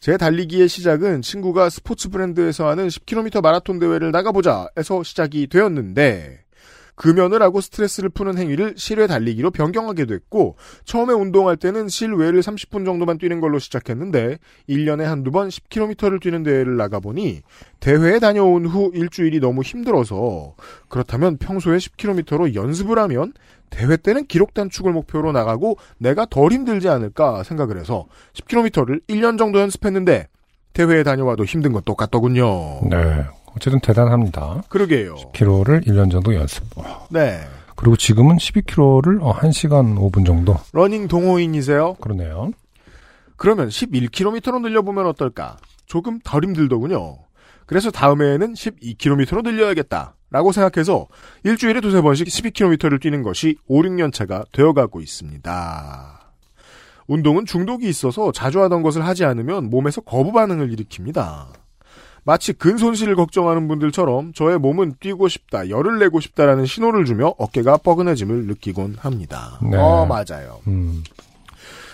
제 0.00 0.16
달리기의 0.16 0.68
시작은 0.68 1.22
친구가 1.22 1.70
스포츠 1.70 2.08
브랜드에서 2.08 2.68
하는 2.68 2.86
10km 2.88 3.42
마라톤 3.42 3.78
대회를 3.78 4.12
나가보자 4.12 4.68
에서 4.76 5.02
시작이 5.02 5.48
되었는데 5.48 6.44
금연을 6.98 7.42
하고 7.42 7.60
스트레스를 7.60 8.10
푸는 8.10 8.36
행위를 8.36 8.74
실외 8.76 9.06
달리기로 9.06 9.52
변경하게 9.52 10.04
됐고 10.04 10.56
처음에 10.84 11.14
운동할 11.14 11.56
때는 11.56 11.88
실외를 11.88 12.40
30분 12.40 12.84
정도만 12.84 13.18
뛰는 13.18 13.40
걸로 13.40 13.58
시작했는데 13.58 14.38
1년에 14.68 15.04
한두 15.04 15.30
번 15.30 15.48
10km를 15.48 16.20
뛰는 16.20 16.42
대회를 16.42 16.76
나가보니 16.76 17.42
대회에 17.80 18.18
다녀온 18.18 18.66
후 18.66 18.90
일주일이 18.92 19.38
너무 19.38 19.62
힘들어서 19.62 20.54
그렇다면 20.88 21.38
평소에 21.38 21.78
10km로 21.78 22.54
연습을 22.54 22.98
하면 22.98 23.32
대회 23.70 23.96
때는 23.96 24.26
기록 24.26 24.52
단축을 24.54 24.92
목표로 24.92 25.30
나가고 25.30 25.78
내가 25.98 26.26
덜 26.26 26.50
힘들지 26.50 26.88
않을까 26.88 27.44
생각을 27.44 27.78
해서 27.78 28.06
10km를 28.34 29.02
1년 29.08 29.38
정도 29.38 29.60
연습했는데 29.60 30.26
대회에 30.72 31.04
다녀와도 31.04 31.44
힘든 31.44 31.72
건 31.72 31.82
똑같더군요. 31.84 32.88
네. 32.90 33.24
어쨌든 33.58 33.80
대단합니다. 33.80 34.62
그러게요. 34.68 35.16
10km를 35.16 35.86
1년 35.86 36.10
정도 36.10 36.34
연습. 36.34 36.64
네. 37.10 37.40
그리고 37.76 37.96
지금은 37.96 38.36
12km를 38.36 39.20
1시간 39.20 39.98
5분 39.98 40.24
정도. 40.24 40.56
러닝 40.72 41.08
동호인이세요? 41.08 41.94
그러네요. 42.00 42.52
그러면 43.36 43.68
11km로 43.68 44.60
늘려보면 44.62 45.06
어떨까? 45.06 45.56
조금 45.86 46.18
덜 46.24 46.44
힘들더군요. 46.44 47.18
그래서 47.66 47.90
다음해에는 47.90 48.54
12km로 48.54 49.42
늘려야겠다. 49.42 50.14
라고 50.30 50.52
생각해서 50.52 51.06
일주일에 51.44 51.80
두세 51.80 52.02
번씩 52.02 52.26
12km를 52.26 53.00
뛰는 53.00 53.22
것이 53.22 53.56
5, 53.66 53.80
6년 53.82 54.12
차가 54.12 54.44
되어가고 54.52 55.00
있습니다. 55.00 56.32
운동은 57.06 57.46
중독이 57.46 57.88
있어서 57.88 58.30
자주 58.32 58.60
하던 58.62 58.82
것을 58.82 59.06
하지 59.06 59.24
않으면 59.24 59.70
몸에서 59.70 60.02
거부 60.02 60.32
반응을 60.32 60.68
일으킵니다. 60.70 61.46
마치 62.28 62.52
근손실을 62.52 63.16
걱정하는 63.16 63.68
분들처럼 63.68 64.34
저의 64.34 64.58
몸은 64.58 64.96
뛰고 65.00 65.28
싶다, 65.28 65.70
열을 65.70 65.98
내고 65.98 66.20
싶다라는 66.20 66.66
신호를 66.66 67.06
주며 67.06 67.32
어깨가 67.38 67.78
뻐근해짐을 67.78 68.44
느끼곤 68.48 68.96
합니다. 68.98 69.58
네. 69.62 69.78
어, 69.78 70.04
맞아요. 70.04 70.60
음. 70.66 71.02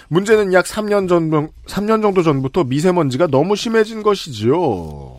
문제는 0.08 0.52
약 0.52 0.64
3년 0.64 1.08
전, 1.08 1.30
3년 1.68 2.02
정도 2.02 2.24
전부터 2.24 2.64
미세먼지가 2.64 3.28
너무 3.28 3.54
심해진 3.54 4.02
것이지요. 4.02 5.18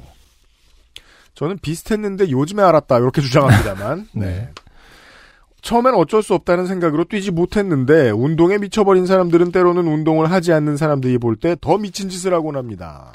저는 1.33 1.59
비슷했는데 1.61 2.29
요즘에 2.29 2.61
알았다, 2.61 2.97
이렇게 2.97 3.21
주장합니다만. 3.21 4.09
네. 4.15 4.49
처음엔 5.61 5.93
어쩔 5.93 6.23
수 6.23 6.33
없다는 6.33 6.67
생각으로 6.67 7.05
뛰지 7.05 7.31
못했는데, 7.31 8.09
운동에 8.11 8.57
미쳐버린 8.57 9.05
사람들은 9.05 9.53
때로는 9.53 9.87
운동을 9.87 10.29
하지 10.29 10.51
않는 10.51 10.75
사람들이 10.75 11.19
볼 11.19 11.37
때 11.37 11.55
더 11.61 11.77
미친 11.77 12.09
짓을 12.09 12.33
하곤 12.33 12.57
합니다. 12.57 13.13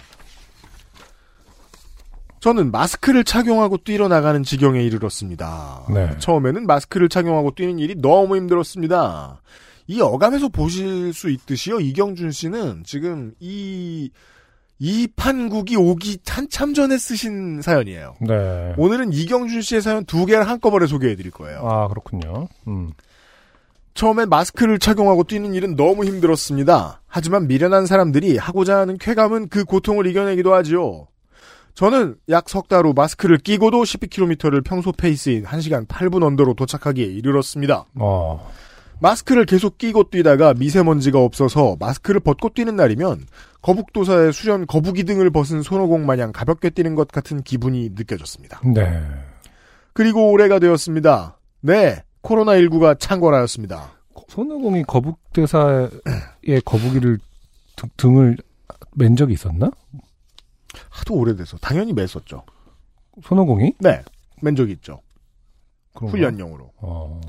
저는 2.41 2.71
마스크를 2.71 3.23
착용하고 3.25 3.77
뛰러 3.79 4.09
나가는 4.09 4.43
지경에 4.43 4.83
이르렀습니다. 4.83 5.85
네. 5.93 6.11
처음에는 6.19 6.67
마스크를 6.67 7.09
착용하고 7.09 7.55
뛰는 7.55 7.79
일이 7.79 7.95
너무 7.95 8.37
힘들었습니다. 8.37 9.41
이 9.87 10.01
어감에서 10.01 10.49
보실 10.49 11.13
수 11.13 11.31
있듯이요, 11.31 11.81
이경준 11.81 12.31
씨는 12.31 12.83
지금 12.87 13.35
이, 13.41 14.11
이 14.79 15.09
판국이 15.17 15.77
오기 15.77 16.19
한참 16.27 16.73
전에 16.73 16.97
쓰신 16.97 17.61
사연이에요. 17.61 18.15
네. 18.21 18.75
오늘은 18.79 19.13
이경준 19.13 19.61
씨의 19.61 19.83
사연 19.83 20.05
두 20.07 20.25
개를 20.25 20.49
한꺼번에 20.49 20.87
소개해 20.87 21.17
드릴 21.17 21.31
거예요. 21.31 21.59
아, 21.69 21.89
그렇군요. 21.89 22.49
음. 22.69 22.91
처음에 23.93 24.25
마스크를 24.25 24.79
착용하고 24.79 25.25
뛰는 25.25 25.53
일은 25.53 25.77
너무 25.77 26.05
힘들었습니다. 26.05 27.03
하지만 27.07 27.49
미련한 27.49 27.85
사람들이 27.85 28.39
하고자 28.39 28.79
하는 28.79 28.97
쾌감은 28.97 29.49
그 29.49 29.65
고통을 29.65 30.07
이겨내기도 30.07 30.55
하지요. 30.55 31.09
저는 31.75 32.17
약 32.29 32.49
석 32.49 32.69
달 32.69 32.85
후 32.85 32.93
마스크를 32.95 33.39
끼고도 33.39 33.83
12km를 33.83 34.63
평소 34.65 34.93
페이스인 34.93 35.45
1시간 35.45 35.87
8분 35.87 36.23
under로 36.25 36.55
도착하기에 36.55 37.05
이르렀습니다. 37.07 37.87
어. 37.95 38.51
마스크를 39.03 39.47
계속 39.47 39.79
끼고 39.79 40.11
뛰다가 40.11 40.53
미세먼지가 40.53 41.19
없어서 41.21 41.77
마스크를 41.81 42.21
벗고 42.21 42.51
뛰는 42.51 42.77
날이면 42.77 43.25
거북도사의 43.63 44.33
수련 44.35 44.67
거북이 44.67 45.05
등을 45.05 45.31
벗은 45.31 45.63
손오공 45.63 46.05
마냥 46.05 46.33
가볍게 46.33 46.69
뛰는 46.69 46.95
것 46.95 47.09
같은 47.09 47.43
기분이 47.43 47.91
느껴졌습니다. 47.95 48.61
네. 48.75 49.01
그리고 49.95 50.31
올해가 50.31 50.59
되었습니다. 50.59 51.39
네, 51.63 52.03
코로나19가 52.23 52.99
창궐하였습니다. 52.99 53.91
손오공이 54.29 54.85
거북대사의 54.85 55.89
거북이를 56.65 57.19
등- 57.77 57.89
등을 57.97 58.37
맨 58.95 59.17
적이 59.17 59.33
있었나? 59.33 59.71
하도 60.89 61.15
오래돼서 61.15 61.57
당연히 61.59 61.93
맸었죠. 61.93 62.43
손오공이? 63.23 63.75
네, 63.81 64.03
맨 64.43 64.57
적이 64.57 64.73
있죠. 64.73 65.01
그런가? 65.95 66.13
훈련용으로. 66.13 66.73
어. 66.79 67.21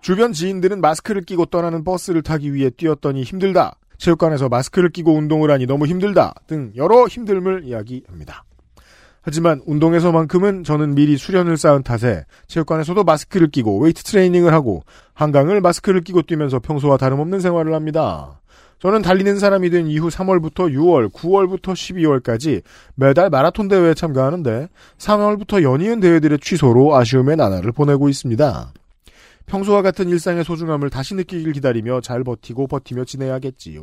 주변 0.00 0.32
지인들은 0.32 0.80
마스크를 0.80 1.22
끼고 1.22 1.46
떠나는 1.46 1.82
버스를 1.82 2.22
타기 2.22 2.52
위해 2.52 2.70
뛰었더니 2.70 3.22
힘들다. 3.22 3.76
체육관에서 3.98 4.48
마스크를 4.48 4.90
끼고 4.90 5.14
운동을 5.14 5.50
하니 5.50 5.66
너무 5.66 5.86
힘들다. 5.86 6.34
등 6.46 6.72
여러 6.76 7.04
힘듦을 7.04 7.64
이야기합니다. 7.64 8.44
하지만 9.22 9.62
운동에서만큼은 9.64 10.64
저는 10.64 10.94
미리 10.94 11.16
수련을 11.16 11.56
쌓은 11.56 11.82
탓에 11.82 12.26
체육관에서도 12.46 13.02
마스크를 13.04 13.48
끼고 13.48 13.78
웨이트 13.78 14.02
트레이닝을 14.02 14.52
하고 14.52 14.82
한강을 15.14 15.62
마스크를 15.62 16.02
끼고 16.02 16.22
뛰면서 16.22 16.58
평소와 16.58 16.98
다름없는 16.98 17.40
생활을 17.40 17.72
합니다. 17.72 18.42
저는 18.84 19.00
달리는 19.00 19.38
사람이 19.38 19.70
된 19.70 19.86
이후 19.86 20.08
3월부터 20.10 20.70
6월, 20.70 21.10
9월부터 21.10 21.72
12월까지 21.72 22.60
매달 22.96 23.30
마라톤 23.30 23.66
대회에 23.66 23.94
참가하는데 23.94 24.68
3월부터 24.98 25.62
연이은 25.62 26.00
대회들의 26.00 26.38
취소로 26.40 26.94
아쉬움의 26.94 27.36
나날을 27.36 27.72
보내고 27.72 28.10
있습니다. 28.10 28.74
평소와 29.46 29.80
같은 29.80 30.10
일상의 30.10 30.44
소중함을 30.44 30.90
다시 30.90 31.14
느끼길 31.14 31.52
기다리며 31.54 32.02
잘 32.02 32.24
버티고 32.24 32.66
버티며 32.66 33.06
지내야겠지요. 33.06 33.82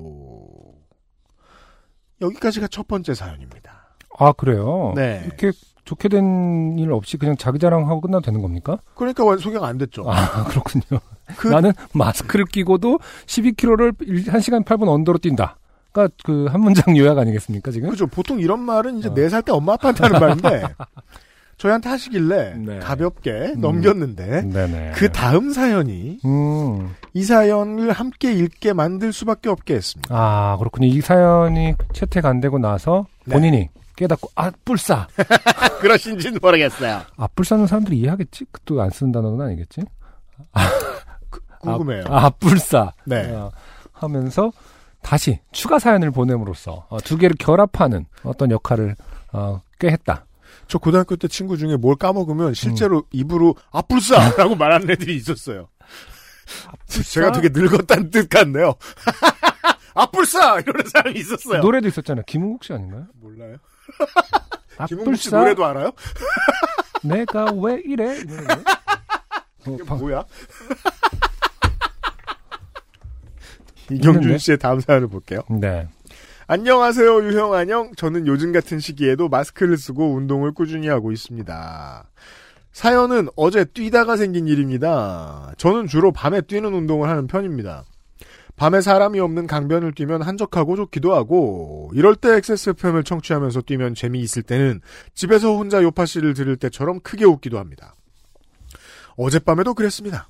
여기까지가 2.22 2.68
첫 2.68 2.88
번째 2.88 3.16
사연입니다. 3.16 3.96
아, 4.20 4.32
그래요? 4.34 4.94
네. 4.96 5.24
이렇게 5.26 5.52
좋게 5.84 6.10
된 6.10 6.78
일 6.78 6.92
없이 6.94 7.18
그냥 7.18 7.36
자기 7.38 7.58
자랑하고 7.58 8.02
끝나도 8.02 8.22
되는 8.26 8.40
겁니까? 8.40 8.78
그러니까 8.94 9.26
완- 9.26 9.40
소개가 9.40 9.66
안 9.66 9.80
됐죠. 9.80 10.04
아, 10.08 10.44
그렇군요. 10.50 11.00
그- 11.38 11.48
나는 11.48 11.72
마스크를 11.94 12.46
끼고도 12.46 13.00
12km를 13.26 13.94
1시간 14.28 14.64
8분 14.66 14.88
언더로 14.90 15.18
뛴다. 15.20 15.58
그러니까 15.92 16.16
그 16.24 16.46
한 16.50 16.62
문장 16.62 16.96
요약 16.98 17.18
아니겠습니까, 17.18 17.72
지금? 17.72 17.90
그죠. 17.90 18.08
보통 18.08 18.40
이런 18.40 18.60
말은 18.60 19.00
이제 19.00 19.10
어. 19.10 19.14
네살때 19.14 19.52
엄마 19.52 19.74
아빠한테 19.74 20.04
하는 20.06 20.20
말인데 20.20 20.64
저희한테 21.58 21.90
하시길래 21.90 22.54
네. 22.58 22.80
가볍게 22.80 23.30
음. 23.56 23.62
넘겼는데 23.62 24.42
네네. 24.44 24.92
그 24.96 25.12
다음 25.12 25.52
사연이 25.52 26.18
음. 26.26 26.96
이 27.14 27.24
사연을 27.24 27.92
함께 27.92 28.34
읽게 28.34 28.74
만들 28.74 29.12
수밖에 29.14 29.50
없게 29.50 29.76
했습니다. 29.76 30.16
아, 30.16 30.56
그렇군요. 30.58 30.88
이 30.88 31.02
사연이 31.02 31.76
채택 31.94 32.26
안 32.26 32.40
되고 32.40 32.58
나서 32.58 33.06
네. 33.26 33.34
본인이 33.34 33.70
깨닫고, 33.98 34.30
아, 34.36 34.50
뿔싸! 34.66 35.08
그러신지는 35.82 36.40
모르겠어요. 36.42 37.02
아, 37.18 37.28
뿔싸는 37.36 37.68
사람들이 37.68 38.00
이해하겠지? 38.00 38.46
또 38.66 38.82
안 38.82 38.90
쓰는 38.90 39.12
단어는 39.12 39.46
아니겠지? 39.46 39.82
궁금해요. 41.62 42.04
아, 42.08 42.26
아, 42.26 42.30
뿔싸. 42.30 42.94
네. 43.06 43.32
어, 43.32 43.52
하면서 43.94 44.52
다시 45.02 45.40
추가 45.52 45.80
사연을 45.80 46.12
보냄으로써 46.12 46.86
어, 46.90 47.00
두 47.02 47.18
개를 47.18 47.36
결합하는 47.40 48.06
어떤 48.24 48.52
역할을 48.52 48.96
어, 49.34 49.62
꽤 49.80 49.90
했다. 49.90 50.26
저 50.68 50.78
고등학교 50.78 51.16
때 51.16 51.28
친구 51.28 51.58
중에 51.58 51.76
뭘 51.78 51.96
까먹으면 51.96 52.54
실제로 52.54 52.98
음. 53.00 53.04
입으로 53.12 53.56
아뿔싸라고 53.72 54.56
말하는 54.56 54.90
애들이 54.90 55.16
있었어요. 55.16 55.68
제가 57.12 57.32
되게 57.32 57.50
늙었다는 57.52 58.10
뜻 58.12 58.30
같네요. 58.30 58.76
아뿔싸 59.94 60.60
이러는 60.60 60.86
사람이 60.88 61.20
있었어요. 61.20 61.62
노래도 61.62 61.88
있었잖아요. 61.88 62.24
김은국 62.26 62.64
씨 62.64 62.74
아닌가요? 62.74 63.08
몰라요. 63.20 63.58
아, 64.78 64.86
김홍국 64.86 65.18
씨 65.18 65.30
노래도 65.32 65.66
알아요? 65.66 65.92
내가 67.04 67.46
왜 67.54 67.82
이래? 67.86 68.20
어, 68.20 69.74
이게 69.74 69.84
방- 69.84 69.98
뭐야? 70.00 70.24
이경준 73.96 74.24
있는데? 74.24 74.38
씨의 74.38 74.58
다음 74.58 74.80
사연을 74.80 75.08
볼게요. 75.08 75.42
네. 75.50 75.88
안녕하세요, 76.48 77.24
유형 77.26 77.54
안녕. 77.54 77.92
저는 77.96 78.28
요즘 78.28 78.52
같은 78.52 78.80
시기에도 78.80 79.30
마스크를 79.30 79.78
쓰고 79.78 80.14
운동을 80.16 80.54
꾸준히 80.54 80.88
하고 80.90 81.12
있습니다. 81.12 82.10
사연은 82.74 83.28
어제 83.36 83.66
뛰다가 83.66 84.18
생긴 84.18 84.48
일입니다. 84.48 85.54
저는 85.58 85.88
주로 85.88 86.12
밤에 86.12 86.42
뛰는 86.42 86.74
운동을 86.74 87.10
하는 87.10 87.28
편입니다. 87.28 87.86
밤에 88.56 88.82
사람이 88.82 89.20
없는 89.20 89.48
강변을 89.48 89.94
뛰면 89.94 90.22
한적하고 90.22 90.76
좋기도 90.76 91.16
하고, 91.16 91.90
이럴 91.94 92.16
때 92.16 92.36
XSFM을 92.36 93.04
청취하면서 93.04 93.62
뛰면 93.62 93.96
재미있을 93.96 94.44
때는 94.44 94.82
집에서 95.16 95.56
혼자 95.56 95.82
요파 95.82 96.06
씨를 96.06 96.34
들을 96.34 96.56
때처럼 96.58 97.00
크게 97.00 97.26
웃기도 97.26 97.58
합니다. 97.60 97.96
어젯밤에도 99.16 99.74
그랬습니다. 99.74 100.30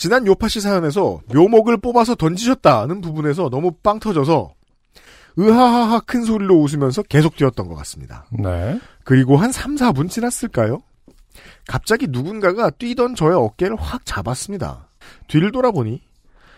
지난 0.00 0.26
요파씨 0.26 0.62
사연에서 0.62 1.20
묘목을 1.26 1.76
뽑아서 1.76 2.14
던지셨다는 2.14 3.02
부분에서 3.02 3.50
너무 3.50 3.72
빵 3.82 4.00
터져서 4.00 4.54
으하하하 5.38 6.00
큰 6.06 6.24
소리로 6.24 6.54
웃으면서 6.56 7.02
계속 7.02 7.36
뛰었던 7.36 7.68
것 7.68 7.74
같습니다. 7.74 8.24
네. 8.30 8.80
그리고 9.04 9.36
한 9.36 9.52
3, 9.52 9.74
4분 9.74 10.08
지났을까요? 10.08 10.80
갑자기 11.68 12.06
누군가가 12.08 12.70
뛰던 12.70 13.14
저의 13.14 13.34
어깨를 13.34 13.76
확 13.76 14.06
잡았습니다. 14.06 14.88
뒤를 15.28 15.52
돌아보니 15.52 16.00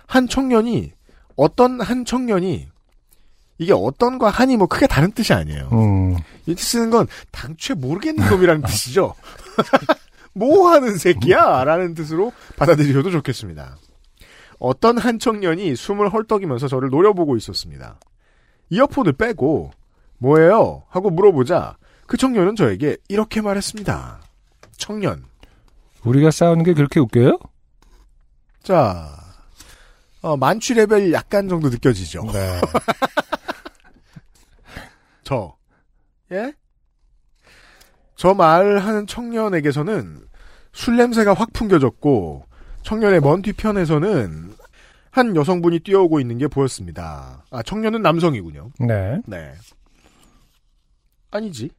한 0.07 0.29
청년이 0.29 0.93
어떤 1.35 1.81
한 1.81 2.05
청년이 2.05 2.69
이게 3.59 3.73
어떤과 3.73 4.31
한이 4.31 4.57
뭐 4.57 4.69
크게 4.69 4.87
다른 4.87 5.11
뜻이 5.11 5.33
아니에요. 5.33 5.69
음. 5.73 6.17
이 6.47 6.55
쓰는 6.55 6.91
건 6.91 7.09
당최 7.33 7.75
모르겠는 7.75 8.25
놈이라는 8.25 8.63
뜻이죠. 8.71 9.17
뭐 10.35 10.71
하는 10.71 10.97
새끼야? 10.97 11.65
라는 11.65 11.95
뜻으로 11.95 12.33
받아들여도 12.57 13.11
좋겠습니다. 13.11 13.77
어떤 14.59 14.97
한 14.99 15.19
청년이 15.19 15.75
숨을 15.77 16.13
헐떡이면서 16.13 16.69
저를 16.69 16.91
노려보고 16.91 17.37
있었습니다. 17.37 17.99
이어폰을 18.71 19.15
빼고 19.15 19.73
뭐예요? 20.19 20.85
하고 20.89 21.11
물어보자 21.11 21.77
그 22.07 22.17
청년은 22.17 22.57
저에게 22.57 22.97
이렇게 23.09 23.41
말했습니다. 23.41 24.23
청년. 24.77 25.25
우리가 26.05 26.31
싸우는 26.31 26.65
게 26.65 26.75
그렇게 26.75 27.01
웃겨요? 27.01 27.39
자, 28.63 29.09
어, 30.21 30.37
만취 30.37 30.75
레벨 30.75 31.13
약간 31.13 31.49
정도 31.49 31.69
느껴지죠. 31.69 32.23
네. 32.33 32.61
저. 35.25 35.57
예? 36.31 36.55
저 38.23 38.35
말하는 38.35 39.09
청년에게서는 39.09 40.21
술 40.73 40.97
냄새가 40.97 41.35
확 41.35 41.53
풍겨졌고 41.53 42.45
청년의 42.85 43.19
먼 43.19 43.43
뒤편에서는 43.43 44.55
한 45.11 45.35
여성분이 45.35 45.81
뛰어오고 45.81 46.21
있는 46.21 46.39
게 46.39 46.47
보였습니다. 46.47 47.43
아, 47.51 47.63
청년은 47.65 48.01
남성이군요. 48.01 48.71
네. 48.79 49.21
네. 49.27 49.53
아니지. 51.33 51.71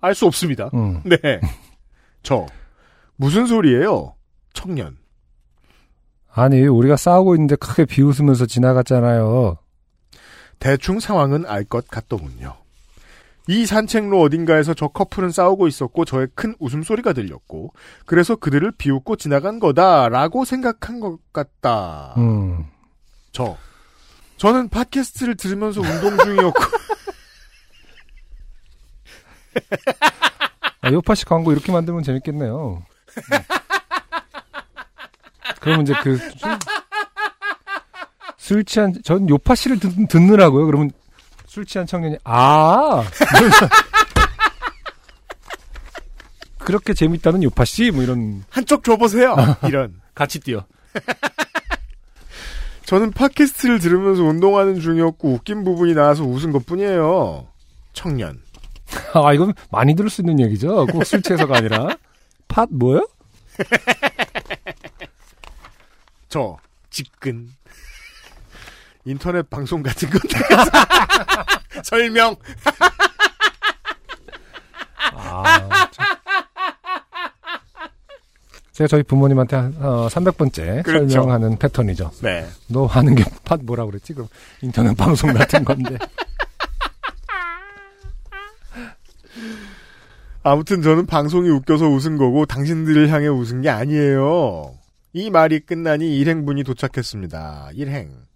알 0.00 0.14
수 0.14 0.26
없습니다. 0.26 0.70
음. 0.74 1.02
네. 1.10 1.40
저. 2.22 2.46
무슨 3.16 3.46
소리예요? 3.46 4.14
청년. 4.52 4.96
아니, 6.32 6.68
우리가 6.68 6.96
싸우고 6.96 7.34
있는데 7.34 7.56
크게 7.56 7.84
비웃으면서 7.84 8.46
지나갔잖아요. 8.46 9.58
대충 10.60 11.00
상황은 11.00 11.46
알 11.46 11.64
것 11.64 11.88
같더군요. 11.88 12.54
이 13.50 13.66
산책로 13.66 14.20
어딘가에서 14.20 14.74
저 14.74 14.86
커플은 14.86 15.32
싸우고 15.32 15.66
있었고 15.66 16.04
저의 16.04 16.28
큰 16.36 16.54
웃음소리가 16.60 17.12
들렸고 17.12 17.74
그래서 18.06 18.36
그들을 18.36 18.70
비웃고 18.70 19.16
지나간 19.16 19.58
거다라고 19.58 20.44
생각한 20.44 21.00
것 21.00 21.18
같다. 21.32 22.14
음. 22.16 22.66
저. 23.32 23.56
저는 24.36 24.68
팟캐스트를 24.68 25.36
들으면서 25.36 25.80
운동 25.80 26.16
중이었고 26.16 26.62
아, 30.82 30.92
요파시 30.92 31.24
광고 31.24 31.50
이렇게 31.50 31.72
만들면 31.72 32.04
재밌겠네요. 32.04 32.84
음. 32.84 33.38
그러면 35.58 35.82
이제 35.82 35.92
그, 36.04 36.16
술, 36.16 36.58
술 38.38 38.64
취한, 38.64 38.94
전 39.02 39.28
요파시를 39.28 39.80
듣, 39.80 40.06
듣느라고요. 40.08 40.66
그러면 40.66 40.92
술 41.50 41.66
취한 41.66 41.84
청년이, 41.84 42.16
아! 42.22 43.02
그렇게 46.58 46.94
재밌다는 46.94 47.42
요파시? 47.42 47.90
뭐 47.90 48.04
이런, 48.04 48.44
한쪽 48.50 48.84
줘보세요. 48.84 49.34
이런. 49.66 50.00
같이 50.14 50.38
뛰어. 50.38 50.64
저는 52.86 53.10
팟캐스트를 53.10 53.80
들으면서 53.80 54.22
운동하는 54.22 54.78
중이었고 54.78 55.32
웃긴 55.32 55.64
부분이 55.64 55.94
나와서 55.94 56.22
웃은 56.22 56.52
것뿐이에요. 56.52 57.48
청년. 57.94 58.40
아, 59.14 59.32
이건 59.32 59.52
많이 59.72 59.96
들을 59.96 60.08
수 60.08 60.20
있는 60.22 60.38
얘기죠. 60.38 60.86
꼭 60.86 61.02
술 61.04 61.20
취해서가 61.20 61.56
아니라. 61.56 61.88
팟, 62.46 62.66
뭐요? 62.70 63.08
저 66.28 66.56
직근. 66.90 67.48
인터넷 69.04 69.48
방송 69.48 69.82
같은 69.82 70.08
건데. 70.10 70.38
설명. 71.84 72.36
아, 75.14 75.68
참. 75.90 76.06
제가 78.72 78.88
저희 78.88 79.02
부모님한테 79.02 79.56
한, 79.56 79.74
어, 79.78 80.08
300번째 80.08 80.82
그렇죠. 80.84 81.08
설명하는 81.08 81.58
패턴이죠. 81.58 82.12
네. 82.22 82.46
너 82.68 82.86
하는 82.86 83.14
게팟 83.14 83.58
뭐라 83.62 83.84
그랬지? 83.84 84.14
그럼 84.14 84.28
인터넷 84.62 84.96
방송 84.96 85.32
같은 85.34 85.64
건데. 85.64 85.98
아무튼 90.42 90.80
저는 90.80 91.04
방송이 91.04 91.50
웃겨서 91.50 91.86
웃은 91.86 92.16
거고 92.16 92.46
당신들을 92.46 93.10
향해 93.10 93.28
웃은 93.28 93.60
게 93.60 93.68
아니에요. 93.68 94.74
이 95.12 95.28
말이 95.28 95.60
끝나니 95.60 96.16
일행분이 96.18 96.64
도착했습니다. 96.64 97.70
일행. 97.74 98.29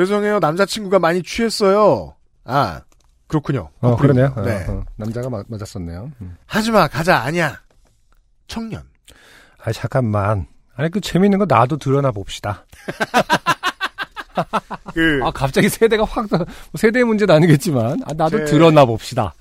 죄송해요. 0.00 0.40
남자친구가 0.40 0.98
많이 0.98 1.22
취했어요. 1.22 2.14
아, 2.44 2.82
그렇군요. 3.28 3.70
어, 3.80 3.96
그러네요. 3.96 4.30
어, 4.36 4.42
네. 4.42 4.66
어, 4.68 4.84
남자가 4.96 5.30
맞, 5.30 5.46
맞았었네요. 5.48 6.12
음. 6.20 6.36
하지마, 6.44 6.88
가자, 6.88 7.16
아니야. 7.22 7.58
청년. 8.46 8.82
아 9.64 9.72
잠깐만. 9.72 10.46
아니, 10.74 10.90
그 10.90 11.00
재밌는 11.00 11.38
거 11.38 11.46
나도 11.48 11.78
드러나 11.78 12.10
봅시다. 12.12 12.66
그, 14.92 15.20
아, 15.24 15.30
갑자기 15.30 15.70
세대가 15.70 16.04
확, 16.04 16.26
뭐 16.30 16.44
세대의 16.74 17.06
문제는 17.06 17.34
아니겠지만, 17.34 18.02
아, 18.04 18.12
나도 18.12 18.40
제- 18.40 18.44
드러나 18.44 18.84
봅시다. 18.84 19.32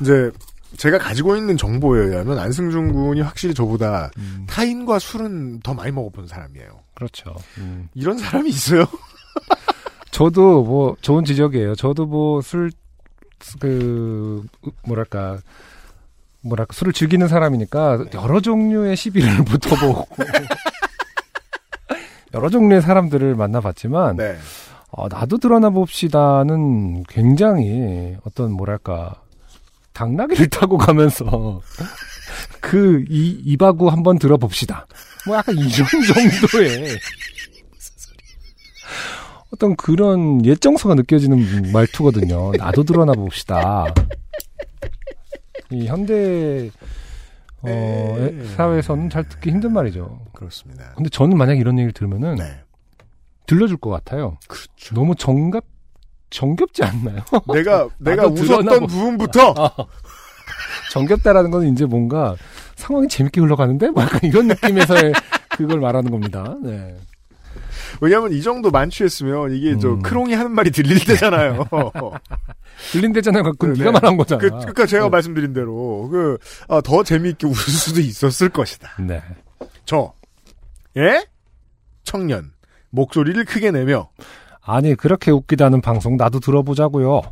이제, 0.00 0.32
제가 0.76 0.98
가지고 0.98 1.36
있는 1.36 1.56
정보에 1.56 2.00
의하면 2.00 2.36
안승준 2.40 2.92
군이 2.92 3.20
확실히 3.20 3.54
저보다 3.54 4.10
음, 4.18 4.44
타인과 4.50 4.98
술은 4.98 5.60
더 5.60 5.72
많이 5.72 5.92
먹어본 5.92 6.26
사람이에요. 6.26 6.80
그렇죠. 6.94 7.32
음. 7.58 7.88
이런 7.94 8.18
사람이 8.18 8.48
있어요? 8.50 8.84
저도 10.18 10.64
뭐 10.64 10.96
좋은 11.00 11.24
지적이에요. 11.24 11.76
저도 11.76 12.06
뭐 12.06 12.40
술 12.40 12.70
그 13.60 14.44
뭐랄까 14.84 15.38
뭐랄까 16.40 16.72
술을 16.72 16.92
즐기는 16.92 17.26
사람이니까 17.28 18.06
여러 18.14 18.40
종류의 18.40 18.96
시비를 18.96 19.36
붙어보고 19.46 20.08
여러 22.34 22.48
종류의 22.50 22.82
사람들을 22.82 23.36
만나봤지만 23.36 24.16
네. 24.16 24.36
어, 24.90 25.06
나도 25.08 25.38
드러나 25.38 25.70
봅시다는 25.70 27.04
굉장히 27.04 28.16
어떤 28.24 28.50
뭐랄까 28.52 29.14
당나귀를 29.92 30.48
타고 30.50 30.78
가면서 30.78 31.60
그 32.60 33.04
이 33.08 33.40
이바구 33.44 33.88
한번 33.88 34.18
들어봅시다. 34.18 34.86
뭐 35.26 35.36
약간 35.36 35.56
이런 35.56 35.70
정도의 36.40 36.98
어떤 39.52 39.76
그런 39.76 40.44
옛정서가 40.44 40.94
느껴지는 40.94 41.72
말투거든요. 41.72 42.52
나도 42.52 42.84
드러나 42.84 43.12
봅시다. 43.12 43.86
이 45.70 45.86
현대 45.86 46.70
어, 47.62 47.68
에. 48.18 48.44
사회에서는 48.56 49.10
잘 49.10 49.28
듣기 49.28 49.50
힘든 49.50 49.72
말이죠. 49.72 50.20
그렇습니다. 50.32 50.92
근데 50.96 51.08
저는 51.10 51.36
만약 51.36 51.54
이런 51.58 51.78
얘기를 51.78 51.92
들으면은 51.92 52.36
네. 52.36 52.60
들려줄 53.46 53.78
것 53.78 53.90
같아요. 53.90 54.36
그렇죠. 54.48 54.94
너무 54.94 55.14
정갑 55.14 55.64
정겹지 56.30 56.84
않나요? 56.84 57.20
내가, 57.52 57.88
내가 57.98 58.26
웃었던 58.26 58.80
보- 58.80 58.86
부분부터 58.86 59.54
정겹다라는 60.92 61.50
건 61.50 61.66
이제 61.72 61.84
뭔가 61.86 62.36
상황이 62.76 63.08
재밌게 63.08 63.40
흘러가는데 63.40 63.88
뭐 63.90 64.02
약간 64.02 64.20
이런 64.24 64.46
느낌에서의 64.48 65.12
그걸 65.56 65.80
말하는 65.80 66.10
겁니다. 66.10 66.54
네. 66.62 66.94
왜냐면 68.00 68.32
이 68.32 68.42
정도 68.42 68.70
만취했으면 68.70 69.54
이게 69.54 69.78
저 69.78 69.90
음. 69.90 70.02
크롱이 70.02 70.34
하는 70.34 70.52
말이 70.52 70.70
들릴 70.70 71.04
때잖아요. 71.04 71.66
들린대잖아요. 72.92 73.42
그건 73.44 73.72
네. 73.72 73.80
네가 73.80 73.92
말한 73.92 74.16
거잖아. 74.16 74.40
그, 74.40 74.50
그러니까 74.50 74.86
제가 74.86 75.04
네. 75.04 75.10
말씀드린 75.10 75.52
대로 75.52 76.08
그더 76.68 77.02
재미있게 77.02 77.46
웃을 77.46 77.72
수도 77.72 78.00
있었을 78.00 78.48
것이다. 78.48 78.90
네. 79.00 79.22
저 79.84 80.12
예? 80.96 81.24
청년 82.04 82.52
목소리를 82.90 83.44
크게 83.44 83.70
내며 83.70 84.08
아니 84.62 84.94
그렇게 84.94 85.30
웃기다는 85.30 85.80
방송 85.80 86.16
나도 86.16 86.40
들어보자고요. 86.40 87.22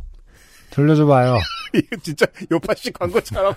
들려줘봐요. 0.71 1.37
이거 1.73 1.95
진짜 2.01 2.25
요파씨 2.51 2.91
광고처럼 2.91 3.53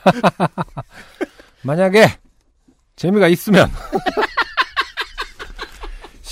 만약에 1.62 2.06
재미가 2.96 3.28
있으면 3.28 3.70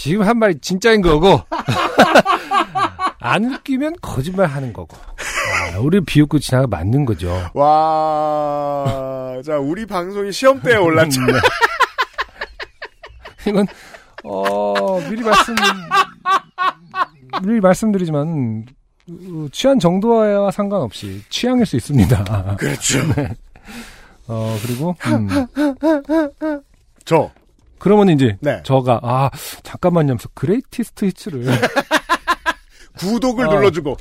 지금 0.00 0.22
한 0.22 0.38
말이 0.38 0.56
진짜인 0.60 1.02
거고 1.02 1.40
안 3.18 3.44
웃기면 3.44 3.96
거짓말 4.00 4.46
하는 4.46 4.72
거고 4.72 4.96
아, 4.96 5.78
우리 5.80 6.00
비웃고 6.00 6.38
지나가 6.38 6.68
맞는 6.68 7.04
거죠. 7.04 7.50
와. 7.52 9.42
자, 9.44 9.58
우리 9.58 9.86
방송이 9.86 10.30
시험대에 10.30 10.76
올랐죠. 10.76 11.20
네. 11.22 11.32
이건 13.48 13.66
어 14.22 15.00
미리 15.10 15.22
말씀 15.22 15.56
미리 17.42 17.60
말씀드리지만 17.60 18.66
어, 19.10 19.46
취한 19.50 19.80
정도와 19.80 20.52
상관없이 20.52 21.22
취향일 21.28 21.66
수 21.66 21.76
있습니다. 21.76 22.56
그렇죠. 22.56 22.98
어, 24.28 24.56
그리고, 24.62 24.94
음. 25.06 25.28
저. 27.04 27.30
그러면 27.78 28.08
이제, 28.10 28.36
네. 28.40 28.62
저가, 28.64 29.00
아, 29.02 29.30
잠깐만요 29.62 30.10
하면서 30.12 30.28
greatest 30.34 31.04
hits를 31.06 31.44
구독을 32.98 33.46
어. 33.46 33.54
눌러주고. 33.54 33.96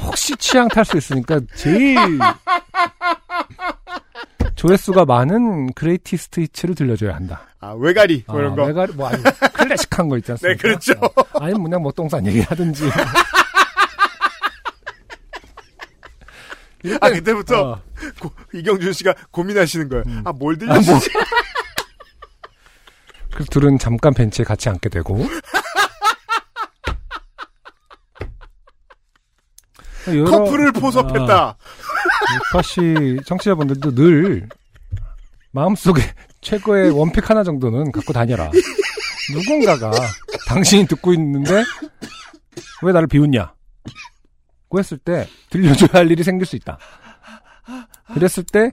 혹시 0.00 0.36
취향 0.36 0.68
탈 0.68 0.84
수 0.84 0.96
있으니까 0.96 1.40
제일 1.54 1.96
조회수가 4.54 5.04
많은 5.04 5.72
greatest 5.74 6.40
hits를 6.40 6.74
들려줘야 6.74 7.14
한다. 7.14 7.42
아, 7.60 7.72
왜가리. 7.72 8.24
뭐 8.26 8.36
아, 8.36 8.40
이런 8.40 8.56
거. 8.56 8.64
왜가리, 8.64 8.92
뭐, 8.92 9.08
아니, 9.08 9.22
클래식한 9.54 10.08
거 10.08 10.16
있지 10.18 10.32
않습니까? 10.32 10.56
네, 10.56 10.68
그렇죠. 10.68 10.92
어, 11.02 11.24
아니면 11.40 11.64
그냥 11.64 11.82
뭐 11.82 11.92
똥싼 11.92 12.26
얘기 12.26 12.40
하든지. 12.40 12.90
아, 17.00 17.10
그때부터 17.10 17.70
어, 17.72 17.82
고- 18.20 18.30
이경준 18.54 18.92
씨가 18.92 19.12
고민하시는 19.32 19.88
거예요. 19.88 20.04
아, 20.24 20.32
뭘 20.32 20.54
아, 20.54 20.58
들려주지? 20.58 20.90
뭐. 20.90 21.00
그 23.36 23.44
둘은 23.44 23.78
잠깐 23.78 24.14
벤치에 24.14 24.46
같이 24.46 24.70
앉게 24.70 24.88
되고. 24.88 25.22
여러- 30.08 30.24
커플을 30.30 30.72
포섭했다. 30.72 31.48
아, 31.48 31.56
유파 32.34 32.62
씨 32.62 33.18
청취자분들도 33.26 33.94
늘 33.94 34.48
마음속에 35.50 36.00
최고의 36.40 36.90
원픽 36.98 37.28
하나 37.28 37.42
정도는 37.44 37.92
갖고 37.92 38.14
다녀라. 38.14 38.50
누군가가 39.34 39.90
당신이 40.48 40.86
듣고 40.86 41.12
있는데 41.12 41.62
왜 42.82 42.92
나를 42.92 43.06
비웃냐? 43.06 43.52
고 44.68 44.78
했을 44.78 44.96
때 44.96 45.28
들려줘야 45.50 45.90
할 45.92 46.10
일이 46.10 46.22
생길 46.22 46.46
수 46.46 46.56
있다. 46.56 46.78
그랬을 48.14 48.44
때 48.44 48.70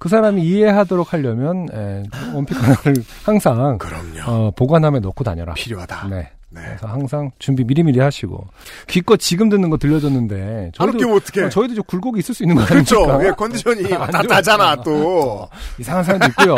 그 0.00 0.08
사람이 0.08 0.42
이해하도록 0.42 1.12
하려면 1.12 1.68
에, 1.74 2.02
원픽 2.34 2.56
하나를 2.56 3.04
항상 3.22 3.76
그럼요. 3.76 4.20
어, 4.26 4.50
보관함에 4.56 4.98
넣고 5.00 5.22
다녀라. 5.22 5.52
필요하다. 5.52 6.08
네. 6.08 6.30
네. 6.52 6.62
그래서 6.64 6.86
항상 6.88 7.30
준비 7.38 7.62
미리미리 7.64 8.00
하시고 8.00 8.48
기껏 8.88 9.18
지금 9.18 9.50
듣는 9.50 9.68
거 9.68 9.76
들려줬는데 9.76 10.72
안 10.78 10.88
웃기면 10.88 11.16
어떡해. 11.16 11.46
어, 11.46 11.48
저희도 11.50 11.74
좀 11.74 11.84
굴곡이 11.84 12.18
있을 12.18 12.34
수 12.34 12.42
있는 12.42 12.56
거 12.56 12.64
그렇죠. 12.64 13.04
아닙니까? 13.04 13.26
예, 13.26 13.30
컨디션이 13.32 13.84
안 13.92 14.00
왔다 14.00 14.12
좋으니까. 14.22 14.34
가잖아, 14.36 14.76
또. 14.82 15.48
이상한 15.78 16.02
사람도 16.02 16.26
있고요. 16.28 16.54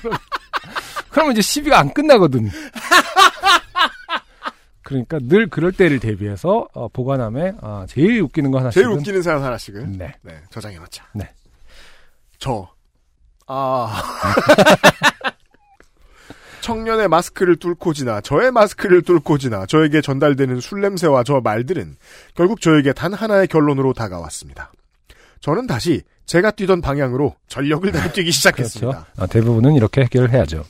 그럼- 0.00 0.18
그러면 1.10 1.32
이제 1.32 1.42
시비가 1.42 1.78
안 1.78 1.92
끝나거든. 1.92 2.48
그러니까 4.82 5.18
늘 5.20 5.48
그럴 5.48 5.72
때를 5.72 5.98
대비해서 6.00 6.66
어, 6.72 6.88
보관함에 6.88 7.52
아, 7.60 7.84
제일 7.88 8.22
웃기는 8.22 8.50
거 8.50 8.58
하나씩 8.60 8.74
제일 8.82 8.92
웃기는 8.94 9.20
사연 9.22 9.42
하나씩은. 9.44 9.92
네. 9.98 10.14
네, 10.22 10.32
저장해 10.50 10.78
놓자. 10.78 11.04
네. 11.12 11.28
저. 12.46 12.68
아. 13.48 14.02
청년의 16.60 17.08
마스크를 17.08 17.56
뚫고 17.56 17.92
지나 17.92 18.20
저의 18.20 18.52
마스크를 18.52 19.02
뚫고 19.02 19.38
지나 19.38 19.66
저에게 19.66 20.00
전달되는 20.00 20.60
술 20.60 20.80
냄새와 20.80 21.24
저 21.24 21.40
말들은 21.40 21.96
결국 22.34 22.60
저에게 22.60 22.92
단 22.92 23.12
하나의 23.12 23.48
결론으로 23.48 23.94
다가왔습니다. 23.94 24.70
저는 25.40 25.66
다시 25.66 26.02
제가 26.26 26.52
뛰던 26.52 26.82
방향으로 26.82 27.34
전력을 27.48 27.90
다해 27.92 28.12
뛰기 28.12 28.30
시작했습니다. 28.30 28.90
그렇죠. 28.92 29.06
아, 29.16 29.26
대부분은 29.26 29.74
이렇게 29.74 30.02
해결을 30.02 30.30
해야죠. 30.30 30.64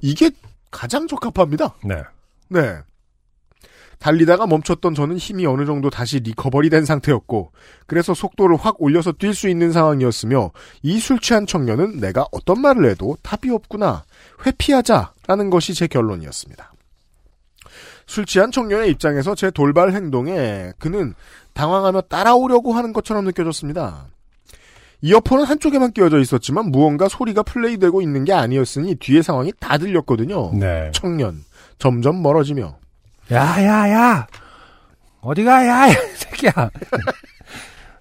이게 0.00 0.30
가장 0.70 1.08
적합합니다. 1.08 1.74
네. 1.84 2.02
네. 2.48 2.78
달리다가 4.04 4.46
멈췄던 4.46 4.94
저는 4.94 5.16
힘이 5.16 5.46
어느 5.46 5.64
정도 5.64 5.88
다시 5.88 6.20
리커버리 6.20 6.68
된 6.68 6.84
상태였고, 6.84 7.52
그래서 7.86 8.12
속도를 8.12 8.58
확 8.58 8.76
올려서 8.82 9.12
뛸 9.12 9.32
수 9.32 9.48
있는 9.48 9.72
상황이었으며, 9.72 10.50
이 10.82 10.98
술 10.98 11.18
취한 11.20 11.46
청년은 11.46 12.00
내가 12.00 12.26
어떤 12.30 12.60
말을 12.60 12.90
해도 12.90 13.16
답이 13.22 13.48
없구나, 13.48 14.04
회피하자라는 14.44 15.48
것이 15.48 15.72
제 15.72 15.86
결론이었습니다. 15.86 16.74
술 18.06 18.26
취한 18.26 18.50
청년의 18.50 18.90
입장에서 18.90 19.34
제 19.34 19.50
돌발 19.50 19.94
행동에 19.94 20.72
그는 20.78 21.14
당황하며 21.54 22.02
따라오려고 22.02 22.74
하는 22.74 22.92
것처럼 22.92 23.24
느껴졌습니다. 23.24 24.08
이어폰은 25.00 25.46
한쪽에만 25.46 25.92
끼워져 25.92 26.18
있었지만 26.18 26.66
무언가 26.70 27.08
소리가 27.08 27.42
플레이되고 27.42 28.02
있는 28.02 28.26
게 28.26 28.34
아니었으니 28.34 28.96
뒤의 28.96 29.22
상황이 29.22 29.50
다 29.58 29.78
들렸거든요. 29.78 30.52
네. 30.52 30.90
청년, 30.92 31.42
점점 31.78 32.20
멀어지며, 32.20 32.76
야야야 33.30 34.26
어디가 35.20 35.66
야이 35.66 35.92
새끼야. 36.16 36.52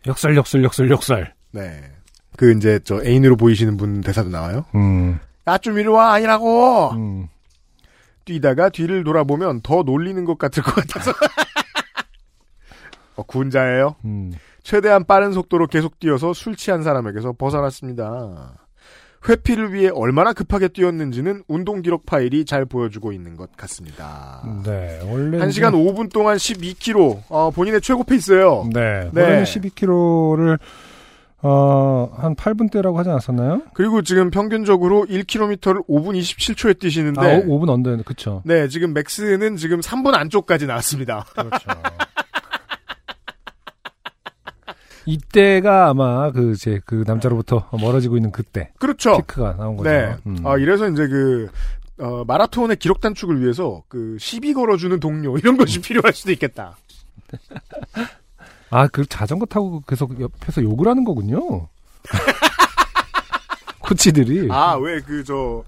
역설 0.07 0.36
역설 0.36 0.63
역설 0.63 0.91
역설. 0.91 1.34
네. 1.51 1.82
그 2.36 2.51
이제 2.51 2.80
저 2.84 3.01
애인으로 3.03 3.38
보이시는 3.38 3.78
분 3.78 4.01
대사도 4.01 4.30
나와요. 4.30 4.65
음. 4.76 5.19
야좀 5.47 5.80
이리 5.80 5.88
와 5.88 6.13
아니라고. 6.13 6.91
음. 6.91 7.28
뛰다가 8.26 8.69
뒤를 8.69 9.03
돌아보면 9.03 9.61
더 9.61 9.84
놀리는 9.84 10.24
것 10.26 10.38
같을 10.38 10.63
것 10.63 10.76
같아서. 10.76 11.11
어, 13.15 13.24
군자예요. 13.24 13.95
음. 14.05 14.32
최대한 14.63 15.05
빠른 15.05 15.34
속도로 15.34 15.67
계속 15.67 15.99
뛰어서 15.99 16.34
술 16.34 16.55
취한 16.55 16.84
사람에게서 16.84 17.34
벗어났습니다. 17.34 18.53
회피를 19.28 19.74
위해 19.74 19.89
얼마나 19.93 20.34
급하게 20.34 20.67
뛰었는지는 20.67 21.43
운동 21.47 21.82
기록 21.82 22.05
파일이 22.05 22.45
잘 22.45 22.65
보여주고 22.65 23.11
있는 23.11 23.38
것 23.38 23.55
같습니다. 23.55 24.41
네. 24.65 24.99
원래 25.09 25.38
1시간 25.39 25.71
5분 25.74 26.11
동안 26.11 26.38
12km, 26.38 27.21
어, 27.30 27.51
본인의 27.51 27.82
최고 27.82 28.03
페이스예요. 28.03 28.67
네. 28.74 29.09
네. 29.11 29.21
원래는 29.21 29.43
12km를 29.43 30.59
어, 31.45 32.09
한 32.15 32.36
8분대라고 32.36 32.95
하지 32.95 33.09
않았었나요? 33.09 33.63
그리고 33.74 34.01
지금 34.01 34.32
평균적으로 34.32 35.05
1km를 35.09 35.86
5분 35.88 36.17
27초에 36.17 36.80
뛰시는데, 36.80 37.19
아, 37.19 37.41
5, 37.45 37.59
분 37.59 37.67
언더였는데, 37.69 38.05
그쵸. 38.07 38.41
네, 38.45 38.69
지금 38.69 38.93
맥스는 38.93 39.57
지금 39.57 39.82
3분 39.82 40.13
안쪽까지 40.13 40.67
나왔습니다. 40.67 41.26
그렇죠. 41.36 41.67
이때가 45.05 45.89
아마 45.89 46.31
그, 46.31 46.51
이제 46.53 46.79
그 46.85 47.03
남자로부터 47.05 47.67
멀어지고 47.71 48.15
있는 48.17 48.31
그때. 48.31 48.71
그렇죠. 48.79 49.17
피크가 49.17 49.55
나온 49.57 49.75
거죠. 49.77 49.89
네. 49.89 50.15
음. 50.25 50.37
아, 50.45 50.57
이래서 50.57 50.87
이제 50.89 51.07
그, 51.07 51.49
어, 51.99 52.23
마라톤의 52.25 52.77
기록 52.77 53.01
단축을 53.01 53.41
위해서 53.41 53.83
그 53.87 54.17
시비 54.19 54.53
걸어주는 54.53 54.99
동료 54.99 55.37
이런 55.37 55.57
것이 55.57 55.79
필요할 55.81 56.13
수도 56.13 56.31
있겠다. 56.31 56.77
아, 58.69 58.87
그 58.87 59.05
자전거 59.05 59.45
타고 59.45 59.81
계속 59.87 60.19
옆에서 60.19 60.63
욕을 60.63 60.87
하는 60.87 61.03
거군요. 61.03 61.67
코치들이. 63.79 64.47
아, 64.51 64.75
왜 64.75 65.01
그 65.01 65.23
저, 65.23 65.63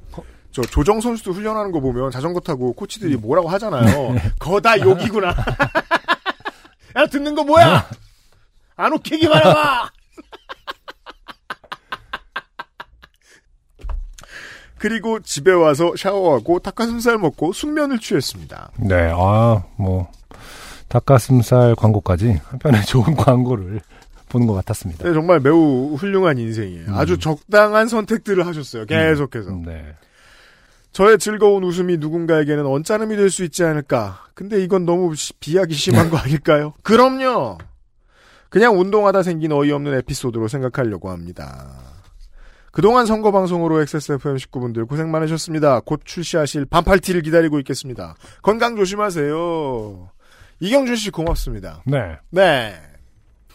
저 0.52 0.62
조정 0.62 1.02
선수도 1.02 1.32
훈련하는 1.34 1.72
거 1.72 1.80
보면 1.80 2.12
자전거 2.12 2.40
타고 2.40 2.74
코치들이 2.74 3.18
뭐라고 3.18 3.50
하잖아요. 3.50 4.16
거다 4.40 4.80
욕이구나. 4.80 5.30
야, 6.96 7.06
듣는 7.08 7.36
거 7.36 7.44
뭐야? 7.44 7.86
안 8.78 8.94
웃기기만 8.94 9.38
해봐! 9.40 9.90
그리고 14.78 15.20
집에 15.22 15.52
와서 15.52 15.94
샤워하고 15.98 16.60
닭가슴살 16.60 17.18
먹고 17.18 17.54
숙면을 17.54 18.00
취했습니다. 18.00 18.72
네, 18.78 19.12
아, 19.14 19.64
뭐, 19.78 20.12
닭가슴살 20.90 21.76
광고까지 21.76 22.40
한편에 22.50 22.82
좋은 22.86 23.16
광고를 23.16 23.82
보는 24.30 24.48
것 24.48 24.54
같았습니다. 24.54 25.06
네, 25.08 25.14
정말 25.14 25.40
매우 25.40 25.96
훌륭한 25.96 26.38
인생이에요. 26.38 26.88
음. 26.90 26.94
아주 26.96 27.18
적당한 27.18 27.88
선택들을 27.88 28.46
하셨어요. 28.46 28.86
계속해서. 28.86 29.52
네. 29.66 29.86
저의 30.92 31.18
즐거운 31.20 31.64
웃음이 31.64 31.98
누군가에게는 31.98 32.66
언짢음이 32.66 33.16
될 33.18 33.30
수 33.30 33.44
있지 33.44 33.64
않을까. 33.64 34.26
근데 34.34 34.62
이건 34.64 34.86
너무 34.86 35.16
시- 35.16 35.34
비약이 35.34 35.74
심한 35.74 36.10
거 36.10 36.18
아닐까요? 36.18 36.74
그럼요. 36.84 37.58
그냥 38.56 38.80
운동하다 38.80 39.22
생긴 39.22 39.52
어이없는 39.52 39.96
에피소드로 39.96 40.48
생각하려고 40.48 41.10
합니다. 41.10 41.74
그동안 42.72 43.06
선거 43.06 43.30
방송으로 43.30 43.82
XSFM 43.82 44.38
식구분들 44.38 44.86
고생 44.86 45.12
많으셨습니다. 45.12 45.82
곧 45.82 46.00
출시하실 46.06 46.64
반팔티를 46.68 47.22
기다리고 47.22 47.60
있겠습니다. 47.60 48.16
건강 48.42 48.78
조심하세요. 48.78 50.10
이경준 50.62 50.96
씨 50.96 51.12
고맙습니다. 51.12 51.84
네. 51.86 52.18
네. 52.30 52.76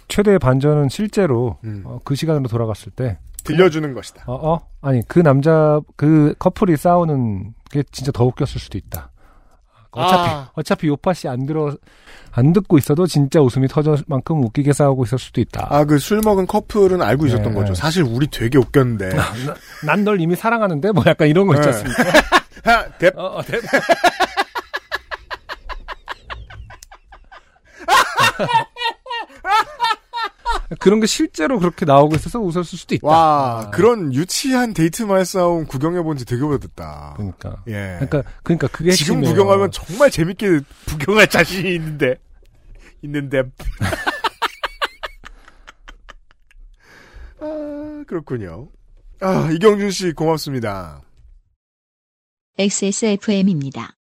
최대의 0.09 0.39
반전은 0.39 0.91
실제로 0.91 1.57
음. 1.65 1.81
어, 1.87 1.99
그 2.05 2.15
시간으로 2.15 2.47
돌아갔을 2.49 2.93
때 2.93 3.17
들려주는 3.45 3.95
것이다. 3.95 4.25
어, 4.27 4.53
어? 4.53 4.69
아니, 4.83 5.01
그 5.09 5.21
남자, 5.21 5.81
그 5.97 6.35
커플이 6.39 6.77
싸우는 6.77 7.55
게 7.71 7.85
진짜 7.91 8.13
더 8.13 8.27
웃겼을 8.27 8.61
수도 8.61 8.77
있다. 8.77 9.13
어차피, 9.93 10.31
아. 10.31 10.51
어차피 10.55 10.87
요파 10.89 11.13
씨 11.15 11.27
안 11.29 11.47
들어, 11.47 11.77
안 12.33 12.53
듣고 12.53 12.79
있어도 12.79 13.07
진짜 13.07 13.41
웃음이 13.41 13.67
터질 13.69 13.97
만큼 14.07 14.43
웃기게 14.45 14.73
싸우고 14.73 15.05
있을 15.05 15.19
수도 15.19 15.41
있다. 15.41 15.67
아, 15.71 15.85
그 15.85 15.99
술 15.99 16.21
먹은 16.25 16.47
커플은 16.47 17.03
알고 17.03 17.27
있었던 17.27 17.53
네. 17.53 17.55
거죠. 17.61 17.75
사실 17.75 18.03
우리 18.05 18.27
되게 18.29 18.57
웃겼는데. 18.59 19.11
난 19.85 20.05
널 20.05 20.21
이미 20.21 20.37
사랑하는데? 20.37 20.93
뭐 20.93 21.03
약간 21.07 21.27
이런 21.29 21.47
거 21.47 21.55
있지 21.57 21.69
네. 21.69 21.75
않습니까? 21.77 22.03
하, 22.65 22.89
대, 22.99 23.11
어, 23.17 23.25
어, 23.39 23.43
대- 23.43 23.59
그런 30.79 31.01
게 31.01 31.07
실제로 31.07 31.59
그렇게 31.59 31.85
나오고 31.85 32.15
있어서 32.17 32.39
웃었을 32.39 32.79
수도 32.79 32.95
있다. 32.95 33.07
와, 33.07 33.65
아. 33.67 33.71
그런 33.71 34.15
유치한 34.15 34.73
데이트 34.73 35.03
말 35.03 35.25
싸움 35.25 35.67
구경해본 35.67 36.17
지 36.17 36.25
되게 36.25 36.43
오래됐다. 36.43 37.15
그러니까. 37.17 37.63
예. 37.67 37.97
그러니까 38.01 38.23
그러니까 38.45 38.69
그게 38.69 38.93
지금 38.93 39.17
핵심이에요. 39.17 39.35
구경하면 39.35 39.71
정말 39.73 40.11
재밌게 40.11 40.61
구경할 40.87 41.29
자신이 41.29 41.75
있는데. 41.75 42.17
있는데. 43.03 43.43
아, 47.41 48.05
그렇군요. 48.07 48.69
아, 49.21 49.51
이경준 49.51 49.91
씨 49.91 50.13
고맙습니다. 50.13 51.03
XSFM입니다. 52.59 53.97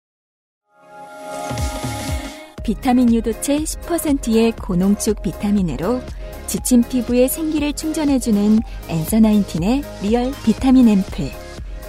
비타민 2.63 3.13
유도체 3.13 3.59
10%의 3.59 4.53
고농축 4.53 5.21
비타민으로 5.21 6.01
지친 6.47 6.81
피부에 6.81 7.27
생기를 7.27 7.73
충전해주는 7.73 8.59
Answer 8.87 9.19
Nineteen의 9.19 9.83
real 10.03 10.31
비타민 10.43 10.87
앰플. 10.87 11.29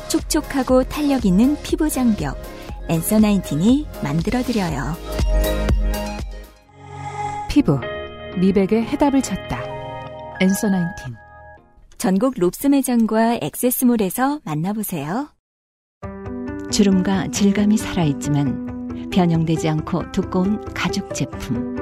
촉촉하고 0.09 0.85
탄력 0.85 1.25
있는 1.25 1.57
피부 1.63 1.89
장벽. 1.89 2.37
엔서 2.89 3.19
나인틴이 3.19 3.87
만들어드려요. 4.03 4.97
피부, 7.49 7.81
미백의 8.39 8.85
해답을 8.85 9.23
찾다. 9.23 9.63
엔서 10.41 10.69
나인틴. 10.69 11.15
전국 11.99 12.35
롭스 12.37 12.67
매장과 12.67 13.39
액세스몰에서 13.41 14.41
만나보세요. 14.45 15.29
주름과 16.71 17.29
질감이 17.29 17.79
살아있지만 17.79 19.09
변형되지 19.11 19.69
않고 19.69 20.13
두꺼운 20.13 20.63
가죽 20.75 21.15
제품. 21.15 21.75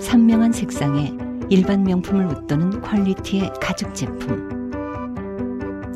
선명한 0.00 0.52
색상에 0.52 1.27
일반 1.50 1.82
명품을 1.82 2.26
웃도는 2.26 2.82
퀄리티의 2.82 3.52
가죽 3.60 3.94
제품. 3.94 4.70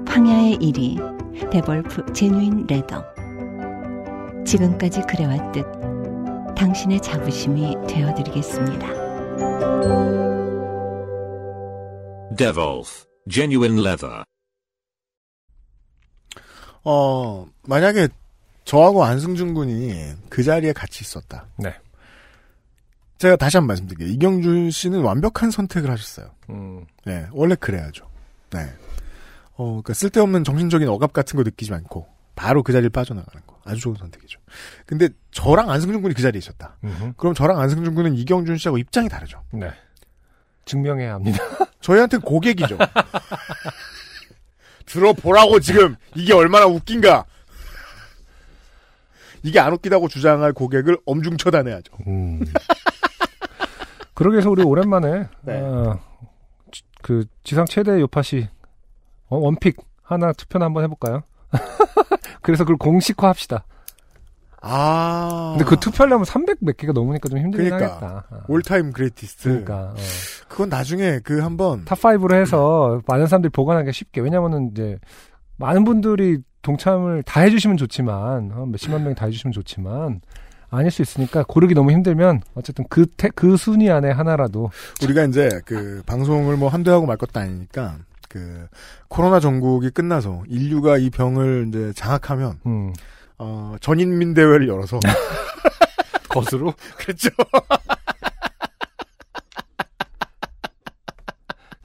황야의 0.09 0.57
1위 0.57 1.51
데볼프 1.51 2.13
제뉴인 2.15 2.67
레더. 2.67 3.05
지금까지 4.47 5.03
그래왔듯 5.03 5.67
당신의 6.57 7.01
자부심이 7.03 7.77
되어드리겠습니다. 7.87 8.87
Devolf 12.37 13.05
Genuine 13.31 13.79
Leather. 13.79 14.25
어, 16.85 17.47
만약에 17.63 18.09
저하고 18.65 19.05
안승준 19.05 19.53
군이 19.53 20.15
그 20.31 20.43
자리에 20.43 20.73
같이 20.73 21.03
있었다. 21.03 21.47
네. 21.59 21.75
제가 23.23 23.37
다시 23.37 23.57
한 23.57 23.63
번 23.63 23.69
말씀드릴게요. 23.69 24.09
이경준 24.09 24.73
씨는 24.73 25.01
완벽한 25.03 25.53
선택을 25.53 25.89
하셨어요. 25.93 26.33
음, 26.51 26.85
네, 27.05 27.25
원래 27.31 27.55
그래야죠. 27.55 28.05
네. 28.51 28.59
어, 29.55 29.65
그러니까 29.67 29.95
쓸데없는 29.95 30.43
정신적인 30.43 30.89
억압 30.89 31.13
같은 31.13 31.37
거 31.37 31.45
느끼지 31.45 31.73
않고 31.73 32.09
바로 32.35 32.65
그 32.65 32.73
자리를 32.73 32.91
빠져나가는 32.91 33.47
거. 33.47 33.61
아주 33.65 33.81
좋은 33.81 33.95
선택이죠. 33.95 34.41
근데 34.87 35.09
저랑 35.31 35.71
안승준 35.71 36.03
군이 36.03 36.15
그 36.15 36.23
자리에 36.23 36.37
있었다. 36.41 36.77
음흠. 36.83 37.13
그럼 37.17 37.33
저랑 37.33 37.61
안승준 37.61 37.95
군은 37.95 38.15
이경준 38.17 38.57
씨하고 38.59 38.77
입장이 38.79 39.09
다르죠. 39.09 39.41
네. 39.53 39.71
증명해야 40.65 41.15
합니다. 41.15 41.39
저희한테는 41.81 42.25
고객이죠. 42.25 42.77
들어보라고 44.87 45.61
지금 45.61 45.95
이게 46.17 46.33
얼마나 46.35 46.67
웃긴가. 46.67 47.25
이게 49.45 49.61
안 49.61 49.73
웃기다고 49.75 50.09
주장할 50.09 50.53
고객을 50.55 50.99
엄중 51.07 51.37
처단해야죠. 51.37 51.93
음. 52.09 52.41
그러기 54.15 54.35
위해서 54.35 54.51
우리 54.51 54.63
오랜만에 54.63 55.29
네. 55.43 55.61
아, 55.65 55.99
지- 56.71 56.83
그 57.03 57.25
지상 57.45 57.65
최대 57.67 58.01
요팟시 58.01 58.49
어, 59.29 59.37
one 59.39 59.55
pick 59.55 59.77
하나 60.03 60.33
투표나 60.33 60.67
한번 60.67 60.85
해볼까요? 60.85 61.23
그래서 62.43 62.65
그걸 62.65 62.77
공식화합시다. 62.77 63.65
아. 64.65 65.55
근데 65.59 65.69
그 65.69 65.77
투표하려면 65.81 66.25
300 66.25 66.59
몇 66.61 66.77
개가 66.77 66.93
넘으니까 66.93 67.29
좀 67.29 67.39
힘들긴 67.41 67.71
그러니까. 67.71 67.97
하겠다. 67.97 68.27
아. 68.31 68.41
all 68.49 68.68
time 68.68 68.93
greatest. 68.93 69.49
그러니까 69.49 69.91
어. 69.91 69.95
그건 70.49 70.69
나중에 70.69 71.19
그 71.25 71.41
한번 71.41 71.85
top 71.85 72.10
5로 72.10 72.35
해서 72.35 73.01
많은 73.07 73.27
사람들이 73.27 73.51
보관하기 73.51 73.93
쉽게. 73.93 74.21
왜냐면은 74.21 74.71
이제 74.71 74.99
많은 75.57 75.85
분들이 75.85 76.39
동참을 76.63 77.25
다 77.25 77.41
해주시면 77.41 77.77
좋지만 77.77 78.53
어, 78.55 78.67
몇십만 78.67 79.03
명이 79.03 79.15
다 79.17 79.27
해주시면 79.27 79.53
좋지만 79.53 80.21
아닐 80.73 80.91
수 80.91 81.03
있으니까 81.03 81.45
고르기 81.47 81.75
너무 81.75 81.91
힘들면 81.93 82.41
어쨌든 82.55 82.85
그, 82.89 83.07
태- 83.17 83.31
그 83.35 83.57
순위 83.57 83.91
안에 83.91 84.11
하나라도. 84.11 84.71
우리가 85.03 85.25
이제 85.25 85.49
그 85.65 86.03
방송을 86.07 86.57
뭐 86.57 86.69
한두 86.69 86.91
하고 86.93 87.07
말 87.07 87.17
것도 87.17 87.39
아니니까 87.41 87.97
그 88.29 88.67
코로나 89.09 89.39
전국이 89.41 89.91
끝나서 89.91 90.43
인류가 90.49 90.97
이 90.99 91.11
병을 91.11 91.67
이제 91.69 91.93
장악하면 91.95 92.59
음, 92.67 92.93
어 93.39 93.77
전인민 93.81 94.35
대회를 94.35 94.67
열어서. 94.69 94.99
것으로? 96.29 96.73
그렇죠. 96.97 97.29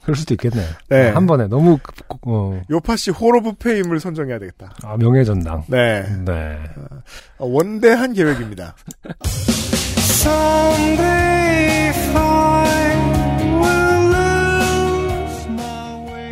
그럴 0.02 0.16
수도 0.16 0.34
있겠네. 0.34 0.62
네. 0.88 1.10
한 1.10 1.26
번에 1.26 1.46
너무 1.48 1.78
그- 1.82 1.92
어, 2.22 2.60
요파시 2.70 3.10
호러브 3.10 3.54
페임을 3.54 4.00
선정해야 4.00 4.38
되겠다. 4.38 4.72
아, 4.82 4.96
명예 4.96 5.24
전당. 5.24 5.64
네. 5.68 6.02
네. 6.24 6.58
어, 7.38 7.46
원대한 7.46 8.12
계획입니다. 8.14 8.74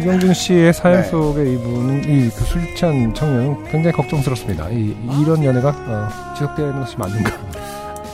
이경준 0.00 0.34
씨의 0.34 0.72
사연 0.72 1.02
네. 1.02 1.08
속의 1.08 1.54
이분은 1.54 2.04
이그 2.04 2.44
술 2.44 2.74
취한 2.76 3.12
청년은 3.14 3.64
굉장히 3.70 3.92
걱정스럽습니다. 3.96 4.68
이, 4.70 4.94
이런 5.20 5.42
연애가 5.42 5.68
어, 5.70 6.34
지속되는 6.34 6.78
것이 6.80 6.96
맞는가? 6.96 7.30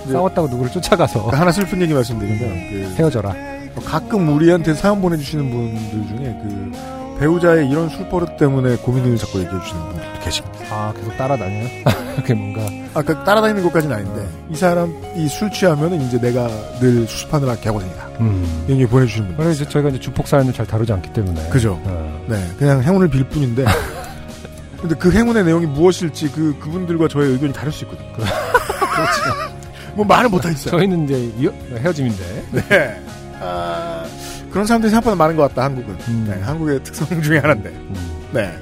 네. 0.07 0.13
싸웠다고 0.13 0.49
누구를 0.49 0.71
쫓아가서 0.73 1.29
하나 1.31 1.53
슬픈 1.53 1.81
얘기 1.83 1.93
말씀드리면 1.93 2.39
그 2.71 2.95
헤어져라. 2.97 3.35
가끔 3.81 4.29
우리한테 4.35 4.75
사연 4.75 5.01
보내주시는 5.01 5.51
분들 5.51 6.17
중에 6.17 6.39
그 6.43 6.73
배우자의 7.19 7.69
이런 7.71 7.89
술버릇 7.89 8.37
때문에 8.37 8.77
고민을 8.77 9.17
자꾸 9.17 9.39
얘기해 9.41 9.61
주시는 9.63 9.83
분들도 9.89 10.21
계십니다. 10.21 10.59
아 10.71 10.93
계속 10.97 11.17
따라다녀요? 11.17 11.69
그게 12.17 12.35
뭔가 12.35 12.67
아까 12.95 13.25
따라다니는 13.25 13.63
것까지는 13.63 13.95
아닌데 13.97 14.27
이 14.51 14.57
사람 14.57 14.93
이 15.17 15.29
술 15.29 15.51
취하면은 15.51 16.01
이제 16.03 16.21
내가 16.21 16.49
늘 16.81 17.07
수습하느라 17.07 17.57
개고생이다. 17.57 18.03
음. 18.21 18.65
이런 18.67 18.81
얘기 18.81 18.91
보내주시는 18.91 19.29
분들. 19.29 19.45
그래 19.45 19.55
이제 19.55 19.69
저희가 19.69 19.89
이제 19.91 20.01
주폭 20.01 20.27
사연을 20.27 20.53
잘 20.53 20.67
다루지 20.67 20.93
않기 20.93 21.13
때문에 21.13 21.49
그죠. 21.51 21.81
어, 21.85 22.25
네, 22.29 22.37
그냥 22.59 22.83
행운을 22.83 23.09
빌 23.09 23.25
뿐인데. 23.25 23.65
근데 24.81 24.97
그 24.97 25.13
행운의 25.13 25.45
내용이 25.45 25.67
무엇일지 25.67 26.29
그 26.33 26.57
그분들과 26.59 27.07
저의 27.09 27.31
의견이 27.33 27.53
다를 27.53 27.71
수 27.71 27.85
있거든요. 27.85 28.09
그렇죠. 28.17 29.53
뭐 29.95 30.05
말을 30.05 30.29
못 30.29 30.45
하겠어요. 30.45 30.71
저희는 30.73 31.05
이제 31.05 31.33
헤어짐인데 31.79 32.45
네. 32.69 33.01
아, 33.43 34.05
그런 34.51 34.67
사람들이 34.67 34.91
생각보다 34.91 35.17
많은 35.17 35.37
것 35.37 35.49
같다, 35.49 35.65
한국은. 35.65 35.97
음. 36.09 36.27
네, 36.29 36.41
한국의 36.43 36.83
특성 36.85 37.21
중에 37.23 37.39
하나인데. 37.39 37.71
음. 37.71 37.95
네. 38.33 38.53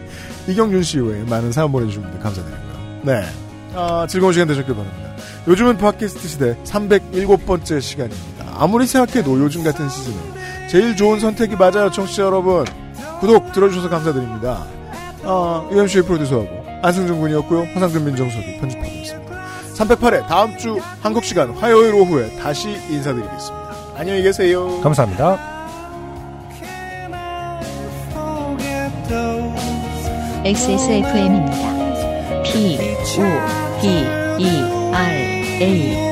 이경준 0.49 0.83
씨 0.83 0.99
외에 0.99 1.23
많은 1.25 1.53
사연 1.53 1.71
보내주신 1.71 2.03
분들 2.03 2.21
감사드리고요. 2.21 3.01
네. 3.03 3.25
아, 3.75 4.07
즐거운 4.09 4.33
시간 4.33 4.49
되셨길 4.49 4.75
바랍니다. 4.75 5.11
요즘은 5.47 5.79
팟캐스트 5.79 6.29
시대 6.29 6.57
307번째 6.65 7.81
시간입니다. 7.81 8.47
아무리 8.57 8.87
생각해도 8.87 9.39
요즘 9.41 9.63
같은 9.63 9.89
시즌에 9.89 10.17
제일 10.69 10.97
좋은 10.97 11.21
선택이 11.21 11.57
맞아요, 11.57 11.91
청취자 11.91 12.25
여러분. 12.25 12.65
구독 13.21 13.53
들어주셔서 13.53 13.89
감사드립니다. 13.89 14.65
아, 15.25 15.69
UMC의 15.73 16.05
프로듀서하고 16.05 16.65
안승준 16.83 17.21
군이었고요. 17.21 17.67
화상준 17.75 18.05
민정수석이 18.07 18.59
편집하고 18.61 18.89
있습니다. 18.89 19.41
308회 19.77 20.27
다음 20.27 20.57
주 20.59 20.79
한국 21.01 21.25
시간 21.25 21.51
화요일 21.51 21.95
오후에 21.95 22.37
다시 22.37 22.71
인사드리겠습니다. 22.91 23.70
안녕히 24.01 24.23
계세요. 24.23 24.81
감사합니다. 24.81 25.39
XSFM입니다. 30.43 32.43
P, 32.43 32.79
O, 32.79 33.21
D, 33.83 33.89
E, 34.39 34.49
R, 34.95 35.17
A. 35.61 36.10